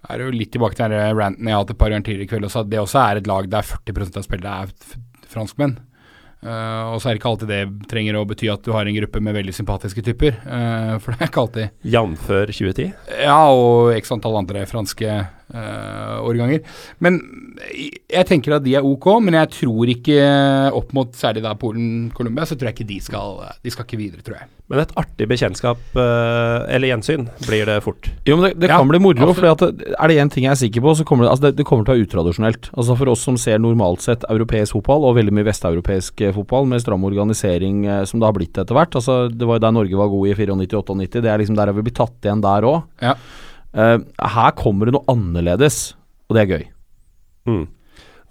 [0.10, 2.32] er jo litt tilbake til den ranten jeg har hatt et par ganger tidligere i
[2.34, 4.96] kveld også, at det også er et lag der 40 av spillere er
[5.32, 5.78] franskmenn.
[6.46, 8.98] Uh, og så er det ikke alltid det trenger å bety at du har en
[9.00, 10.36] gruppe med veldig sympatiske typer.
[10.46, 12.28] Uh, for det er ikke alltid Jf.
[12.52, 12.92] 2010.
[13.24, 15.16] Ja, og x antall andre franske
[15.54, 16.66] eh, årganger.
[17.04, 17.22] Men
[17.62, 20.20] jeg tenker at de er ok, men jeg tror ikke
[20.76, 24.26] opp mot særlig da Polen-Colombia, så tror jeg ikke de skal De skal ikke videre,
[24.26, 24.52] tror jeg.
[24.66, 28.08] Men et artig bekjentskap, uh, eller gjensyn, blir det fort.
[28.26, 30.62] Jo, men det, det Ja, kan bli moro, for er det én ting jeg er
[30.64, 32.72] sikker på, så kommer det, altså det, det kommer til å være utradisjonelt.
[32.74, 36.66] Altså For oss som ser normalt sett europeisk fotball, og veldig mye vesteuropeisk eh, fotball,
[36.72, 38.98] med stram organisering uh, som det har blitt etter hvert.
[38.98, 41.78] Altså Det var jo der Norge var god i 94-98, det er liksom der har
[41.78, 42.82] vi blitt tatt igjen der òg.
[43.06, 43.14] Ja.
[43.76, 45.94] Her kommer det noe annerledes,
[46.30, 46.64] og det er gøy.
[47.50, 47.66] Mm.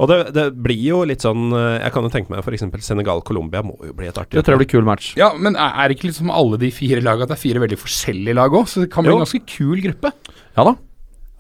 [0.02, 2.64] Og det, det blir jo litt sånn eh, Jeg kan jo tenke meg f.eks.
[2.82, 5.12] Senegal-Colombia må jo bli et artig Det tror jeg blir kul match.
[5.20, 7.78] Ja, men er det ikke liksom alle de fire lagene at det er fire veldig
[7.78, 8.66] forskjellige lag òg?
[8.72, 9.20] Så det kan bli Jo.
[9.20, 10.10] en ganske kul gruppe.
[10.58, 10.74] Ja da.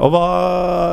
[0.04, 0.22] Og hva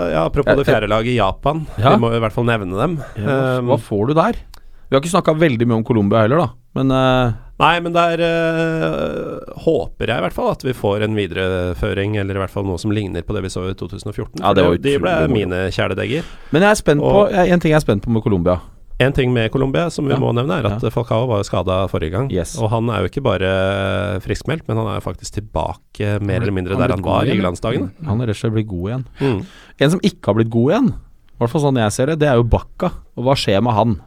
[0.10, 1.62] ja, Apropos Eh, det fjerde laget, Japan.
[1.78, 1.94] Ja.
[1.94, 2.98] Vi må i hvert fall nevne dem.
[2.98, 4.42] hva, Um, hva får du der?
[4.90, 6.50] Vi har ikke snakka veldig mye om Colombia heller, da.
[6.82, 11.16] Men eh, Nei, men der eh, håper jeg i hvert fall at vi får en
[11.18, 14.42] videreføring, eller i hvert fall noe som ligner på det vi så i 2014.
[14.42, 16.26] Ja, det var de ble mine kjæledegger.
[16.56, 18.60] Men jeg er spent på En ting jeg er spent på med Colombia.
[19.02, 20.20] En ting med Colombia som vi Ja.
[20.22, 20.90] må nevne, er at Ja.
[20.94, 22.28] Falcao var jo skada forrige gang.
[22.32, 22.58] Yes.
[22.62, 26.52] Og han er jo ikke bare friskmeldt, men han er jo faktisk tilbake mer eller
[26.54, 27.92] mindre han der han var i landsdagen.
[28.02, 28.08] ja.
[28.10, 29.06] Han er rett og slett blitt god igjen.
[29.20, 29.46] Mm.
[29.82, 32.28] En som ikke har blitt god igjen, i hvert fall sånn jeg ser det, det
[32.30, 32.92] er jo Bakka.
[33.18, 34.02] Og hva skjer med han?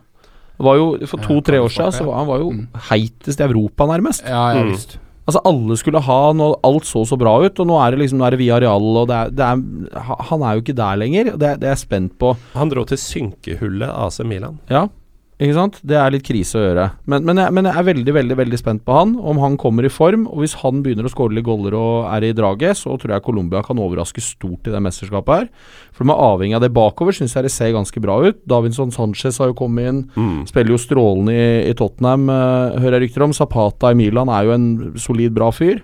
[0.61, 2.69] Jo For to-tre år siden så var han var jo Mm.
[2.91, 4.23] heitest i Europa, nærmest.
[4.25, 4.71] Ja, ja Mm.
[4.73, 4.99] visst.
[5.27, 8.19] Altså Alle skulle ha noe, alt så så bra ut, og nå er det liksom
[8.19, 11.25] Nå er det Villarreal, og det er, det er Han er jo ikke der lenger,
[11.39, 12.37] det, det er jeg spent på.
[12.55, 14.59] Han dro til synkehullet AC Milan.
[14.71, 14.87] Ja,
[15.35, 15.79] ikke sant?
[15.83, 16.85] Det er litt krise å gjøre.
[17.11, 19.87] Men, men, jeg, men jeg er veldig, veldig veldig spent på han, om han kommer
[19.87, 20.29] i form.
[20.31, 23.25] Og hvis han begynner å skåre litt goller og er i draget, så tror jeg
[23.27, 25.49] Colombia kan overraske stort i det mesterskapet her.
[25.95, 28.39] For de er avhengig av det bakover, syns jeg det ser ganske bra ut.
[28.51, 30.05] Davinson Sanchez har jo kommet inn.
[30.15, 30.45] Mm.
[30.51, 33.35] Spiller jo strålende i, i Tottenham, uh, hører jeg rykter om.
[33.35, 34.69] Zapata i Milan er jo en
[35.03, 35.83] solid, bra fyr.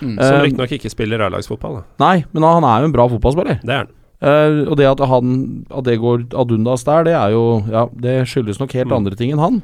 [0.00, 0.16] Mm.
[0.16, 1.82] Som Eh, riktignok ikke spiller A-lagsfotball.
[2.00, 3.60] Nei, men han er jo en bra fotballspiller.
[3.64, 3.94] Det er han.
[4.22, 7.86] Eh, og det at, han, at det går ad undas der, det er jo Ja,
[7.92, 8.96] det skyldes nok helt Mm.
[8.96, 9.62] andre ting enn han.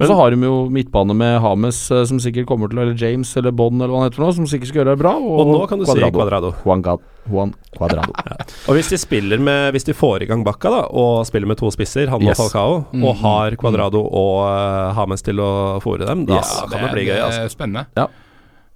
[0.00, 3.36] Men så har de jo midtbane med Hames, eh, som sikkert kommer til Eller James
[3.36, 5.12] eller Bond, eller hva han heter for noe, som sikkert skal gjøre det bra.
[5.14, 6.50] Og, Og nå kan du si Cuadrado.
[6.64, 6.82] Juan,
[7.30, 8.10] Juan Cuadrado.
[8.66, 11.58] Og hvis de spiller med Hvis de får i gang Bakka da og spiller med
[11.58, 12.40] to spisser, han Yes.
[12.40, 16.50] og Falcao, og har Cuadrado og uh, Hames til å fòre dem, da Yes.
[16.72, 17.14] kan det, bli gøy.
[17.20, 17.48] er Altså.
[17.54, 17.86] Spennende.
[17.96, 18.08] Ja.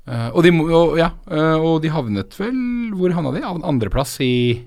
[0.07, 2.55] Eh, og, de, og, ja, eh, og de havnet vel
[2.95, 3.41] Hvor havna de?
[3.43, 4.61] Andreplass i,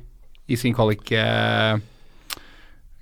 [0.49, 1.07] i sin kvalik...
[1.13, 1.79] Uh,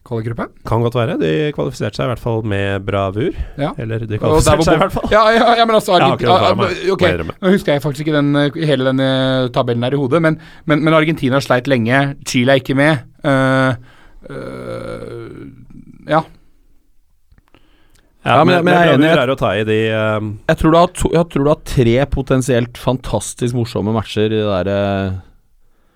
[0.08, 0.46] Kvalikgruppe?
[0.64, 1.18] Kan godt være.
[1.20, 3.34] De kvalifiserte seg i hvert fall med bravur.
[3.60, 3.74] Ja.
[3.76, 5.10] Eller de kvalifiserte seg i hvert fall.
[5.12, 6.78] Ja, ja, ja, men altså Jeg Argentina, for meg.
[6.78, 10.00] ah, ok, Nå husker jeg faktisk ikke den, eh, hele den eh, tabellen her i
[10.00, 12.00] hodet, men, men, men Argentina sleit lenge.
[12.24, 13.04] Chile er ikke med.
[13.28, 13.76] Uh,
[14.32, 15.38] uh,
[16.08, 16.24] ja.
[18.24, 20.58] Ja, Ja, men- men, men jeg er enig er å ta i de uh, Jeg
[20.60, 24.48] tror, du har to, jeg tror du har tre potensielt fantastisk morsomme matcher i det
[24.48, 24.82] derre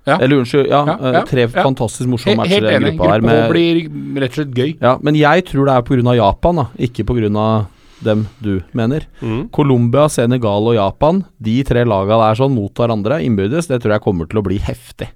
[0.08, 0.16] Ja.
[0.18, 1.52] Eller unnskyld, ja, Ja, eh, ja, tre ja.
[1.62, 3.22] fantastisk morsomme matcher helt i den gruppa her.
[3.22, 4.72] Gruppe Med, blir rett og slett gøy.
[4.82, 6.16] ja, men jeg tror det er pga.
[6.18, 7.68] Japan, da, ikke pga.
[8.02, 9.06] dem du mener.
[9.22, 9.52] mm.
[9.54, 14.02] Colombia, Senegal og Japan, de tre laga der sånn mot hverandre innbyrdes, det tror jeg
[14.02, 15.12] kommer til å bli heftig.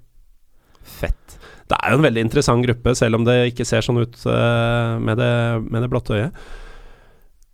[0.86, 1.38] Fett.
[1.66, 5.02] Det er jo en veldig interessant gruppe, selv om det ikke ser sånn ut uh,
[5.02, 5.32] med, det,
[5.66, 6.32] med det blotte øyet.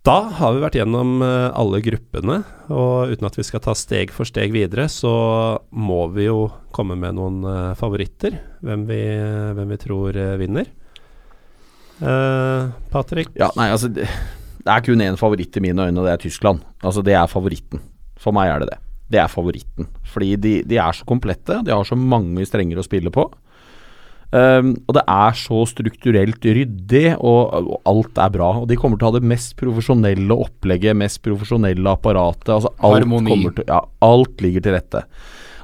[0.03, 4.11] Da har vi vært gjennom eh, alle gruppene, og uten at vi skal ta steg
[4.11, 5.13] for steg videre, så
[5.71, 8.35] må vi jo komme med noen eh, favoritter.
[8.67, 8.99] Hvem vi,
[9.55, 10.67] hvem vi tror eh, vinner.
[12.03, 13.31] Eh, Patrick?
[13.39, 14.09] Ja, nei, altså Det,
[14.67, 16.59] er kun én favoritt i mine øyne, og det er Tyskland.
[16.83, 17.79] Altså Det er favoritten.
[18.19, 18.79] For meg er det det.
[19.15, 19.87] Det er favoritten.
[20.11, 23.29] Fordi de, de er så komplette, de har så mange strenger å spille på.
[24.33, 28.49] Um, og det er så strukturelt ryddig, og, og alt er bra.
[28.63, 32.49] Og de kommer til å ha det mest profesjonelle opplegget, mest profesjonelle apparatet.
[32.55, 33.29] Altså alt, Harmoni.
[33.29, 35.03] kommer til, ja, alt ligger til rette.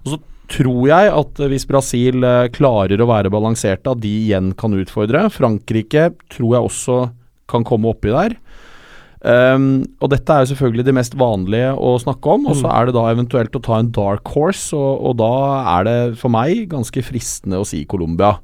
[0.03, 0.19] Og så
[0.53, 4.77] tror jeg at eh, hvis Brasil eh, klarer å være balanserte, at de igjen kan
[4.77, 5.25] utfordre.
[5.33, 6.99] Frankrike tror jeg også
[7.49, 8.37] kan komme oppi der.
[9.19, 12.87] Um, og dette er jo selvfølgelig det mest vanlige å snakke om, og så er
[12.87, 15.33] det da eventuelt å ta en dark horse, og, og da
[15.73, 18.37] er det for meg ganske fristende å si Colombia.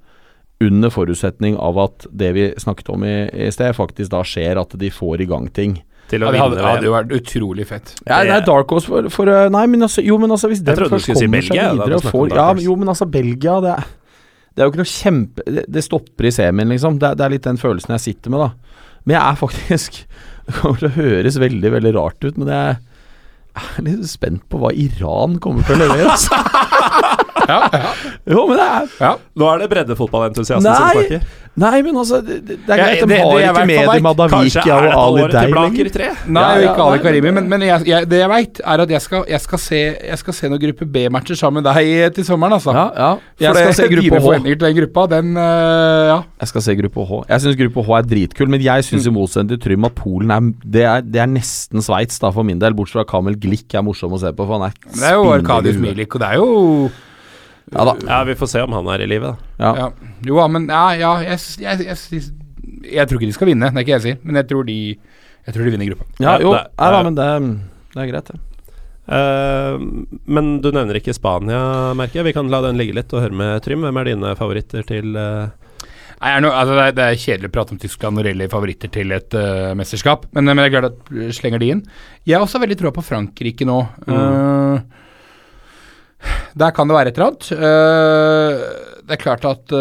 [0.64, 4.72] Under forutsetning av at det vi snakket om i, i sted, faktisk da skjer, at
[4.80, 5.74] de får i gang ting.
[6.08, 7.92] Til å Ja, det hadde, vinne hadde jo vært utrolig fett.
[8.08, 10.62] Ja, Det- er Dark Horse for, for uh, Nei, men altså Jo, men altså hvis
[10.64, 13.08] du først skulle si kommer seg Belgia, videre da og får Ja, jo, men altså
[13.10, 13.88] Belgia Det er,
[14.56, 17.00] det er jo ikke noe kjempe Det, det stopper i semien, liksom.
[17.02, 18.78] Det, er- det er litt den følelsen jeg sitter med, da.
[19.06, 19.98] Men jeg er faktisk
[20.46, 22.78] Det kommer til å høres veldig, veldig rart ut, men jeg
[23.56, 26.38] er litt spent på hva Iran kommer til å levere, altså.
[27.48, 27.94] Ja, ja,
[28.36, 29.16] Jo, men det er ja.
[29.36, 31.26] Nå er det breddefotballentusiasten som snakker.
[31.56, 34.18] Nei, men altså Det, det er greit, de har ikke med dem er
[34.92, 36.18] og Ali Blaker lenger.
[36.28, 38.90] Nei, Ja, ja, ikke Ali Karimi, men- men, jeg, jeg, det jeg veit, er at
[38.92, 42.28] jeg skal, jeg, skal se, jeg skal se noen gruppe B-matcher sammen med deg til
[42.28, 42.74] sommeren, altså.
[42.76, 43.12] Ja, ja.
[43.40, 44.44] Jeg skal se gruppe H.
[44.44, 45.44] til den gruppa, den uh,
[46.12, 46.20] Ja.
[46.44, 47.22] Jeg skal se gruppe H.
[47.30, 50.32] Jeg syns gruppe H er dritkul, men jeg syns i motsetning til Trym at Polen
[50.36, 52.76] er det, er det er nesten Sveits, da, for min del.
[52.76, 55.32] Bortsett fra Kamel Glick er morsom å se på, for han er Det er jo
[55.32, 55.80] Arkadius.
[55.80, 56.90] Milik, og det er jo
[57.74, 57.94] Ja da.
[58.06, 59.52] Ja, vi får se om han er i live, da.
[59.58, 59.72] Ja.
[59.80, 59.88] ja.
[60.28, 62.26] Jo, da, men ja, ja jeg, jeg, jeg, jeg,
[62.94, 64.78] jeg tror ikke de skal vinne, det er ikke jeg sier, men jeg tror de,
[65.48, 66.06] jeg tror de vinner gruppa.
[66.22, 67.30] Ja, jo, det- det- men det,
[67.96, 68.42] det er greit, det.
[69.06, 69.78] Uh,
[70.26, 72.26] men du nevner ikke Spania, merker jeg.
[72.32, 73.84] Vi kan la den ligge litt og høre med Trym.
[73.86, 75.46] Hvem er dine favoritter til uh
[76.16, 78.32] Nei, er no, altså det, er, det er kjedelig å prate om Tyskland når det
[78.32, 81.68] gjelder favoritter til et uh, mesterskap, men, men jeg er glad at du slenger de
[81.74, 81.82] inn.
[82.26, 83.76] Jeg har også veldig troa på Frankrike nå.
[84.08, 84.80] Eh,
[86.56, 87.52] der kan det være et eller annet.
[87.56, 89.76] Eh, det er klart at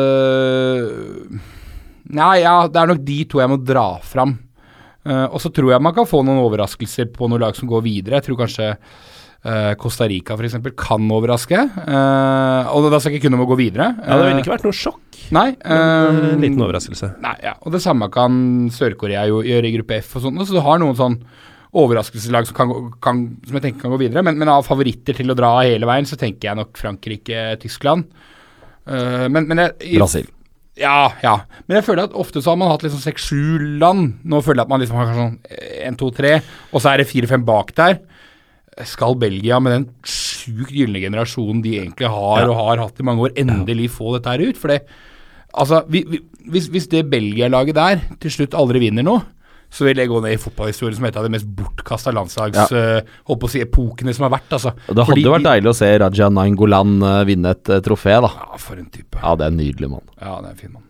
[2.15, 4.35] Nei, ja, det er nok de to jeg må dra fram.
[5.05, 7.85] Eh, og så tror jeg man kan få noen overraskelser på noen lag som går
[7.85, 8.21] videre.
[8.21, 10.57] Jeg tror kanskje eh, Costa Rica f.eks.
[10.81, 11.61] kan overraske.
[11.85, 13.91] Eh, og da skal jeg ikke kunne om å gå videre.
[14.01, 15.01] Ja, det ville Eh, ikke vært noe sjokk.
[15.35, 15.51] Nei.
[15.65, 17.15] Men, eh, eh, en liten overraskelse.
[17.25, 20.41] Nei, ja, og det samme kan Sør-Korea gjøre i gruppe F og sånn.
[20.45, 21.19] Så du har noen sånn
[21.75, 22.73] overraskelseslag som, kan,
[23.03, 24.23] kan, som jeg tenker kan gå videre.
[24.27, 28.07] Men, men av favoritter til å dra hele veien, så tenker jeg nok Frankrike, Tyskland.
[28.87, 30.31] Uh, men, men jeg, i- Brasil.
[30.79, 31.37] Ja, ja.
[31.69, 34.17] Men jeg føler at ofte så har man hatt liksom seks-sju land.
[34.27, 35.37] Nå føler jeg at man liksom har sånn
[35.87, 36.33] én, to, tre,
[36.73, 38.01] og så er det fire-fem bak der.
[38.91, 43.23] Skal Belgia med den sjukt gylne generasjonen de egentlig har og har hatt i mange
[43.29, 44.59] år, endelig få dette her ut?
[44.59, 44.83] For det
[45.55, 46.19] Altså, vi, vi,
[46.51, 49.21] hvis, hvis det Belgia-laget der til slutt aldri vinner noe,
[49.75, 52.71] så vil det gå ned i fotballhistorien som et av de mest bortkasta landslags...
[53.27, 54.71] holdt på å si epokene som har vært, altså.
[54.87, 58.15] Det Det Fordi hadde vært deilig å se Raja Nainggolan eh, vinne et eh, trofé,
[58.23, 58.31] da.
[58.39, 59.19] Ja, for en type.
[59.19, 60.05] Ja, det er en nydelig mann.
[60.21, 60.85] Ja, det er en fin mann.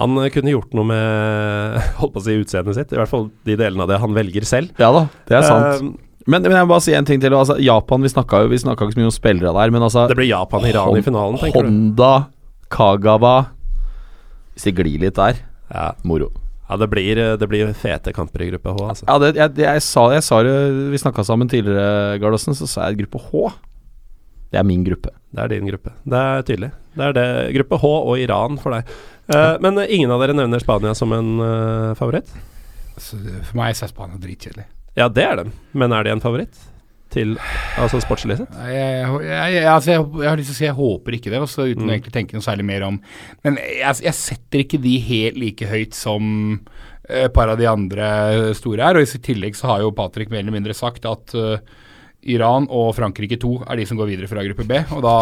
[0.00, 3.58] Han kunne gjort noe med holdt på å si utseendet sitt, i hvert fall de
[3.60, 4.72] delene av det han velger selv.
[4.80, 5.84] Ja da, det er sant.
[5.84, 7.34] Uh, Men, men jeg må bare si en ting til.
[7.34, 10.04] Altså, Japan, vi snakka jo vi snakket ikke så mye om spillere der, men altså
[10.06, 11.68] det ble Japan-Iran i finalen, tenker du?
[11.68, 12.12] Honda,
[12.72, 13.32] Kagawa
[14.54, 15.42] Hvis de glir litt der,
[15.72, 16.30] Ja, moro.
[16.72, 19.04] Ja, det blir, det blir fete kamper i gruppe H, altså.
[19.04, 20.54] Ja, det, jeg, jeg, sa, jeg sa det
[20.88, 23.50] Vi snakka sammen tidligere, Gardasen, så sa jeg gruppe H.
[24.52, 25.12] Det er min gruppe.
[25.32, 25.92] Det er din gruppe.
[26.08, 26.70] Det er tydelig.
[26.96, 27.26] Det er det.
[27.58, 28.88] Gruppe H og Iran for deg.
[29.32, 32.32] Eh, men ingen av dere nevner Spania som en uh, favoritt?
[32.96, 34.66] Så for meg er Spania dritkjedelig.
[34.96, 35.52] Ja, det er dem.
[35.76, 36.56] Men er de en favoritt?
[37.12, 37.34] Til
[37.80, 38.54] Altså sportslig sett?
[38.68, 41.66] Jeg, jeg, jeg, altså jeg, har lyst til å si jeg håper ikke det, også,
[41.68, 41.90] uten Mm.
[41.90, 42.98] å egentlig tenke noe særlig mer om
[43.44, 46.24] Men jeg, setter ikke de helt like høyt som
[47.08, 48.96] eh, et par av de andre store her.
[48.96, 51.58] Og i tillegg så har jo Patrick mer eller mindre sagt at eh,
[52.30, 55.14] Iran og Frankrike 2 er de som går videre fra gruppe B, og da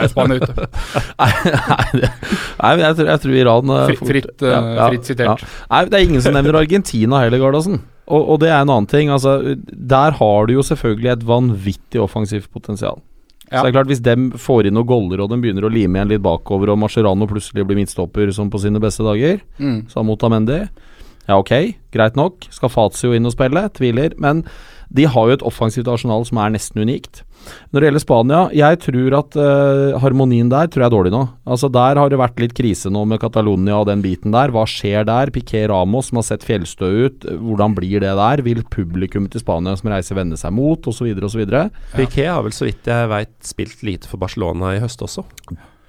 [0.00, 0.54] er Spania ute.
[1.20, 5.44] Nei, nei, jeg, tror, jeg tror Iran eh, Fri- fort- fritt, eh, fritt sitert.
[5.70, 7.78] Nei, det er ingen som nevner Argentina heller, Gardasen.
[8.10, 9.12] Og, og det er en annen ting.
[9.14, 9.36] Altså,
[9.70, 12.98] der har du jo selvfølgelig et vanvittig offensivt potensial.
[13.50, 13.60] Ja.
[13.60, 15.98] Så det er klart Hvis dem får inn noen goller og de begynner å lime
[15.98, 19.88] igjen litt bakover, og Mascherano plutselig blir midtstopper som på sine beste dager, Mm.
[19.90, 20.60] sammen mot Amendi
[21.28, 21.50] Ja, ok,
[21.94, 22.46] greit nok.
[22.50, 23.64] Skal Fazio inn og spille?
[23.74, 24.14] Tviler.
[24.18, 24.44] Men
[24.90, 27.22] de har jo et offensivt arsenal som er nesten unikt.
[27.70, 31.22] Når det gjelder Spania, jeg tror at uh, harmonien der tror jeg er dårlig nå.
[31.48, 34.52] Altså Der har det vært litt krise nå med Catalonia og den biten der.
[34.52, 35.32] Hva skjer der?
[35.32, 38.44] Piqué Ramos som har sett fjellstø ut, hvordan blir det der?
[38.46, 41.44] Vil publikum til Spania som reiser vende seg mot, osv., osv.?
[41.96, 45.24] Piqué har vel så vidt jeg veit spilt lite for Barcelona i høst også.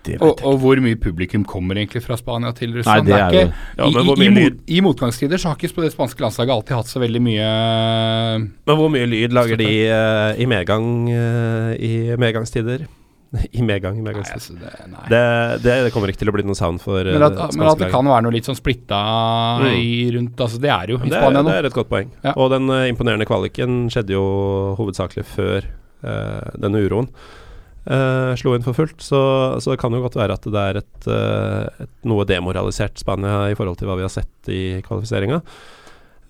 [0.06, 3.06] Det Og, og hvor mye publikum kommer egentlig fra Spania til Russland?
[3.06, 5.92] Nei, det er ikke, Ja, i, i, i, mot, I motgangstider så har ikke det
[5.94, 7.52] spanske landslaget alltid hatt så veldig mye
[8.42, 12.88] Men hvor mye lyd lager de uh, i medgang uh, i medgangstider?
[13.56, 14.42] I medgang, i Nei, medgangstider.
[14.42, 15.04] altså det, nei.
[15.08, 15.20] Det,
[15.64, 17.70] det, det kommer ikke til å bli noe sound for eh, men, at, det men
[17.70, 18.98] at det kan være noe litt sånn splitta
[19.62, 19.68] Mm.
[19.78, 21.50] i rundt altså Det er jo i det, Spania nå.
[21.52, 22.10] det er et godt poeng.
[22.26, 22.34] Ja.
[22.36, 24.24] Og den uh, imponerende kvaliken skjedde jo
[24.80, 25.68] hovedsakelig før
[26.04, 27.08] uh, denne uroen
[27.86, 29.02] eh, slo inn for fullt.
[29.04, 29.22] Så,
[29.64, 33.50] så det kan jo godt være at det er et, uh, et noe demoralisert Spania
[33.52, 35.42] i forhold til hva vi har sett i kvalifiseringa.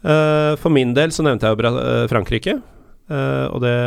[0.02, 2.62] Uh, for min del så nevnte jeg jo Frankrike.
[3.12, 3.78] og det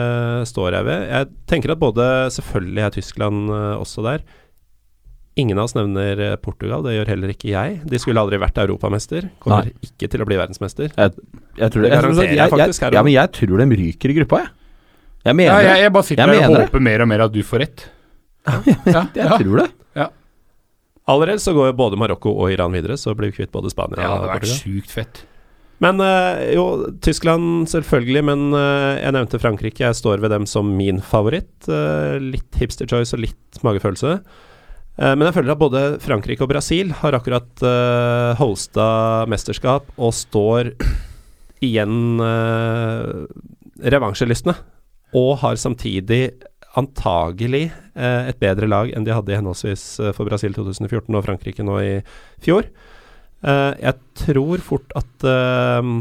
[0.50, 1.04] står jeg ved.
[1.08, 3.50] Jeg tenker at både Selvfølgelig er Tyskland
[3.80, 4.24] også der.
[5.40, 7.80] Ingen av oss nevner Portugal, det gjør heller ikke jeg.
[7.88, 9.30] De skulle aldri vært europamester.
[9.42, 10.92] Kommer ikke til å bli verdensmester.
[10.92, 14.18] Jeg tror Det det jeg jeg, jeg, jeg, Ja, men jeg tror de ryker i
[14.20, 14.52] gruppa, jeg.
[15.24, 16.86] Jeg mener Ja, jeg, jeg bare sitter Jeg og håper det.
[16.90, 17.86] mer og mer at du får rett.
[18.44, 19.70] Ja, Jeg jeg tror det.
[21.04, 24.08] Allerede så går både Marokko og Iran videre, så blir vi kvitt både Spania ja,
[24.08, 24.56] det og Portugal.
[24.56, 25.18] sjukt fett.
[25.84, 26.64] Men øh, jo,
[27.04, 29.84] Tyskland selvfølgelig, men øh, jeg nevnte Frankrike.
[29.84, 31.68] Jeg står ved dem som min favoritt.
[31.68, 34.14] Øh, litt hipster choice og litt magefølelse.
[34.96, 38.86] Eh, men jeg føler at både Frankrike og Brasil har akkurat uh, hosta
[39.28, 40.72] mesterskap og står
[41.64, 43.26] igjen uh,
[43.82, 44.54] revansjelystne.
[45.14, 46.24] Og har samtidig
[46.74, 51.22] antagelig eh, et bedre lag enn de hadde i henholdsvis eh, for Brasil 2014 og
[51.26, 51.94] Frankrike nå i
[52.42, 52.66] fjor.
[53.46, 55.92] Eh, jeg tror fort at eh,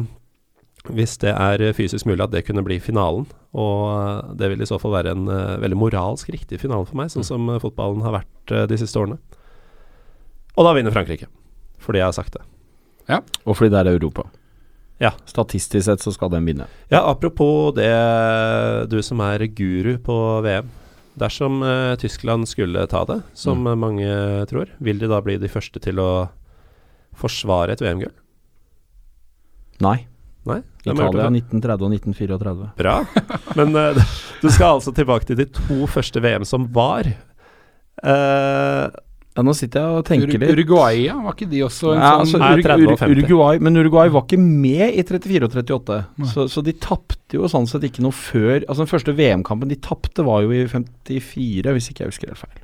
[0.92, 3.28] hvis det er fysisk mulig, at det kunne bli finalen.
[3.54, 7.00] Og eh, det vil i så fall være en eh, veldig moralsk riktig finale for
[7.00, 9.20] meg, sånn som eh, fotballen har vært de siste årene.
[10.58, 11.30] Og da vinner Frankrike,
[11.82, 12.44] fordi jeg har sagt det.
[13.10, 13.22] Ja.
[13.46, 14.28] Og fordi det er Europa.
[15.02, 15.12] Ja.
[15.26, 16.68] Statistisk sett så skal den vinne.
[16.92, 17.90] Ja, apropos det,
[18.92, 20.70] du som er guru på VM.
[21.20, 23.74] Dersom uh, Tyskland skulle ta det, som mm.
[23.80, 24.14] mange
[24.50, 26.12] tror, vil de da bli de første til å
[27.18, 28.14] forsvare et VM-gull?
[29.84, 30.00] Nei.
[30.50, 30.60] Nei?
[30.84, 32.72] Italia 1930 og 1934.
[32.80, 32.96] Bra.
[33.60, 37.12] Men uh, du skal altså tilbake til de to første VM som var.
[38.04, 38.86] Eh,
[39.34, 40.52] Ja, nå sitter jeg og tenker Ur litt.
[40.54, 41.16] Uruguay, ja.
[41.24, 43.24] Var ikke de også en Ja, altså, sånn Nei, Urug- 30 og 50.
[43.24, 45.98] Uruguay, men Uruguay var ikke med i 34 og 38.
[46.34, 49.80] Så, så de tapte jo sånn sett ikke noe før Altså Den første VM-kampen de
[49.82, 52.62] tapte, var jo i 54, hvis ikke jeg husker helt feil.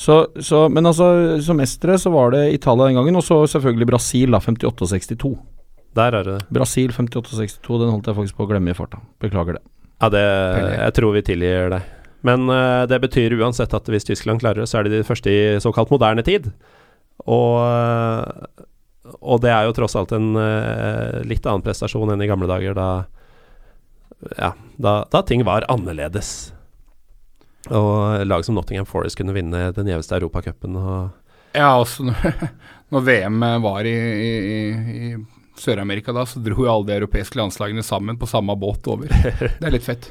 [0.00, 1.10] Så, så, men altså,
[1.44, 4.88] som mestere så var det Italia den gangen, og så selvfølgelig Brasil, da, 58 og
[4.94, 5.34] 62.
[5.98, 6.38] der er det.
[6.54, 9.02] Brasil 58 og 62, den holdt jeg faktisk på å glemme i farta.
[9.20, 9.64] Beklager det.
[10.00, 10.22] Ja, det
[10.78, 11.82] Jeg tror vi tilgir deg.
[12.26, 15.32] Men uh, det betyr uansett at hvis Tyskland klarer det, så er de de første
[15.32, 16.50] i såkalt moderne tid.
[17.28, 18.62] Og, eh,
[19.20, 22.76] og det er jo tross alt en uh, litt annen prestasjon enn i gamle dager,
[22.76, 22.88] da
[24.36, 26.52] Ja, da, da ting var annerledes.
[27.68, 30.78] Og lag som Nottingham Forest kunne vinne den gjeveste europacupen
[31.52, 32.48] Ja, også når,
[32.88, 35.12] når VM var i, i, i, i
[35.60, 39.12] Sør-Amerika da, så dro jo alle de europeiske landslagene sammen på samme båt over.
[39.60, 40.08] Det er litt fett.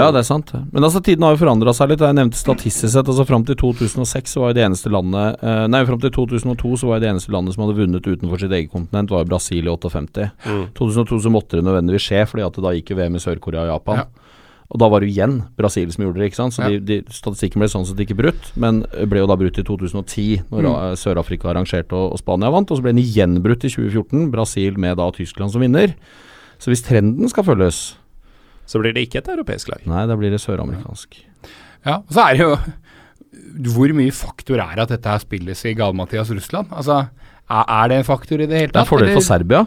[0.00, 0.50] Ja, det er sant.
[0.72, 2.00] Men altså, tiden har jo forandra seg litt.
[2.00, 3.06] Jeg nevnte statistisk sett.
[3.06, 6.76] altså Fram til 2006 så var jo det eneste landet eh, Nei, fram til 2002
[6.82, 9.30] så var jo det eneste landet som hadde vunnet utenfor sitt eget kontinent, var jo
[9.30, 10.28] Brasil i 58.
[10.46, 10.66] Mm.
[10.74, 13.64] 2002 så måtte det nødvendigvis skje, fordi at det da gikk jo VM i Sør-Korea
[13.68, 13.96] og Japan.
[14.04, 14.06] Ja.
[14.74, 16.54] Og da var det jo igjen Brasil som gjorde det, ikke sant.
[16.56, 16.68] Så Ja.
[16.72, 20.42] de, de, statistikken ble sånn sett ikke brutt, men ble jo da brutt i 2010,
[20.50, 20.70] når Mm.
[20.72, 22.70] eh, Sør-Afrika arrangerte og, og Spania vant.
[22.72, 25.92] Og så ble den igjen brutt i 2014, Brasil med da Tyskland som vinner.
[26.58, 27.94] Så hvis trenden skal følges,
[28.70, 29.84] Så blir det ikke et europeisk lag.
[29.88, 31.20] nei, da blir det søramerikansk.
[31.84, 32.54] Ja, og så er det jo
[33.74, 36.70] Hvor mye faktor er at dette her spilles i Gal-Mathias Russland?
[36.72, 37.04] Altså,
[37.50, 38.72] er, det en faktor i det hele tatt?
[38.72, 39.64] Det er en fordel for Serbia.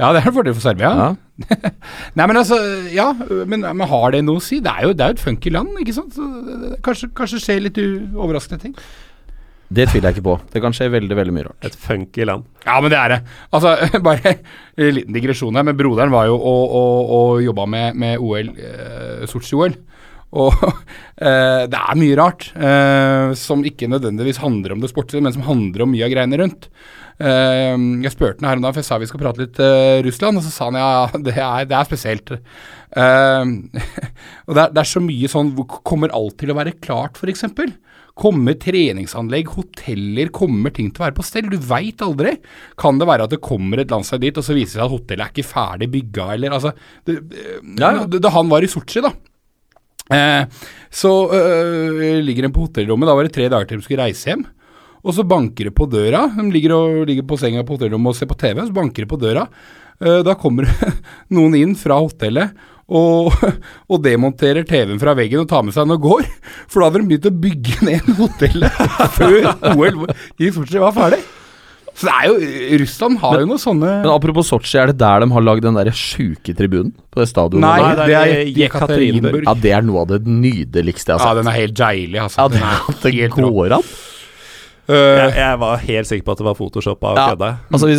[0.00, 0.90] Ja, det er en fordel for Serbia.
[0.96, 1.10] Ja.
[2.18, 2.56] Nei, men altså,
[2.92, 3.12] ja,
[3.46, 4.58] men, men har det noe å si?
[4.64, 6.16] Det er jo, det er jo et funky land, ikke sant?
[6.16, 6.26] Så
[6.62, 7.86] det, kanskje, kanskje skjer litt u
[8.18, 8.74] overraskende ting.
[9.70, 10.36] Det tviler jeg ikke på.
[10.50, 11.66] Det kan skje veldig, veldig mye rart.
[11.68, 12.46] Et funky land.
[12.64, 13.18] Ja, men det er det.
[13.54, 13.76] Altså,
[14.08, 18.18] bare en liten digresjon her, men broderen var jo og, og, og jobba med, med
[18.18, 19.76] OL, eh, Sotsji-OL.
[20.40, 25.36] Og eh, det er mye rart eh, som ikke nødvendigvis handler om det sportslige, men
[25.36, 26.66] som handler om mye av greiene rundt.
[27.20, 27.76] Eh,
[28.06, 30.40] jeg spurte han her om dagen, for jeg sa vi skal prate litt eh, Russland,
[30.40, 30.90] og så sa han ja,
[31.28, 32.34] det er, det er spesielt.
[32.34, 33.54] Eh,
[34.50, 35.54] og det er, det er så mye sånn
[35.86, 37.46] Kommer alt til å være klart, f.eks.?
[38.20, 41.48] Kommer treningsanlegg, hoteller, kommer ting til å være på stell?
[41.48, 42.34] Du veit aldri.
[42.80, 44.94] Kan det være at det kommer et landslag dit, og så viser det seg at
[44.94, 46.74] hotellet er ikke ferdig bygga, eller altså
[47.08, 47.18] det,
[47.80, 48.04] Ja, ja.
[48.04, 49.14] Da, da han var i Sotsji, da.
[50.10, 54.02] Eh, så øh, ligger en på hotellrommet, da var det tre dager til de skulle
[54.02, 54.44] reise hjem.
[55.00, 56.26] Og så banker det på døra.
[56.34, 59.12] De ligger, og, ligger på senga på hotellrommet og ser på TV, så banker det
[59.12, 59.46] på døra.
[60.00, 60.68] Eh, da kommer
[61.36, 62.56] noen inn fra hotellet
[62.90, 63.34] og,
[63.90, 66.26] og demonterer TV-en fra veggen og tar med seg den og går.
[66.66, 68.80] For da hadde de begynt å bygge ned hotellet
[69.16, 70.08] før OL
[70.42, 71.20] i Sotsji var ferdig.
[72.00, 75.20] Så det er jo Russland har jo noe sånne Men apropos Sotsji, er det der
[75.20, 77.66] de har lagd den derre sjuke tribunen på det stadionet?
[77.66, 78.06] Nei, der?
[78.08, 79.42] det er er Jekaterinburg.
[79.44, 81.42] Ja, det er noe av det nydeligste jeg Ja, har sett.
[81.42, 82.40] den er helt deilig, altså.
[82.40, 83.90] Ja, det, Den er helt går an.
[84.90, 87.26] Uh, Jeg, jeg var helt sikker på at det var Photoshop av Ja.
[87.34, 87.50] kødda.
[87.70, 87.90] Altså,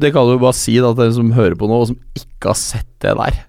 [0.00, 1.98] det kan du jo bare si, da, til dere som hører på nå, og som
[2.18, 3.42] ikke har sett det der.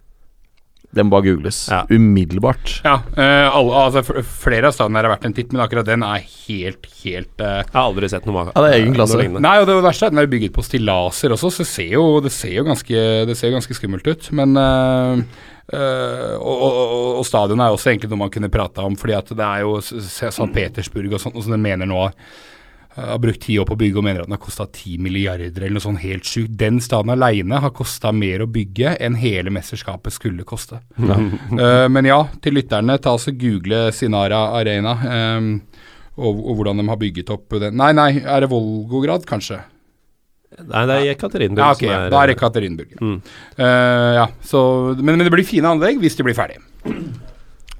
[0.93, 1.63] Det må bare googles.
[1.71, 1.83] Ja.
[1.89, 2.75] Umiddelbart.
[2.85, 6.05] Ja, uh, alle, altså flere av stadionene her har vært en titt, men akkurat den
[6.05, 9.17] er helt, helt uh, Jeg har aldri sett noe, av Ja, det er egen klasse.
[9.23, 11.95] Nei, og det verste er at den er bygget på stillaser også, så det ser
[11.97, 14.29] jo, det ser jo, ganske, det ser jo ganske skummelt ut.
[14.37, 18.83] Men uh, Uh, og, og, og, stadionet stadion er også egentlig noe man kunne prata
[18.83, 20.49] om, fordi at det er jo St.
[20.51, 22.01] Petersburg og sånt, og som den mener nå
[22.95, 25.63] har brukt ti år på å bygge og mener at den har kosta ti milliarder
[25.63, 26.53] eller noe sånt helt sjukt.
[26.59, 30.81] Den staden aleine har kosta mer å bygge enn hele mesterskapet skulle koste.
[31.53, 34.93] Eh, men ja, til lytterne, ta altså google Sinara Arena.
[35.37, 35.51] um,
[36.15, 37.73] og, og hvordan de har bygget opp den.
[37.79, 39.57] Nei, nei, er det Volgograd, kanskje?
[40.61, 42.91] Nei, det er Ekaterinburg Ja, ok, som ja, er da er det Ekaterinburg.
[43.01, 43.15] Mm.
[43.57, 44.61] Uh, ja, så,
[44.99, 46.61] men, men det blir fine anlegg hvis de blir ferdige.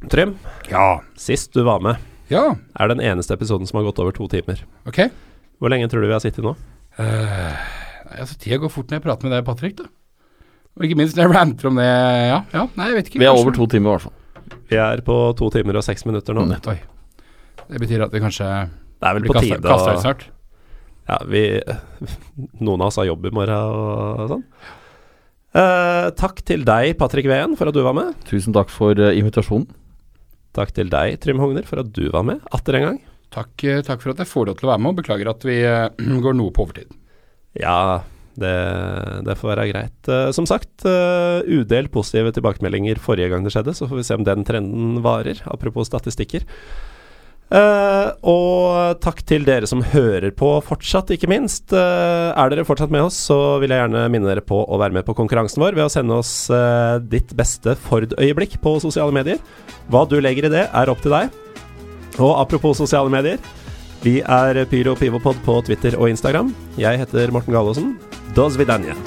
[0.10, 0.34] Trym,
[0.72, 0.88] Ja.
[1.20, 2.02] sist du var med,
[2.34, 2.44] Ja,
[2.80, 4.64] er den eneste episoden som har gått over to timer.
[4.90, 5.06] ok.
[5.62, 6.56] Hvor lenge tror du vi har sittet nå?
[6.98, 7.54] Uh,
[8.10, 9.78] nei, altså, Tida går fort når jeg prater med deg, Patrick.
[9.80, 9.86] da.
[10.76, 11.86] Og ikke minst når jeg ranter om det.
[11.88, 13.22] Ja, ja, nei, jeg vet ikke.
[13.22, 14.58] Vi er kanskje- over to timer, i hvert fall.
[14.70, 16.48] Vi er på to timer og seks minutter nå.
[16.68, 16.80] Oi.
[17.70, 18.48] Det betyr at vi kanskje
[19.00, 20.26] Det er vel blir på kasta tide ut snart.
[21.08, 21.44] Ja, vi
[22.66, 24.44] Noen av oss har jobb i morgen og sånn.
[25.54, 28.16] Uh, takk til deg, Patrick Ween, for at du var med.
[28.26, 29.68] Tusen takk for eh, invitasjonen.
[30.54, 33.00] Takk til deg, Trym Hogner, for at du var med atter en gang.
[33.34, 35.46] Takk, eh, takk for at jeg får lov til å være med, og beklager at
[35.48, 36.94] vi eh, går noe på overtid.
[37.58, 38.04] Ja,
[38.38, 38.54] det,
[39.26, 40.00] det får være greit.
[40.10, 44.28] Eh, som sagt, udelt positive tilbakemeldinger forrige gang det skjedde, så får vi se om
[44.28, 46.46] den trenden varer, apropos statistikker.
[47.54, 51.70] Eh, og takk til dere som hører på fortsatt, ikke minst.
[51.70, 54.98] Uh, er dere fortsatt med oss, så vil jeg gjerne minne dere på å være
[54.98, 59.42] med på konkurransen vår ved å sende oss uh, ditt beste Ford-øyeblikk på sosiale medier.
[59.94, 61.34] Hva du legger i det, er opp til deg.
[62.22, 63.42] Og apropos sosiale medier.
[64.04, 66.52] Vi er Pyro Pivopod på Twitter og Instagram.
[66.82, 67.94] Jeg heter Morten Galaasen.
[68.36, 68.98] Dos vidania.